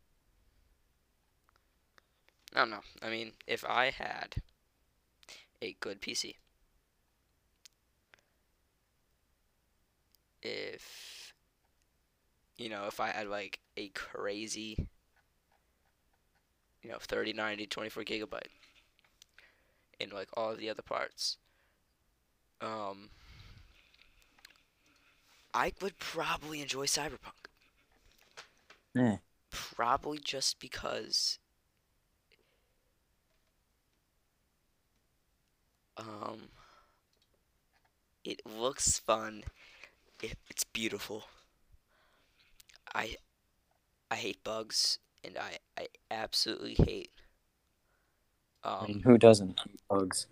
I 2.53 2.59
don't 2.59 2.69
know. 2.69 2.81
I 3.01 3.09
mean, 3.09 3.33
if 3.47 3.65
I 3.65 3.89
had 3.91 4.35
a 5.61 5.73
good 5.81 6.01
PC, 6.01 6.35
if 10.41 11.33
you 12.57 12.69
know, 12.69 12.85
if 12.87 12.99
I 12.99 13.09
had 13.09 13.27
like 13.27 13.59
a 13.77 13.89
crazy, 13.89 14.87
you 16.81 16.89
know, 16.89 16.97
30, 16.99 17.33
90, 17.33 17.67
24 17.67 18.03
gigabyte, 18.03 18.47
and 19.99 20.13
like 20.13 20.29
all 20.35 20.51
of 20.51 20.59
the 20.59 20.69
other 20.69 20.81
parts, 20.81 21.37
um, 22.61 23.09
I 25.55 25.73
would 25.81 25.97
probably 25.97 26.61
enjoy 26.61 26.85
Cyberpunk. 26.85 27.47
Yeah. 28.95 29.17
Probably 29.49 30.19
just 30.19 30.59
because 30.59 31.39
Um, 35.97 36.49
it 38.25 38.45
looks 38.45 38.99
fun. 38.99 39.43
It, 40.21 40.37
it's 40.49 40.63
beautiful. 40.65 41.25
I 42.95 43.17
I 44.11 44.15
hate 44.17 44.43
bugs, 44.43 44.99
and 45.23 45.37
I 45.37 45.59
I 45.77 45.89
absolutely 46.11 46.75
hate 46.75 47.11
I 48.79 48.85
mean, 48.85 48.99
um 48.99 49.01
who 49.01 49.17
doesn't 49.17 49.59
bugs? 49.89 50.27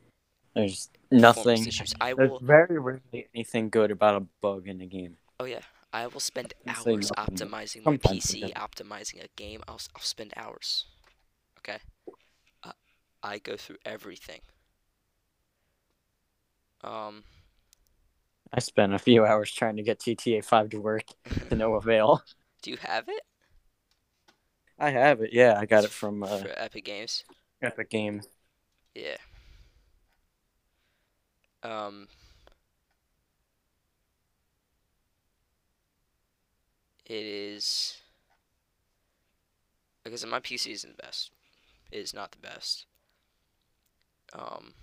There's 0.55 0.89
nothing. 1.11 1.67
issues. 1.67 1.93
I 2.01 2.13
There's 2.15 2.31
will 2.31 2.41
very 2.41 2.79
rarely 2.79 3.27
anything 3.35 3.69
good 3.69 3.91
about 3.91 4.15
a 4.15 4.25
bug 4.41 4.67
in 4.67 4.81
a 4.81 4.85
game. 4.85 5.17
Oh 5.39 5.45
yeah, 5.45 5.61
I 5.91 6.07
will 6.07 6.19
spend 6.19 6.53
I'd 6.65 6.75
hours 6.75 7.11
optimizing 7.17 7.83
my 7.83 7.97
PC, 7.97 8.51
optimizing 8.55 9.23
a 9.23 9.27
game. 9.35 9.63
I'll 9.67 9.75
s- 9.75 9.89
I'll 9.95 10.01
spend 10.01 10.33
hours. 10.35 10.85
Okay. 11.59 11.79
Uh, 12.63 12.73
I 13.23 13.39
go 13.39 13.57
through 13.57 13.77
everything. 13.85 14.41
Um. 16.83 17.23
I 18.53 18.59
spent 18.61 18.93
a 18.93 18.99
few 18.99 19.25
hours 19.25 19.51
trying 19.51 19.75
to 19.77 19.83
get 19.83 19.99
GTA 19.99 20.41
5 20.43 20.69
to 20.69 20.79
work 20.79 21.05
to 21.49 21.55
no 21.55 21.73
avail. 21.75 22.23
Do 22.63 22.71
you 22.71 22.77
have 22.77 23.07
it 23.09 23.21
I 24.77 24.91
have 24.91 25.21
it. 25.21 25.33
Yeah, 25.33 25.57
I 25.59 25.65
got 25.65 25.83
it 25.85 25.91
from 25.91 26.23
uh, 26.23 26.43
for 26.43 26.51
Epic 26.57 26.83
Games? 26.85 27.23
Epic 27.63 27.89
Games. 27.89 28.27
Yeah. 28.95 29.17
Um. 31.63 32.07
It 37.05 37.25
is 37.25 37.97
because 40.03 40.25
my 40.25 40.39
PC 40.39 40.71
isn't 40.71 40.97
the 40.97 41.03
best. 41.03 41.31
It 41.91 41.99
is 41.99 42.13
not 42.13 42.31
the 42.31 42.37
best. 42.37 42.85
Um. 44.33 44.73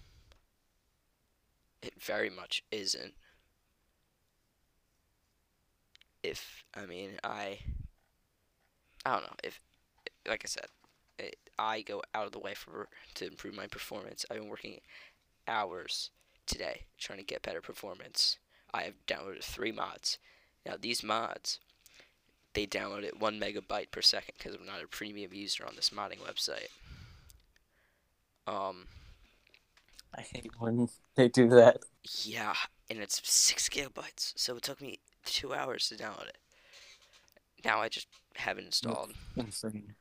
It 1.82 1.94
very 2.00 2.30
much 2.30 2.62
isn't. 2.70 3.14
If 6.22 6.64
I 6.74 6.86
mean 6.86 7.12
I. 7.22 7.58
I 9.04 9.12
don't 9.12 9.22
know 9.22 9.36
if, 9.42 9.58
like 10.28 10.42
I 10.44 10.46
said, 10.46 10.66
it, 11.18 11.36
I 11.58 11.80
go 11.80 12.02
out 12.14 12.26
of 12.26 12.32
the 12.32 12.38
way 12.38 12.52
for 12.52 12.88
to 13.14 13.26
improve 13.26 13.54
my 13.54 13.66
performance. 13.66 14.26
I've 14.30 14.38
been 14.38 14.48
working 14.48 14.80
hours 15.48 16.10
today 16.50 16.82
trying 16.98 17.18
to 17.18 17.24
get 17.24 17.42
better 17.42 17.60
performance. 17.60 18.36
I 18.72 18.82
have 18.82 18.94
downloaded 19.06 19.42
three 19.42 19.72
mods. 19.72 20.18
Now 20.66 20.74
these 20.80 21.02
mods, 21.02 21.58
they 22.54 22.66
download 22.66 23.06
at 23.06 23.20
one 23.20 23.40
megabyte 23.40 23.90
per 23.90 24.02
second 24.02 24.34
because 24.38 24.54
I'm 24.54 24.66
not 24.66 24.82
a 24.82 24.88
premium 24.88 25.32
user 25.32 25.64
on 25.66 25.74
this 25.76 25.90
modding 25.90 26.18
website. 26.18 26.68
Um, 28.46 28.86
I 30.16 30.22
hate 30.22 30.50
when 30.58 30.88
they 31.14 31.28
do 31.28 31.48
that. 31.50 31.78
yeah, 32.24 32.54
and 32.90 32.98
it's 32.98 33.20
six 33.28 33.68
gigabytes, 33.68 34.32
so 34.36 34.56
it 34.56 34.62
took 34.62 34.80
me 34.80 34.98
two 35.24 35.54
hours 35.54 35.88
to 35.88 35.94
download 35.94 36.28
it. 36.28 36.38
Now 37.64 37.80
I 37.80 37.88
just 37.88 38.08
have 38.36 38.58
it 38.58 38.64
installed. 38.64 39.12
Insane. 39.36 39.94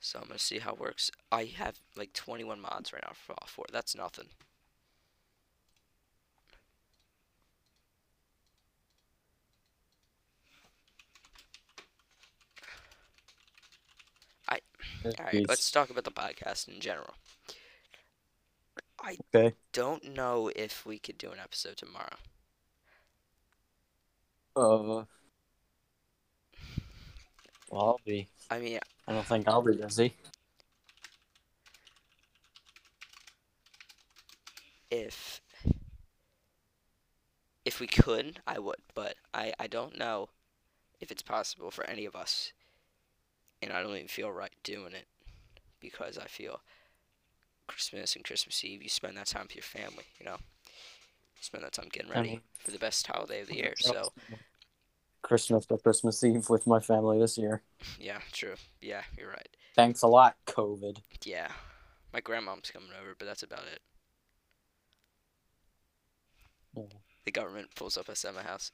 So 0.00 0.18
I'm 0.20 0.26
gonna 0.26 0.38
see 0.38 0.58
how 0.58 0.72
it 0.72 0.80
works. 0.80 1.10
I 1.30 1.44
have 1.44 1.78
like 1.96 2.12
21 2.12 2.60
mods 2.60 2.92
right 2.92 3.02
now 3.06 3.12
for 3.14 3.32
all 3.32 3.46
four. 3.46 3.66
That's 3.72 3.94
nothing. 3.94 4.26
All 15.18 15.24
right, 15.26 15.42
let's 15.48 15.70
talk 15.70 15.90
about 15.90 16.04
the 16.04 16.10
podcast 16.12 16.68
in 16.68 16.80
general. 16.80 17.14
I 19.02 19.18
Okay. 19.34 19.54
don't 19.72 20.14
know 20.14 20.48
if 20.56 20.86
we 20.86 20.98
could 20.98 21.18
do 21.18 21.30
an 21.32 21.38
episode 21.40 21.76
tomorrow. 21.76 22.16
Uh, 24.56 25.04
well, 27.68 27.82
I'll 27.86 28.00
be. 28.04 28.28
I 28.50 28.58
mean, 28.58 28.78
I 29.06 29.12
don't 29.12 29.26
think 29.26 29.48
I'll 29.48 29.62
be 29.62 29.74
busy. 29.76 30.16
if 34.90 35.40
if 37.64 37.80
we 37.80 37.86
could, 37.88 38.40
I 38.46 38.58
would, 38.60 38.80
but 38.94 39.16
I 39.34 39.52
I 39.58 39.66
don't 39.66 39.98
know 39.98 40.28
if 41.00 41.10
it's 41.10 41.22
possible 41.22 41.70
for 41.70 41.84
any 41.84 42.04
of 42.06 42.16
us, 42.16 42.52
and 43.62 43.72
I 43.72 43.82
don't 43.82 43.94
even 43.94 44.08
feel 44.08 44.30
right 44.30 44.52
doing 44.64 44.92
it 44.92 45.06
because 45.80 46.18
I 46.18 46.26
feel 46.26 46.60
Christmas 47.66 48.16
and 48.16 48.24
Christmas 48.24 48.64
Eve, 48.64 48.82
you 48.82 48.88
spend 48.88 49.16
that 49.16 49.26
time 49.26 49.44
with 49.44 49.56
your 49.56 49.62
family, 49.62 50.04
you 50.18 50.26
know, 50.26 50.36
you 50.66 51.42
spend 51.42 51.64
that 51.64 51.72
time 51.72 51.88
getting 51.90 52.10
ready 52.10 52.40
for 52.58 52.70
the 52.70 52.78
best 52.78 53.06
holiday 53.06 53.42
of 53.42 53.48
the 53.48 53.56
year. 53.56 53.74
So 53.78 54.12
Christmas 55.22 55.66
or 55.70 55.78
Christmas 55.78 56.22
Eve 56.24 56.48
with 56.50 56.66
my 56.66 56.80
family 56.80 57.18
this 57.18 57.38
year. 57.38 57.62
yeah, 57.98 58.18
true. 58.32 58.54
Yeah, 58.80 59.02
you're 59.16 59.30
right. 59.30 59.48
Thanks 59.74 60.02
a 60.02 60.08
lot, 60.08 60.36
COVID. 60.46 60.98
Yeah, 61.24 61.48
my 62.12 62.20
grandmom's 62.20 62.70
coming 62.70 62.90
over, 63.00 63.14
but 63.18 63.26
that's 63.26 63.42
about 63.42 63.64
it. 63.72 63.80
the 67.24 67.30
government 67.30 67.68
pulls 67.74 67.96
up 67.96 68.08
us 68.08 68.24
at 68.24 68.34
my 68.34 68.42
house. 68.42 68.72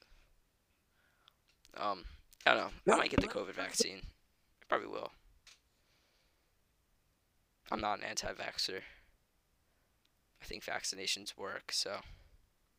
Um, 1.77 2.05
I 2.47 2.55
don't 2.55 2.73
know. 2.87 2.95
I 2.95 2.97
might 2.97 3.11
get 3.11 3.21
the 3.21 3.29
COVID 3.29 3.55
vaccine. 3.55 4.01
Probably 4.69 4.89
will. 4.89 5.11
I'm 7.71 7.81
not 7.81 7.99
an 7.99 8.05
anti-vaxxer. 8.05 8.81
I 10.41 10.45
think 10.45 10.65
vaccinations 10.65 11.37
work, 11.37 11.73
so 11.73 11.99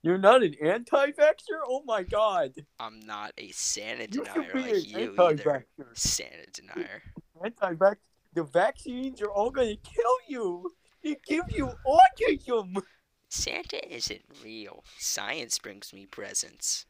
You're 0.01 0.17
not 0.17 0.43
an 0.43 0.55
anti-vaxxer? 0.61 1.59
Oh 1.67 1.83
my 1.85 2.03
god! 2.03 2.53
I'm 2.79 2.99
not 3.01 3.33
a 3.37 3.49
Santa 3.51 4.03
You 4.03 4.23
denier 4.23 4.53
be 4.53 4.59
like 4.61 4.71
an 4.73 4.83
you 4.85 5.15
either. 5.19 5.65
Santa 5.93 6.45
denier. 6.53 7.03
Anti-vax. 7.43 7.97
The 8.33 8.43
vaccines 8.43 9.21
are 9.21 9.29
all 9.31 9.49
gonna 9.51 9.75
kill 9.77 10.15
you. 10.27 10.71
They 11.03 11.17
give 11.25 11.45
you 11.49 11.71
autism. 11.85 12.81
Santa 13.29 13.93
isn't 13.93 14.21
real. 14.43 14.83
Science 14.97 15.59
brings 15.59 15.93
me 15.93 16.05
presents. 16.05 16.85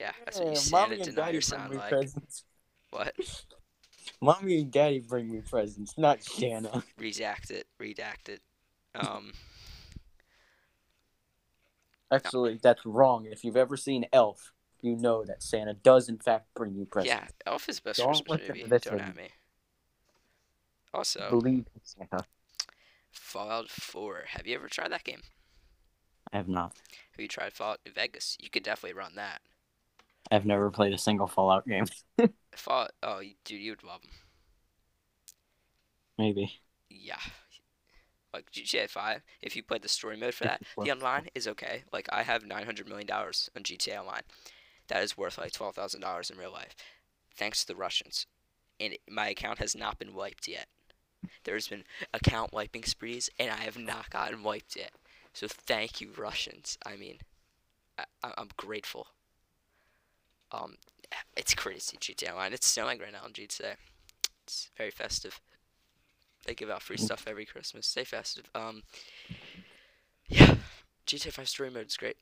Yeah, 0.00 0.12
that's 0.24 0.38
what 0.38 0.46
you 0.46 0.70
mommy 0.70 0.96
Santa 0.96 1.10
deniers 1.10 1.46
sound 1.46 1.74
like. 1.74 1.88
presents. 1.88 2.44
What? 2.90 3.14
Mommy 4.20 4.60
and 4.60 4.70
daddy 4.70 5.00
bring 5.00 5.30
me 5.30 5.40
presents, 5.48 5.96
not 5.96 6.22
Santa. 6.22 6.82
Redact 7.00 7.50
it. 7.50 7.66
Redact 7.80 8.28
it. 8.28 8.42
Um. 8.94 9.32
Actually, 12.10 12.58
that's 12.62 12.86
wrong. 12.86 13.26
If 13.30 13.44
you've 13.44 13.56
ever 13.56 13.76
seen 13.76 14.06
Elf, 14.12 14.52
you 14.80 14.96
know 14.96 15.24
that 15.24 15.42
Santa 15.42 15.74
does 15.74 16.08
in 16.08 16.18
fact 16.18 16.46
bring 16.54 16.74
you 16.74 16.86
presents. 16.86 17.12
Yeah, 17.12 17.52
Elf 17.52 17.68
is 17.68 17.80
best 17.80 17.98
Don't 17.98 18.26
Christmas 18.26 18.48
movie. 18.48 18.64
Don't 18.68 18.92
one. 18.92 19.00
at 19.00 19.16
me. 19.16 19.28
Also, 20.94 21.28
Believe 21.28 21.66
Santa. 21.82 22.24
Fallout 23.10 23.68
4. 23.68 24.24
Have 24.28 24.46
you 24.46 24.54
ever 24.54 24.68
tried 24.68 24.92
that 24.92 25.04
game? 25.04 25.20
I 26.32 26.36
have 26.36 26.48
not. 26.48 26.76
Have 27.12 27.20
you 27.20 27.28
tried 27.28 27.52
Fallout 27.52 27.80
New 27.84 27.92
Vegas? 27.92 28.36
You 28.40 28.50
could 28.50 28.62
definitely 28.62 28.98
run 28.98 29.12
that. 29.16 29.42
I've 30.30 30.46
never 30.46 30.70
played 30.70 30.92
a 30.92 30.98
single 30.98 31.26
Fallout 31.26 31.66
game. 31.66 31.86
Fallout. 32.54 32.92
Oh, 33.02 33.20
you, 33.20 33.34
dude, 33.44 33.60
you'd 33.62 33.82
love 33.82 34.02
them. 34.02 34.10
Maybe. 36.18 36.60
Yeah. 36.90 37.20
Like 38.32 38.50
GTA 38.52 38.86
5, 38.88 39.22
if 39.42 39.56
you 39.56 39.62
played 39.62 39.82
the 39.82 39.88
story 39.88 40.16
mode 40.16 40.34
for 40.34 40.44
that, 40.44 40.62
the 40.82 40.92
online 40.92 41.28
is 41.34 41.48
okay. 41.48 41.84
Like 41.92 42.08
I 42.12 42.22
have 42.22 42.44
900 42.44 42.86
million 42.88 43.06
dollars 43.06 43.50
on 43.56 43.62
GTA 43.64 44.00
Online. 44.00 44.22
That 44.88 45.02
is 45.02 45.16
worth 45.16 45.38
like 45.38 45.52
twelve 45.52 45.74
thousand 45.74 46.02
dollars 46.02 46.30
in 46.30 46.38
real 46.38 46.52
life, 46.52 46.74
thanks 47.36 47.60
to 47.62 47.66
the 47.68 47.76
Russians. 47.76 48.26
And 48.80 48.94
it- 48.94 49.02
my 49.10 49.28
account 49.30 49.58
has 49.60 49.76
not 49.76 49.98
been 49.98 50.14
wiped 50.14 50.48
yet. 50.48 50.68
There's 51.44 51.68
been 51.68 51.84
account 52.14 52.52
wiping 52.52 52.84
sprees, 52.84 53.30
and 53.38 53.50
I 53.50 53.58
have 53.64 53.78
not 53.78 54.10
gotten 54.10 54.42
wiped 54.44 54.76
yet. 54.76 54.92
So 55.34 55.48
thank 55.48 56.00
you, 56.00 56.12
Russians. 56.16 56.78
I 56.86 56.96
mean, 56.96 57.20
I- 57.98 58.34
I'm 58.38 58.50
grateful. 58.56 59.08
Um, 60.52 60.76
it's 61.36 61.54
crazy 61.54 61.96
GTA 61.98 62.30
Online. 62.32 62.52
It's 62.52 62.66
snowing 62.66 62.98
right 62.98 63.12
now 63.12 63.26
in 63.26 63.32
GTA. 63.32 63.76
It's 64.44 64.70
very 64.76 64.90
festive. 64.90 65.40
They 66.46 66.54
give 66.54 66.70
out 66.70 66.82
free 66.82 66.96
stuff 66.96 67.24
every 67.26 67.44
Christmas. 67.44 67.86
Stay 67.86 68.04
festive. 68.04 68.48
Um, 68.54 68.82
yeah, 70.28 70.56
GTA 71.06 71.32
5 71.32 71.48
story 71.48 71.70
mode 71.70 71.88
is 71.88 71.96
great. 71.96 72.16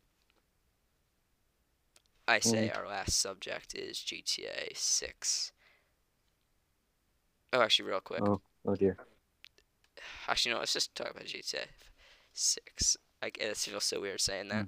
I 2.28 2.40
say 2.40 2.70
our 2.70 2.88
last 2.88 3.20
subject 3.20 3.74
is 3.74 3.98
GTA 3.98 4.72
6. 4.74 5.52
Oh, 7.52 7.60
actually, 7.60 7.88
real 7.88 8.00
quick. 8.00 8.22
Oh, 8.22 8.40
oh 8.66 8.74
dear. 8.74 8.96
Actually, 10.28 10.52
no, 10.52 10.58
let's 10.58 10.72
just 10.72 10.94
talk 10.94 11.10
about 11.10 11.24
GTA 11.24 11.66
6. 12.32 12.96
I 13.22 13.30
it 13.38 13.56
feels 13.56 13.84
so 13.84 14.00
weird 14.00 14.20
saying 14.20 14.48
that. 14.48 14.66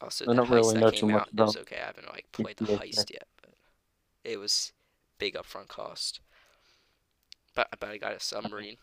Also. 0.00 0.24
I 0.24 0.28
the 0.28 0.34
don't 0.34 0.46
heist 0.46 0.50
really 0.50 0.74
that 0.74 0.80
know 0.80 0.90
came 0.90 1.00
too 1.00 1.06
much 1.06 1.22
out, 1.22 1.28
it 1.28 1.40
was 1.40 1.56
okay. 1.56 1.78
I 1.82 1.86
haven't 1.86 2.08
like 2.08 2.26
played 2.32 2.56
the 2.56 2.64
heist 2.64 3.10
yet, 3.10 3.26
but 3.40 3.50
it 4.24 4.38
was 4.38 4.72
big 5.18 5.34
upfront 5.34 5.68
cost. 5.68 6.20
But, 7.54 7.68
but 7.80 7.88
I 7.88 7.96
got 7.96 8.12
a 8.12 8.20
submarine 8.20 8.76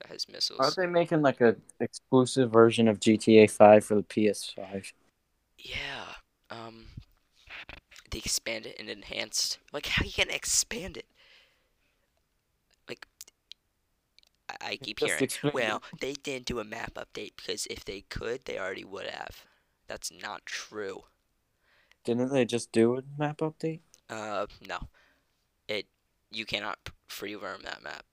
that 0.00 0.10
has 0.10 0.28
missiles. 0.28 0.60
Aren't 0.60 0.76
they 0.76 0.86
making 0.86 1.22
like 1.22 1.40
a 1.40 1.56
exclusive 1.80 2.50
version 2.50 2.88
of 2.88 3.00
GTA 3.00 3.50
5 3.50 3.84
for 3.84 3.94
the 3.96 4.02
PS5? 4.02 4.92
Yeah. 5.58 6.04
Um 6.50 6.86
they 8.10 8.18
expand 8.18 8.66
it 8.66 8.76
and 8.78 8.88
enhanced. 8.88 9.58
Like 9.72 9.86
how 9.86 10.04
you 10.04 10.12
gonna 10.16 10.36
expand 10.36 10.96
it? 10.96 11.06
Like 12.88 13.06
I, 14.48 14.56
I 14.60 14.76
keep 14.76 15.00
hearing 15.00 15.28
well, 15.52 15.82
they 16.00 16.12
didn't 16.12 16.46
do 16.46 16.60
a 16.60 16.64
map 16.64 16.94
update 16.94 17.32
because 17.36 17.66
if 17.66 17.84
they 17.84 18.02
could, 18.02 18.44
they 18.44 18.58
already 18.58 18.84
would 18.84 19.06
have. 19.06 19.44
That's 19.92 20.10
not 20.22 20.46
true. 20.46 21.02
Didn't 22.02 22.32
they 22.32 22.46
just 22.46 22.72
do 22.72 22.96
a 22.96 23.02
map 23.18 23.40
update? 23.40 23.80
Uh, 24.08 24.46
no, 24.66 24.78
it 25.68 25.84
you 26.30 26.46
cannot 26.46 26.78
free 27.08 27.36
roam 27.36 27.60
that 27.64 27.82
map. 27.82 28.06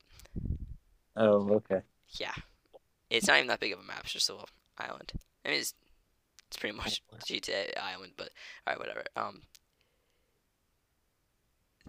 Oh, 1.16 1.50
okay. 1.54 1.84
Yeah, 2.20 2.34
it's 3.10 3.28
not 3.28 3.38
even 3.38 3.48
that 3.48 3.62
big 3.62 3.72
of 3.72 3.80
a 3.80 3.84
map. 3.84 4.02
It's 4.04 4.12
just 4.12 4.28
a 4.28 4.34
little 4.34 4.50
island. 4.78 5.14
I 5.46 5.52
mean, 5.52 5.60
it's 5.60 5.74
it's 6.48 6.58
pretty 6.58 6.76
much 6.76 7.02
GTA 7.26 7.78
Island, 7.82 8.12
but 8.18 8.32
all 8.68 8.74
right, 8.74 8.80
whatever. 8.80 9.06
Um, 9.16 9.44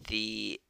the 0.06 0.60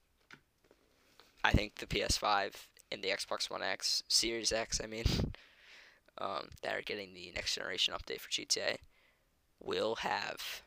I 1.44 1.52
think 1.52 1.74
the 1.74 1.86
PS5 1.86 2.68
and 2.90 3.02
the 3.02 3.08
Xbox 3.08 3.50
One 3.50 3.62
X, 3.62 4.02
Series 4.08 4.50
X, 4.50 4.80
I 4.82 4.86
mean, 4.86 5.04
um, 6.18 6.48
that 6.62 6.74
are 6.74 6.82
getting 6.82 7.12
the 7.12 7.32
next 7.34 7.54
generation 7.54 7.92
update 7.92 8.20
for 8.20 8.30
GTA, 8.30 8.78
will 9.60 9.96
have. 9.96 10.62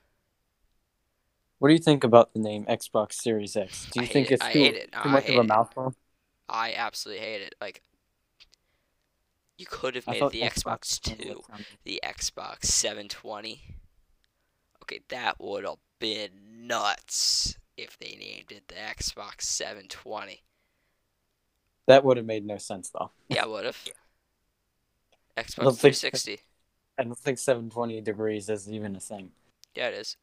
What 1.60 1.70
do 1.70 1.74
you 1.74 1.80
think 1.80 2.04
about 2.04 2.34
the 2.34 2.40
name 2.40 2.66
Xbox 2.66 3.14
Series 3.14 3.56
X? 3.56 3.88
Do 3.92 4.02
you 4.02 4.06
I 4.06 4.10
think 4.10 4.32
it. 4.32 4.36
it's 4.36 4.48
too, 4.50 4.60
it. 4.60 4.96
too 5.02 5.10
much 5.10 5.30
of 5.30 5.36
a 5.38 5.44
mouthful? 5.44 5.96
I 6.50 6.74
absolutely 6.74 7.24
hate 7.24 7.42
it. 7.42 7.56
Like, 7.62 7.82
you 9.58 9.66
could 9.66 9.96
have 9.96 10.08
made 10.08 10.30
the 10.32 10.42
Xbox 10.42 11.00
Two. 11.00 11.42
the 11.84 12.02
Xbox 12.04 12.66
720. 12.66 13.62
Okay, 14.84 15.00
that 15.10 15.40
would 15.40 15.64
have 15.64 15.78
been 16.00 16.32
nuts 16.68 17.58
if 17.78 17.98
they 17.98 18.18
named 18.20 18.52
it 18.52 18.68
the 18.68 18.76
Xbox 18.76 19.44
720. 19.44 20.44
That 21.88 22.04
would 22.04 22.18
have 22.18 22.26
made 22.26 22.46
no 22.46 22.58
sense 22.58 22.90
though. 22.90 23.12
Yeah, 23.30 23.46
would 23.46 23.66
have. 23.66 23.78
Xbox 25.38 25.80
360. 25.80 26.42
I 26.98 27.04
don't 27.04 27.18
think 27.18 27.38
720 27.40 28.02
degrees 28.02 28.50
is 28.50 28.70
even 28.70 28.96
a 28.96 29.00
thing. 29.00 29.32
Yeah, 29.76 29.88
it 29.90 29.96
is. 29.96 30.18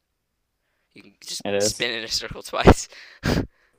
You 0.93 1.03
can 1.03 1.13
just 1.21 1.41
It 1.45 1.53
is? 1.53 1.71
spin 1.71 1.91
in 1.91 2.03
a 2.03 2.07
circle 2.07 2.41
twice. 2.43 2.87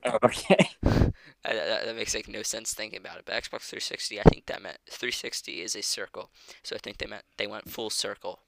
Oh, 0.05 0.17
okay. 0.23 0.69
that, 0.81 1.13
that, 1.43 1.85
that 1.85 1.95
makes 1.95 2.13
like 2.13 2.27
no 2.27 2.43
sense 2.43 2.73
thinking 2.73 2.99
about 2.99 3.17
it. 3.17 3.23
But 3.25 3.35
Xbox 3.35 3.61
360, 3.69 4.19
I 4.19 4.23
think 4.23 4.45
that 4.47 4.61
meant 4.61 4.77
360 4.89 5.61
is 5.61 5.75
a 5.75 5.81
circle, 5.81 6.29
so 6.61 6.75
I 6.75 6.79
think 6.79 6.97
they 6.97 7.07
meant 7.07 7.23
they 7.37 7.47
went 7.47 7.69
full 7.69 7.89
circle. 7.89 8.39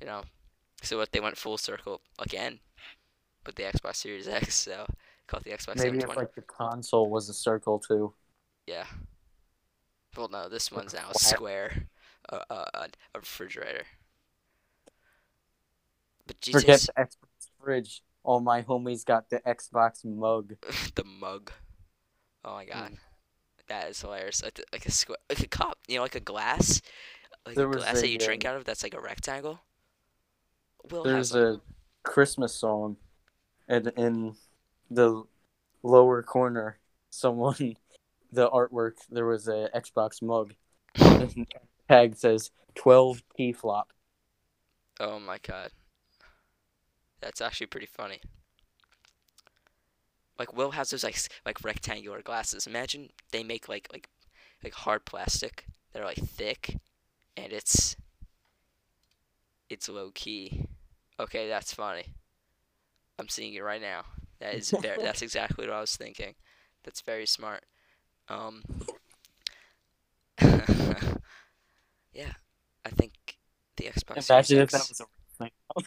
You 0.00 0.06
know, 0.06 0.22
so 0.82 0.98
what 0.98 1.12
they 1.12 1.20
went 1.20 1.36
full 1.36 1.58
circle 1.58 2.00
again 2.18 2.60
with 3.46 3.56
the 3.56 3.64
Xbox 3.64 3.96
Series 3.96 4.28
X. 4.28 4.54
So 4.54 4.86
called 5.26 5.44
the 5.44 5.50
Xbox 5.50 5.76
Maybe 5.76 5.98
if 5.98 6.16
like 6.16 6.34
the 6.34 6.42
console 6.42 7.08
was 7.08 7.28
a 7.28 7.34
circle 7.34 7.78
too. 7.78 8.12
Yeah. 8.66 8.84
Well, 10.16 10.28
no, 10.28 10.48
this 10.48 10.70
one's 10.70 10.94
now 10.94 11.10
a 11.10 11.18
square, 11.18 11.88
a, 12.28 12.36
a, 12.50 12.88
a, 13.14 13.18
refrigerator. 13.18 13.84
But 16.26 16.36
Forget 16.50 16.80
the 16.80 16.92
Xbox 17.02 17.48
fridge. 17.62 18.02
All 18.22 18.40
my 18.40 18.62
homies 18.62 19.04
got 19.04 19.28
the 19.30 19.40
Xbox 19.40 20.04
mug. 20.04 20.54
the 20.94 21.04
mug. 21.04 21.50
Oh 22.44 22.54
my 22.54 22.64
god, 22.64 22.96
that 23.68 23.90
is 23.90 24.00
hilarious. 24.00 24.42
Like, 24.42 24.54
the- 24.54 24.64
like 24.72 24.86
a 24.86 24.90
square, 24.90 25.18
like 25.28 25.40
a 25.40 25.48
cup. 25.48 25.78
You 25.88 25.96
know, 25.96 26.02
like 26.02 26.14
a 26.14 26.20
glass, 26.20 26.80
like 27.46 27.56
There 27.56 27.68
a 27.68 27.72
glass 27.72 28.00
that 28.00 28.04
a, 28.04 28.08
you 28.08 28.18
drink 28.18 28.44
um, 28.44 28.52
out 28.52 28.56
of. 28.56 28.64
That's 28.64 28.82
like 28.82 28.94
a 28.94 29.00
rectangle. 29.00 29.60
Will 30.90 31.04
There's 31.04 31.30
has 31.30 31.34
a 31.34 31.60
Christmas 32.02 32.54
song, 32.54 32.96
and 33.68 33.88
in 33.96 34.34
the 34.90 35.24
lower 35.82 36.22
corner, 36.22 36.78
someone, 37.10 37.76
the 38.32 38.50
artwork, 38.50 38.94
there 39.10 39.26
was 39.26 39.48
a 39.48 39.70
Xbox 39.74 40.22
mug. 40.22 40.54
tag 41.88 42.16
says 42.16 42.50
12 42.74 43.22
T 43.36 43.52
flop. 43.52 43.92
Oh 45.00 45.18
my 45.18 45.38
god. 45.38 45.70
That's 47.20 47.40
actually 47.40 47.68
pretty 47.68 47.86
funny. 47.86 48.20
Like 50.38 50.54
Will 50.54 50.72
has 50.72 50.90
those 50.90 51.04
like 51.04 51.18
like 51.46 51.64
rectangular 51.64 52.22
glasses. 52.22 52.66
Imagine 52.66 53.10
they 53.32 53.42
make 53.42 53.68
like 53.68 53.88
like 53.92 54.08
like 54.62 54.74
hard 54.74 55.04
plastic 55.04 55.66
that 55.92 56.02
are 56.02 56.06
like 56.06 56.18
thick 56.18 56.76
and 57.36 57.52
it's 57.52 57.96
it's 59.70 59.88
low 59.88 60.10
key. 60.14 60.66
Okay, 61.18 61.48
that's 61.48 61.72
funny. 61.72 62.14
I'm 63.18 63.28
seeing 63.28 63.54
it 63.54 63.62
right 63.62 63.80
now. 63.80 64.02
That 64.40 64.54
is 64.54 64.70
very 64.82 64.98
that's 65.02 65.22
exactly 65.22 65.66
what 65.66 65.74
I 65.74 65.80
was 65.80 65.96
thinking. 65.96 66.34
That's 66.82 67.00
very 67.00 67.26
smart. 67.26 67.64
Um 68.28 68.62
Yeah. 72.14 72.32
I 72.84 72.90
think 72.90 73.12
the 73.76 73.84
Xbox 73.84 74.30
Imagine 74.30 74.44
Series 74.44 74.74
X- 74.74 74.88
was 74.88 75.00
a 75.00 75.04
thing. 75.38 75.50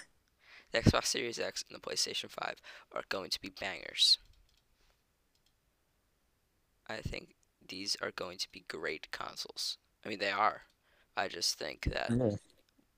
the 0.71 0.79
Xbox 0.79 1.05
Series 1.05 1.39
X 1.39 1.63
and 1.69 1.79
the 1.81 1.87
PlayStation 1.87 2.29
5 2.29 2.55
are 2.93 3.03
going 3.09 3.29
to 3.29 3.41
be 3.41 3.49
bangers. 3.49 4.17
I 6.89 6.97
think 6.97 7.35
these 7.67 7.97
are 8.01 8.11
going 8.11 8.37
to 8.37 8.47
be 8.51 8.65
great 8.67 9.11
consoles. 9.11 9.77
I 10.05 10.09
mean, 10.09 10.19
they 10.19 10.31
are. 10.31 10.63
I 11.15 11.27
just 11.27 11.57
think 11.57 11.85
that 11.85 12.11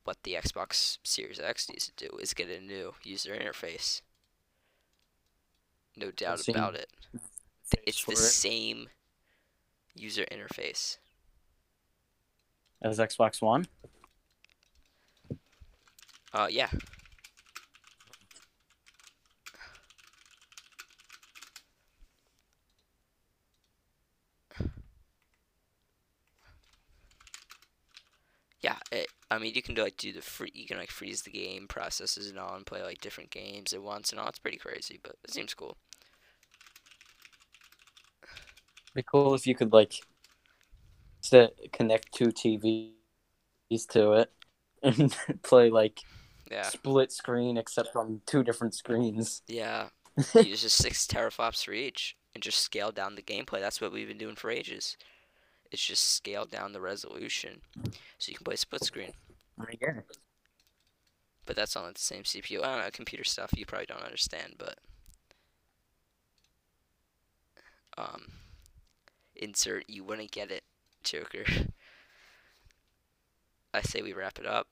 what 0.04 0.18
the 0.24 0.34
Xbox 0.34 0.98
Series 1.04 1.40
X 1.40 1.70
needs 1.70 1.88
to 1.88 2.08
do 2.10 2.18
is 2.18 2.34
get 2.34 2.50
a 2.50 2.60
new 2.60 2.94
user 3.04 3.36
interface. 3.36 4.02
No 5.98 6.12
doubt 6.12 6.48
about 6.48 6.76
it. 6.76 6.90
It's 7.86 8.04
the 8.06 8.14
it. 8.14 8.18
same 8.18 8.90
user 9.96 10.26
interface. 10.32 10.98
As 12.82 12.98
Xbox 12.98 13.42
One? 13.42 13.68
Uh, 16.34 16.48
yeah. 16.50 16.70
Yeah, 28.62 28.76
it, 28.92 29.08
I 29.32 29.40
mean, 29.40 29.54
you 29.56 29.62
can 29.62 29.74
do 29.74 29.84
like 29.84 29.98
do 29.98 30.12
the 30.12 30.22
free, 30.22 30.52
you 30.54 30.68
can 30.68 30.78
like 30.78 30.92
freeze 30.92 31.22
the 31.22 31.32
game 31.32 31.68
processes 31.68 32.30
and 32.30 32.38
all, 32.38 32.56
and 32.56 32.66
play 32.66 32.82
like 32.84 33.00
different 33.00 33.30
games 33.30 33.74
at 33.74 33.82
once 33.82 34.12
and 34.12 34.20
all. 34.20 34.28
It's 34.28 34.40
pretty 34.40 34.58
crazy, 34.58 35.00
but 35.02 35.16
it 35.24 35.34
seems 35.34 35.54
cool. 35.54 35.78
Be 38.94 39.04
cool 39.04 39.34
if 39.34 39.48
you 39.48 39.56
could 39.56 39.72
like 39.72 39.94
set, 41.30 41.54
connect 41.74 42.14
two 42.14 42.32
TVs 42.32 42.92
to 43.90 44.14
it 44.14 44.32
and 44.84 45.16
play 45.44 45.70
like 45.70 46.02
Yeah, 46.50 46.72
split 46.72 47.12
screen 47.12 47.58
except 47.58 47.96
on 47.96 48.22
two 48.26 48.44
different 48.44 48.74
screens. 48.76 49.44
yeah. 49.48 49.90
Use 50.38 50.62
just 50.62 50.78
six 50.78 51.06
teraflops 51.08 51.64
for 51.66 51.74
each, 51.74 52.16
and 52.34 52.44
just 52.44 52.60
scale 52.60 52.92
down 52.92 53.16
the 53.16 53.22
gameplay. 53.22 53.60
That's 53.60 53.82
what 53.82 53.92
we've 53.92 54.08
been 54.08 54.18
doing 54.18 54.36
for 54.36 54.50
ages. 54.52 54.98
It's 55.72 55.86
just 55.86 56.06
scale 56.06 56.46
down 56.46 56.74
the 56.74 56.82
resolution, 56.82 57.62
so 58.20 58.30
you 58.32 58.36
can 58.38 58.46
play 58.46 58.58
split 58.58 58.84
screen. 58.84 59.14
Yeah. 59.82 60.02
But 61.46 61.58
that's 61.58 61.76
on 61.76 61.92
the 61.92 62.00
same 62.00 62.24
CPU. 62.24 62.64
I 62.64 62.68
don't 62.76 62.86
know, 62.86 62.92
computer 62.92 63.26
stuff 63.26 63.52
you 63.54 63.66
probably 63.66 63.88
don't 63.88 64.04
understand, 64.04 64.56
but 64.58 64.80
um 67.98 68.32
insert 69.36 69.90
you 69.90 70.04
wouldn't 70.04 70.32
get 70.32 70.52
it, 70.52 70.64
Joker. 71.12 71.46
I 73.74 73.82
say 73.82 74.02
we 74.02 74.14
wrap 74.14 74.40
it 74.40 74.46
up. 74.46 74.68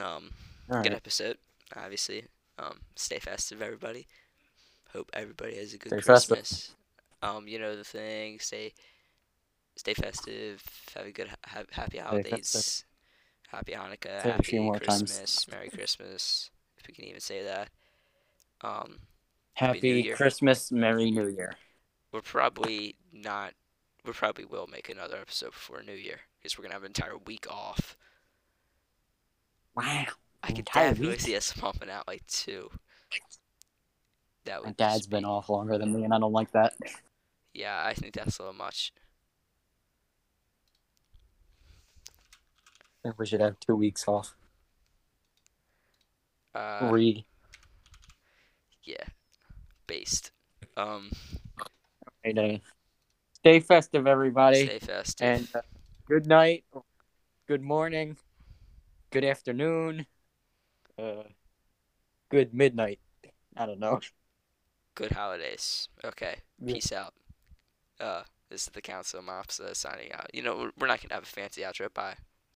Um 0.00 0.30
All 0.70 0.78
good 0.82 0.92
right. 0.92 0.94
episode, 0.94 1.38
obviously. 1.76 2.26
Um 2.58 2.80
stay 2.96 3.18
festive 3.18 3.62
everybody. 3.62 4.06
Hope 4.92 5.10
everybody 5.14 5.56
has 5.56 5.74
a 5.74 5.78
good 5.78 5.90
Stay 5.90 6.00
festive. 6.00 6.38
Christmas. 6.38 6.74
Um, 7.22 7.48
you 7.48 7.58
know 7.58 7.76
the 7.76 7.84
thing, 7.84 8.38
stay 8.40 8.72
stay 9.76 9.94
festive, 9.94 10.62
have 10.96 11.06
a 11.06 11.12
good 11.12 11.28
ha- 11.46 11.64
happy 11.72 11.98
holidays. 11.98 12.84
Happy 13.48 13.72
Hanukkah, 13.72 14.22
Say 14.22 14.30
it 14.30 14.40
a 14.40 14.42
few 14.42 14.60
happy 14.60 14.60
more 14.62 14.80
times. 14.80 15.22
Christmas, 15.22 15.46
Merry 15.48 15.70
Christmas, 15.70 16.50
if 16.78 16.86
we 16.88 16.94
can 16.94 17.04
even 17.06 17.20
say 17.20 17.44
that. 17.44 17.70
Um, 18.62 19.00
Happy 19.54 19.80
Happy 19.80 20.02
Christmas, 20.04 20.70
Merry 20.72 21.10
New 21.10 21.28
Year. 21.28 21.56
we're 22.12 22.22
probably 22.22 22.96
not, 23.12 23.54
we 24.04 24.12
probably 24.12 24.44
will 24.44 24.66
make 24.66 24.88
another 24.88 25.16
episode 25.16 25.52
before 25.52 25.82
New 25.82 25.94
Year 25.94 26.20
because 26.38 26.58
we're 26.58 26.62
gonna 26.62 26.74
have 26.74 26.82
an 26.82 26.88
entire 26.88 27.16
week 27.16 27.46
off. 27.50 27.96
Wow. 29.74 30.04
I 30.42 30.52
could 30.52 30.66
definitely 30.66 31.08
week? 31.08 31.20
see 31.20 31.36
us 31.36 31.52
pumping 31.52 31.88
out 31.88 32.06
like 32.06 32.26
two. 32.26 32.70
That 34.44 34.60
would 34.60 34.66
My 34.66 34.72
dad's 34.72 35.06
been 35.06 35.24
off 35.24 35.48
longer 35.48 35.78
than 35.78 35.94
me, 35.94 36.04
and 36.04 36.12
I 36.12 36.18
don't 36.18 36.32
like 36.32 36.52
that. 36.52 36.74
Yeah, 37.54 37.82
I 37.82 37.94
think 37.94 38.14
that's 38.14 38.38
a 38.38 38.42
little 38.42 38.54
much. 38.54 38.92
I 42.82 43.08
think 43.08 43.18
we 43.18 43.26
should 43.26 43.40
have 43.40 43.58
two 43.60 43.76
weeks 43.76 44.06
off. 44.06 44.34
Uh, 46.54 46.88
Re. 46.92 47.24
yeah, 48.82 49.04
based. 49.86 50.30
Um, 50.76 51.10
uh, 51.60 51.64
Stay 53.44 53.60
festive, 53.60 54.06
everybody. 54.06 54.64
stay 54.64 54.78
festive. 54.78 55.26
And 55.26 55.48
uh, 55.54 55.60
good 56.08 56.26
night, 56.26 56.64
good 57.46 57.60
morning, 57.60 58.16
good 59.10 59.22
afternoon, 59.22 60.06
uh, 60.98 61.24
good 62.30 62.54
midnight. 62.54 63.00
I 63.54 63.66
don't 63.66 63.80
know. 63.80 64.00
Good 64.94 65.12
holidays. 65.12 65.88
Okay. 66.02 66.36
Yeah. 66.58 66.72
Peace 66.74 66.90
out. 66.90 67.12
Uh, 68.00 68.22
this 68.48 68.62
is 68.62 68.68
the 68.68 68.80
Council 68.80 69.18
of 69.18 69.26
Mops 69.26 69.60
uh, 69.60 69.74
signing 69.74 70.10
out. 70.14 70.30
You 70.32 70.40
know, 70.42 70.56
we're- 70.56 70.72
we're 70.78 70.86
not 70.86 71.02
gonna 71.02 71.12
have 71.14 71.24
a 71.24 71.26
fancy 71.26 71.60
outro. 71.60 71.92
Bye. 71.92 72.16